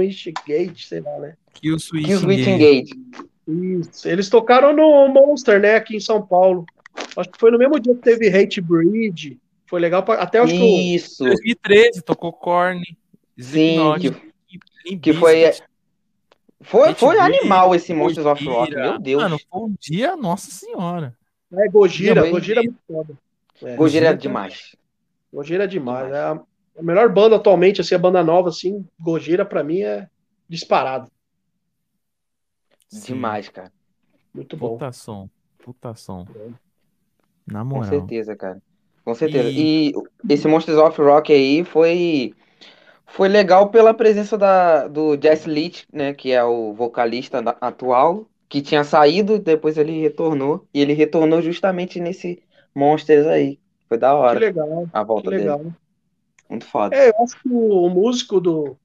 [0.48, 1.34] Gate, sei lá, né?
[1.56, 2.92] Kill Switching Gate.
[3.48, 4.08] Isso.
[4.08, 5.74] Eles tocaram no Monster, né?
[5.74, 6.64] Aqui em São Paulo.
[7.16, 9.38] Acho que foi no mesmo dia que teve Hate Breed.
[9.66, 11.24] Foi legal pra, até acho que Isso.
[11.24, 12.84] 2013 tocou Korn.
[13.40, 14.12] Sim, que,
[14.96, 15.52] que foi
[16.62, 19.22] foi, foi animal esse Monsters of Rock, meu Deus.
[19.22, 21.16] Mano, foi um dia, nossa senhora.
[21.52, 23.14] É, Gojira, Gojira é muito foda.
[23.62, 24.76] É, Gojira é demais.
[25.32, 26.12] Gojira é demais.
[26.12, 26.42] É a,
[26.82, 30.10] melhor banda atualmente, assim, a banda nova, assim, Gojira pra mim é
[30.50, 31.12] disparado.
[32.92, 33.72] Demais, cara.
[34.34, 34.74] Muito bom.
[34.74, 35.30] Puta som.
[35.60, 36.26] Puta som.
[37.46, 37.84] Na moral.
[37.84, 38.62] Com certeza, cara.
[39.04, 39.50] Com certeza.
[39.50, 39.94] E, e
[40.30, 42.34] esse Monsters of Rock aí foi
[43.08, 48.28] foi legal pela presença da, do Jess Leach, né, que é o vocalista da, atual,
[48.50, 52.44] que tinha saído, depois ele retornou, e ele retornou justamente nesse
[52.76, 53.60] Monsters aí.
[53.88, 54.38] Foi da hora.
[54.38, 54.88] Que legal.
[54.92, 55.58] A volta legal.
[55.60, 55.74] dele.
[56.50, 56.96] Muito foda.
[56.96, 58.78] É, eu acho que o, músico do.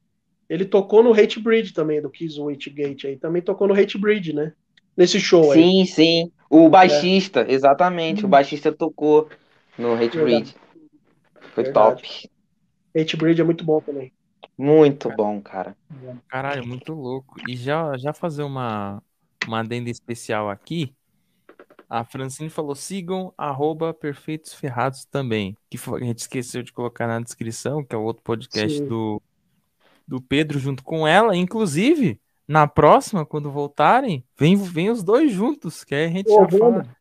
[0.48, 2.38] Ele tocou no Hate Bridge também, do Kiss
[2.70, 3.16] Gate aí.
[3.16, 4.52] Também tocou no Hate Bridge, né?
[4.96, 5.62] Nesse show aí.
[5.62, 6.32] Sim, sim.
[6.50, 7.52] O baixista, é.
[7.52, 8.22] exatamente.
[8.22, 8.26] Hum.
[8.26, 9.28] O baixista tocou
[9.78, 10.54] no Hate Bridge.
[11.54, 12.02] Foi Verdade.
[12.02, 12.30] top.
[12.96, 14.12] Hate Bridge é muito bom também.
[14.56, 15.76] Muito bom, cara.
[16.28, 17.36] Caralho, muito louco.
[17.48, 19.02] E já, já fazer uma,
[19.46, 20.94] uma adenda especial aqui.
[21.88, 25.56] a Francine falou: sigam arroba Perfeitos Ferrados também.
[25.70, 29.20] Que a gente esqueceu de colocar na descrição, que é o outro podcast do,
[30.06, 31.34] do Pedro junto com ela.
[31.34, 36.42] Inclusive, na próxima, quando voltarem, vem, vem os dois juntos, que aí a gente Pô,
[36.42, 36.96] já fala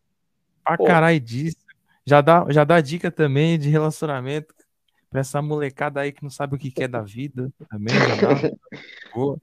[0.63, 1.57] pra caralho disso.
[2.05, 4.55] Já dá, já dá dica também de relacionamento
[5.11, 7.51] pra essa molecada aí que não sabe o que quer da vida.
[7.69, 7.93] Também.
[9.13, 9.37] Boa.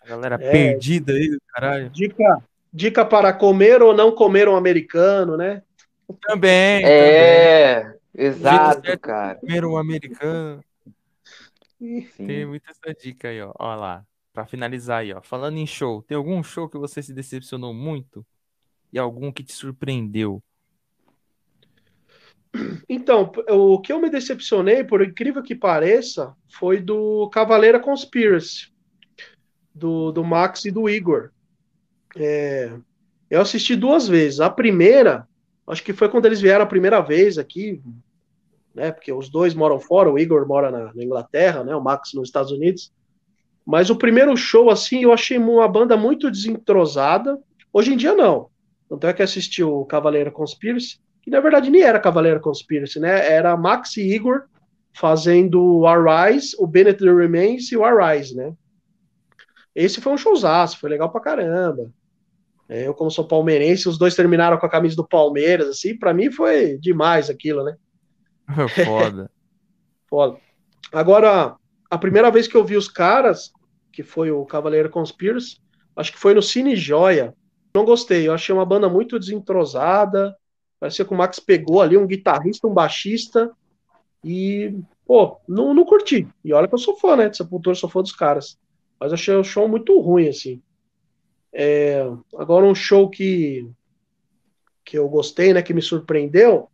[0.00, 1.88] A galera é, perdida aí, caralho.
[1.88, 5.62] Dica, dica para comer ou não comer um americano, né?
[6.20, 6.84] Também.
[6.84, 7.98] É, também.
[8.14, 9.36] exato, cara.
[9.36, 10.62] Comer um americano.
[11.78, 12.06] Sim.
[12.18, 13.52] Tem muita essa dica aí, ó.
[13.58, 14.06] Olha lá.
[14.34, 15.22] Para finalizar aí, ó.
[15.22, 18.26] Falando em show, tem algum show que você se decepcionou muito?
[18.92, 20.42] E algum que te surpreendeu?
[22.88, 28.68] Então, o que eu me decepcionei, por incrível que pareça, foi do Cavaleira Conspiracy,
[29.74, 31.30] do, do Max e do Igor.
[32.16, 32.72] É,
[33.28, 34.40] eu assisti duas vezes.
[34.40, 35.26] A primeira,
[35.66, 37.82] acho que foi quando eles vieram a primeira vez aqui,
[38.74, 38.92] né?
[38.92, 41.74] Porque os dois moram fora, o Igor mora na, na Inglaterra, né?
[41.74, 42.92] O Max nos Estados Unidos.
[43.64, 47.40] Mas o primeiro show, assim, eu achei uma banda muito desentrosada.
[47.72, 48.48] Hoje em dia, não.
[48.88, 53.32] Tanto é que assisti o Cavaleiro Conspiracy, que na verdade nem era Cavaleiro Conspiracy, né?
[53.32, 54.42] Era Max e Igor
[54.92, 58.52] fazendo o Arise, o Bennett the Remains e o Arise, né?
[59.74, 61.90] Esse foi um showzaço, foi legal pra caramba.
[62.68, 66.12] É, eu, como sou palmeirense, os dois terminaram com a camisa do Palmeiras, assim, para
[66.12, 67.74] mim foi demais aquilo, né?
[68.84, 69.30] Foda.
[70.06, 70.38] Foda.
[70.92, 71.56] Agora,
[71.90, 73.50] a primeira vez que eu vi os caras,
[73.90, 75.56] que foi o Cavaleiro Conspiracy,
[75.96, 77.34] acho que foi no Cine Joia.
[77.74, 80.36] Não gostei, eu achei uma banda muito desentrosada.
[80.78, 83.50] Parecia que o Max pegou ali um guitarrista, um baixista,
[84.22, 84.74] e,
[85.06, 86.28] pô, não, não curti.
[86.44, 87.28] E olha que eu sou fã, né?
[87.28, 88.58] De Sepultura, sou fã dos caras.
[88.98, 90.62] Mas achei o show muito ruim, assim.
[91.52, 92.02] É,
[92.36, 93.68] agora, um show que,
[94.84, 95.62] que eu gostei, né?
[95.62, 96.68] Que me surpreendeu.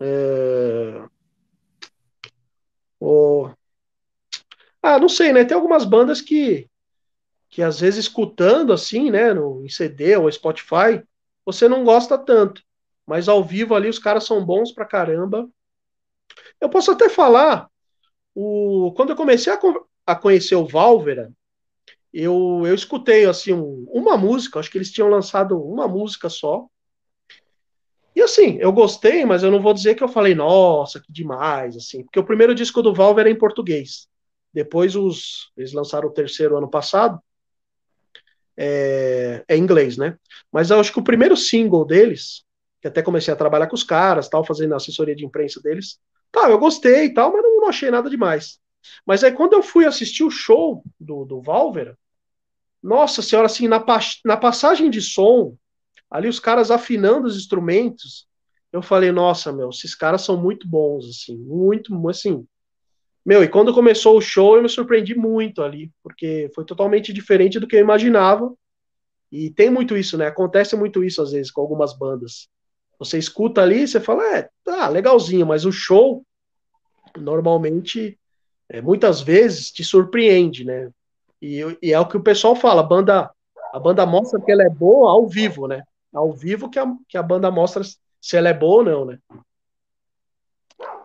[0.00, 1.04] É,
[3.00, 3.50] o,
[4.82, 5.44] ah, não sei, né?
[5.44, 6.68] Tem algumas bandas que,
[7.48, 11.02] que às vezes escutando assim, né, no em CD ou Spotify,
[11.44, 12.62] você não gosta tanto,
[13.12, 15.46] mas ao vivo ali os caras são bons pra caramba.
[16.58, 17.68] Eu posso até falar,
[18.34, 19.60] o quando eu comecei a,
[20.06, 21.30] a conhecer o Valvera,
[22.10, 26.66] eu, eu escutei assim um, uma música, acho que eles tinham lançado uma música só.
[28.16, 31.76] E assim, eu gostei, mas eu não vou dizer que eu falei, nossa, que demais,
[31.76, 34.08] assim, porque o primeiro disco do Valver era em português.
[34.54, 37.20] Depois os, eles lançaram o terceiro ano passado,
[38.56, 40.16] é, é inglês, né?
[40.50, 42.46] Mas eu acho que o primeiro single deles,
[42.82, 46.00] que até comecei a trabalhar com os caras, tal, fazendo assessoria de imprensa deles,
[46.32, 48.58] tá, eu gostei e tal, mas não, não, achei nada demais.
[49.06, 51.96] Mas aí quando eu fui assistir o show do, do Valvera,
[52.82, 53.82] nossa senhora, assim, na,
[54.24, 55.56] na passagem de som,
[56.10, 58.26] ali os caras afinando os instrumentos,
[58.72, 62.44] eu falei, nossa, meu, esses caras são muito bons, assim, muito, assim,
[63.24, 67.60] meu, e quando começou o show, eu me surpreendi muito ali, porque foi totalmente diferente
[67.60, 68.52] do que eu imaginava.
[69.30, 70.26] E tem muito isso, né?
[70.26, 72.48] Acontece muito isso às vezes com algumas bandas.
[73.04, 76.24] Você escuta ali, você fala, é, tá, legalzinho, mas o show
[77.16, 78.18] normalmente,
[78.68, 80.90] é, muitas vezes, te surpreende, né?
[81.40, 83.30] E, e, é o que o pessoal fala, a banda,
[83.72, 85.82] a banda mostra que ela é boa ao vivo, né?
[86.12, 89.18] Ao vivo que a, que a banda mostra se ela é boa ou não, né?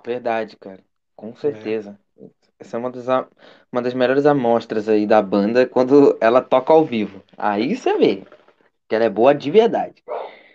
[0.05, 0.79] Verdade, cara.
[1.15, 1.99] Com certeza.
[2.21, 2.25] É.
[2.59, 3.05] Essa é uma das,
[3.71, 7.23] uma das melhores amostras aí da banda quando ela toca ao vivo.
[7.37, 8.23] Aí você vê
[8.87, 10.03] que ela é boa de verdade.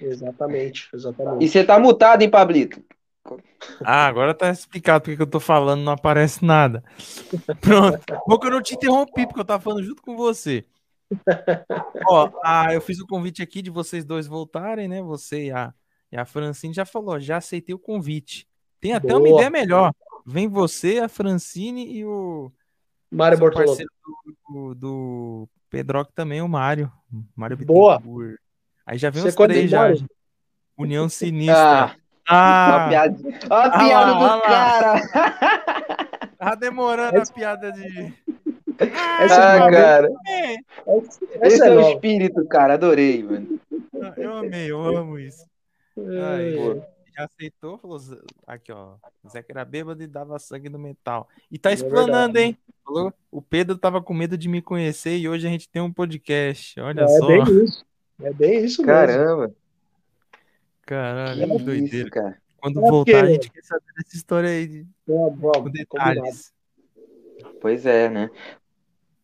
[0.05, 1.45] Exatamente, exatamente.
[1.45, 2.83] E você tá mutado, hein, Pablito?
[3.85, 6.83] Ah, agora tá explicado porque eu tô falando, não aparece nada.
[7.61, 8.01] Pronto.
[8.27, 10.65] Bom que eu não te interrompi, porque eu tava falando junto com você.
[12.09, 15.03] Ó, ah, eu fiz o convite aqui de vocês dois voltarem, né?
[15.03, 15.73] Você e a,
[16.11, 18.47] e a Francine já falou, já aceitei o convite.
[18.81, 19.21] Tem até Boa.
[19.21, 19.93] uma ideia melhor.
[20.27, 22.51] Vem você, a Francine e o.
[23.11, 23.85] Mário Bortolotto.
[24.49, 26.91] Do, do Pedroc também, o Mário.
[27.37, 28.03] Mário Boa.
[28.87, 29.93] Aí já vem você os três já.
[30.77, 31.97] União Sinistra.
[32.29, 32.75] Ah!
[32.75, 33.19] Olha a piada,
[33.51, 36.03] Olha a piada ah, do ah, cara!
[36.43, 38.13] Tá demorando a piada de.
[39.21, 40.09] Essa ah, cara.
[40.29, 40.57] É.
[41.47, 42.75] Esse é, é o espírito, cara.
[42.75, 43.61] Adorei, mano.
[44.17, 45.47] Eu amei, eu amo isso.
[45.97, 46.83] Ai,
[47.17, 47.99] já aceitou, falou,
[48.47, 48.95] aqui ó,
[49.29, 51.29] Zé era bêbado e dava sangue no metal.
[51.51, 52.59] E tá é explanando, é hein?
[52.85, 55.93] Falou, o Pedro tava com medo de me conhecer e hoje a gente tem um
[55.93, 57.29] podcast, olha é, só.
[58.21, 59.37] É bem isso, é Caramba.
[59.49, 59.57] mesmo.
[60.85, 61.97] Caralho, que doideira.
[61.97, 62.39] Isso, cara.
[62.59, 63.27] Quando é voltar, porque...
[63.27, 64.87] a gente quer saber dessa história aí de...
[65.07, 66.53] com detalhes.
[67.61, 68.31] Pois é, né?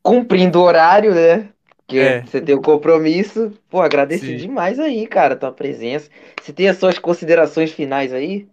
[0.02, 1.52] Cumprindo o horário, né?
[1.86, 2.23] Que é.
[2.23, 3.52] você tem o compromisso.
[3.69, 4.36] Pô, agradeci Sim.
[4.36, 6.10] demais aí, cara, tua presença.
[6.40, 8.48] Você tem as suas considerações finais aí?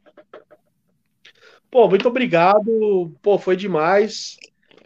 [1.70, 3.12] Pô, muito obrigado.
[3.22, 4.38] Pô, foi demais.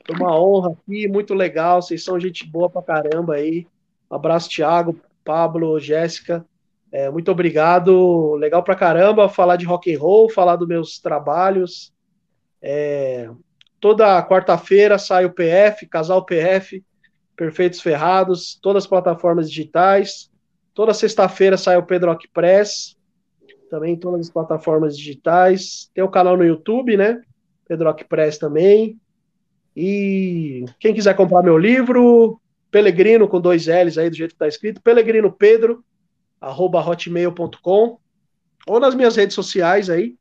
[0.05, 1.81] Foi uma honra aqui, muito legal.
[1.81, 3.67] Vocês são gente boa pra caramba aí.
[4.09, 6.45] Um abraço, Thiago, Pablo, Jéssica.
[6.91, 8.35] É, muito obrigado.
[8.35, 11.93] Legal pra caramba falar de rock and roll, falar dos meus trabalhos.
[12.61, 13.29] É,
[13.79, 16.83] toda quarta-feira sai o PF, Casal PF,
[17.35, 20.29] Perfeitos Ferrados, todas as plataformas digitais.
[20.73, 22.95] Toda sexta-feira sai o Pedrock Press,
[23.69, 25.89] também todas as plataformas digitais.
[25.93, 27.21] Tem o canal no YouTube, né?
[27.67, 28.99] Pedrock Press também.
[29.75, 32.39] E quem quiser comprar meu livro,
[32.71, 35.83] Pelegrino com dois L's aí, do jeito que está escrito, Pelegrino Pedro,
[36.39, 37.97] arroba hotmail.com,
[38.67, 40.15] ou nas minhas redes sociais aí,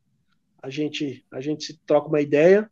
[0.63, 2.71] a gente, a gente se troca uma ideia.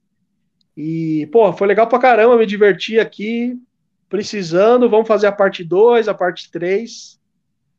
[0.76, 3.58] E, pô, foi legal pra caramba, me diverti aqui,
[4.08, 7.20] precisando, vamos fazer a parte 2, a parte 3.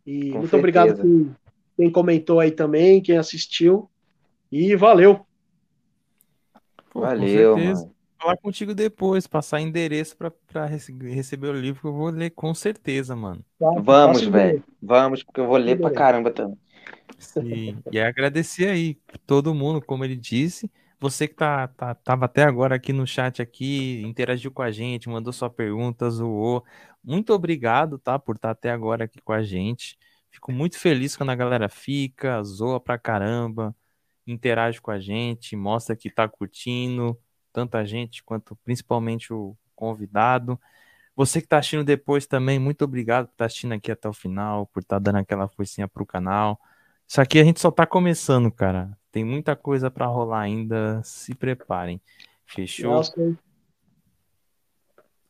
[0.06, 0.58] E com muito certeza.
[0.58, 1.36] obrigado por
[1.76, 3.90] quem comentou aí também, quem assistiu.
[4.52, 5.26] E valeu.
[6.92, 12.10] Pô, valeu, mano falar contigo depois, passar endereço para receber o livro que eu vou
[12.10, 13.44] ler com certeza, mano.
[13.60, 14.64] Vamos, velho.
[14.82, 16.58] Vamos, porque eu vou ler pra caramba também.
[17.18, 17.78] Sim.
[17.92, 20.70] E agradecer aí todo mundo, como ele disse.
[21.00, 25.10] Você que tá, tá, tava até agora aqui no chat aqui, interagiu com a gente,
[25.10, 26.64] mandou sua pergunta, zoou.
[27.04, 29.98] Muito obrigado, tá, por estar tá até agora aqui com a gente.
[30.32, 33.76] Fico muito feliz quando a galera fica, zoa pra caramba,
[34.26, 37.18] interage com a gente, mostra que tá curtindo,
[37.52, 40.60] tanta gente quanto principalmente o convidado.
[41.16, 44.14] Você que está assistindo depois também, muito obrigado por estar tá assistindo aqui até o
[44.14, 46.60] final, por estar tá dando aquela forcinha pro canal.
[47.08, 48.96] Isso aqui a gente só está começando, cara.
[49.12, 51.02] Tem muita coisa para rolar ainda.
[51.04, 52.00] Se preparem.
[52.46, 52.92] Fechou?
[52.92, 53.14] Nossa.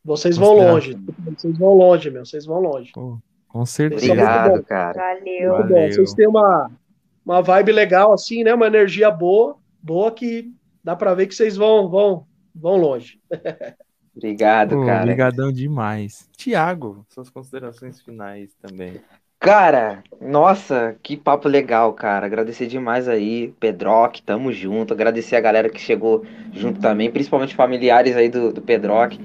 [0.04, 0.98] Vocês vão longe.
[1.20, 2.26] Vocês vão longe, meu.
[2.26, 2.92] Vocês vão longe.
[2.94, 4.06] Pô, com certeza.
[4.06, 5.16] Obrigado, cara.
[5.16, 5.54] Valeu.
[5.54, 5.88] Muito bom.
[5.92, 6.72] Vocês têm uma,
[7.26, 8.54] uma vibe legal, assim, né?
[8.54, 10.54] Uma energia boa, boa que
[10.88, 13.20] dá para ver que vocês vão, vão, vão longe.
[14.16, 15.02] Obrigado, Pô, cara.
[15.02, 16.30] Obrigadão demais.
[16.38, 19.02] Tiago, suas considerações finais também.
[19.38, 22.26] Cara, nossa, que papo legal, cara.
[22.26, 24.94] Agradecer demais aí, Pedrock, tamo junto.
[24.94, 29.20] Agradecer a galera que chegou junto também, principalmente familiares aí do, do Pedrock.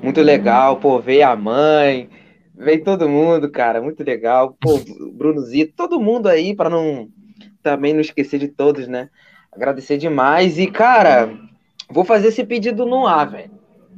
[0.00, 2.08] Muito legal, pô, veio a mãe,
[2.54, 4.56] veio todo mundo, cara, muito legal.
[4.60, 4.78] Pô,
[5.12, 7.08] Bruno Zito, todo mundo aí, para não
[7.60, 9.10] também não esquecer de todos, né?
[9.52, 10.58] Agradecer demais.
[10.58, 11.36] E, cara,
[11.90, 13.50] vou fazer esse pedido no ar, velho.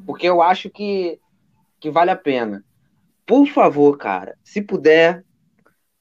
[0.06, 1.18] Porque eu acho que,
[1.78, 2.64] que vale a pena.
[3.26, 5.24] Por favor, cara, se puder,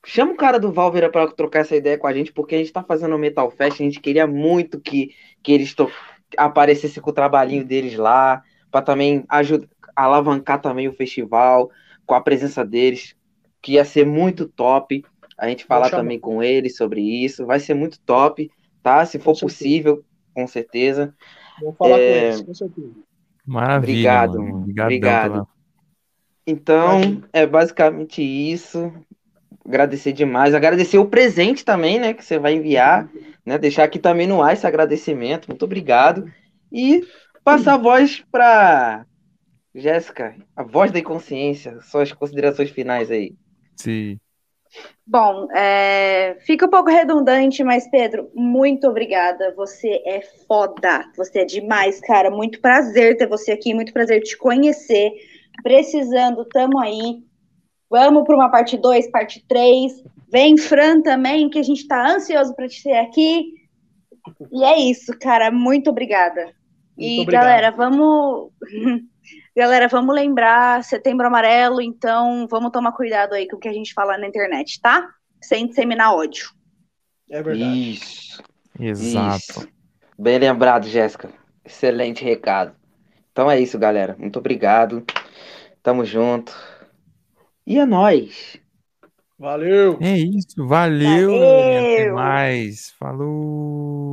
[0.05, 2.73] chama o cara do Valvera para trocar essa ideia com a gente, porque a gente
[2.73, 5.13] tá fazendo o Metal Fest, a gente queria muito que,
[5.43, 5.75] que eles
[6.37, 11.69] aparecessem com o trabalhinho deles lá, para também ajudar, alavancar também o festival,
[12.05, 13.15] com a presença deles,
[13.61, 15.03] que ia ser muito top.
[15.37, 18.49] A gente falar também com eles sobre isso, vai ser muito top
[18.89, 19.05] tá?
[19.05, 20.03] Se for possível,
[20.33, 21.13] com certeza.
[21.61, 21.99] Vou falar é...
[21.99, 22.91] com eles, com certeza.
[23.45, 23.77] Maravilha.
[23.77, 24.65] Obrigado, mano.
[24.67, 25.31] Obrigado.
[25.31, 25.47] Pela...
[26.47, 28.91] Então, é basicamente isso.
[29.65, 30.55] Agradecer demais.
[30.55, 32.13] Agradecer o presente também, né?
[32.13, 33.09] Que você vai enviar.
[33.45, 35.47] Né, deixar aqui também no ar esse agradecimento.
[35.47, 36.31] Muito obrigado.
[36.71, 37.03] E
[37.43, 39.05] passar a voz para
[39.73, 41.79] Jéssica, a voz da inconsciência.
[41.81, 43.33] Suas considerações finais aí.
[43.75, 44.19] Sim.
[45.05, 49.53] Bom, é, fica um pouco redundante, mas Pedro, muito obrigada.
[49.55, 51.03] Você é foda.
[51.17, 52.29] Você é demais, cara.
[52.29, 55.11] Muito prazer ter você aqui, muito prazer te conhecer.
[55.63, 57.23] Precisando, tamo aí.
[57.89, 60.03] Vamos para uma parte 2, parte 3.
[60.31, 63.53] Vem, Fran, também, que a gente tá ansioso para te ter aqui.
[64.51, 65.49] E é isso, cara.
[65.49, 66.43] Muito obrigada.
[66.43, 66.53] Muito
[66.97, 67.43] e, obrigado.
[67.43, 68.51] galera, vamos.
[69.55, 73.93] Galera, vamos lembrar, setembro amarelo, então vamos tomar cuidado aí com o que a gente
[73.93, 75.09] fala na internet, tá?
[75.41, 76.49] Sem disseminar ódio.
[77.29, 77.91] É verdade.
[77.93, 78.43] Isso.
[78.79, 79.37] Exato.
[79.37, 79.69] Isso.
[80.17, 81.29] Bem lembrado, Jéssica.
[81.65, 82.73] Excelente recado.
[83.31, 84.15] Então é isso, galera.
[84.17, 85.05] Muito obrigado.
[85.81, 86.53] Tamo junto.
[87.65, 88.59] E é nóis.
[89.37, 89.97] Valeu.
[90.01, 90.67] É isso.
[90.67, 91.31] Valeu.
[91.31, 91.93] Valeu.
[91.93, 92.91] Até mais.
[92.99, 94.09] Falou.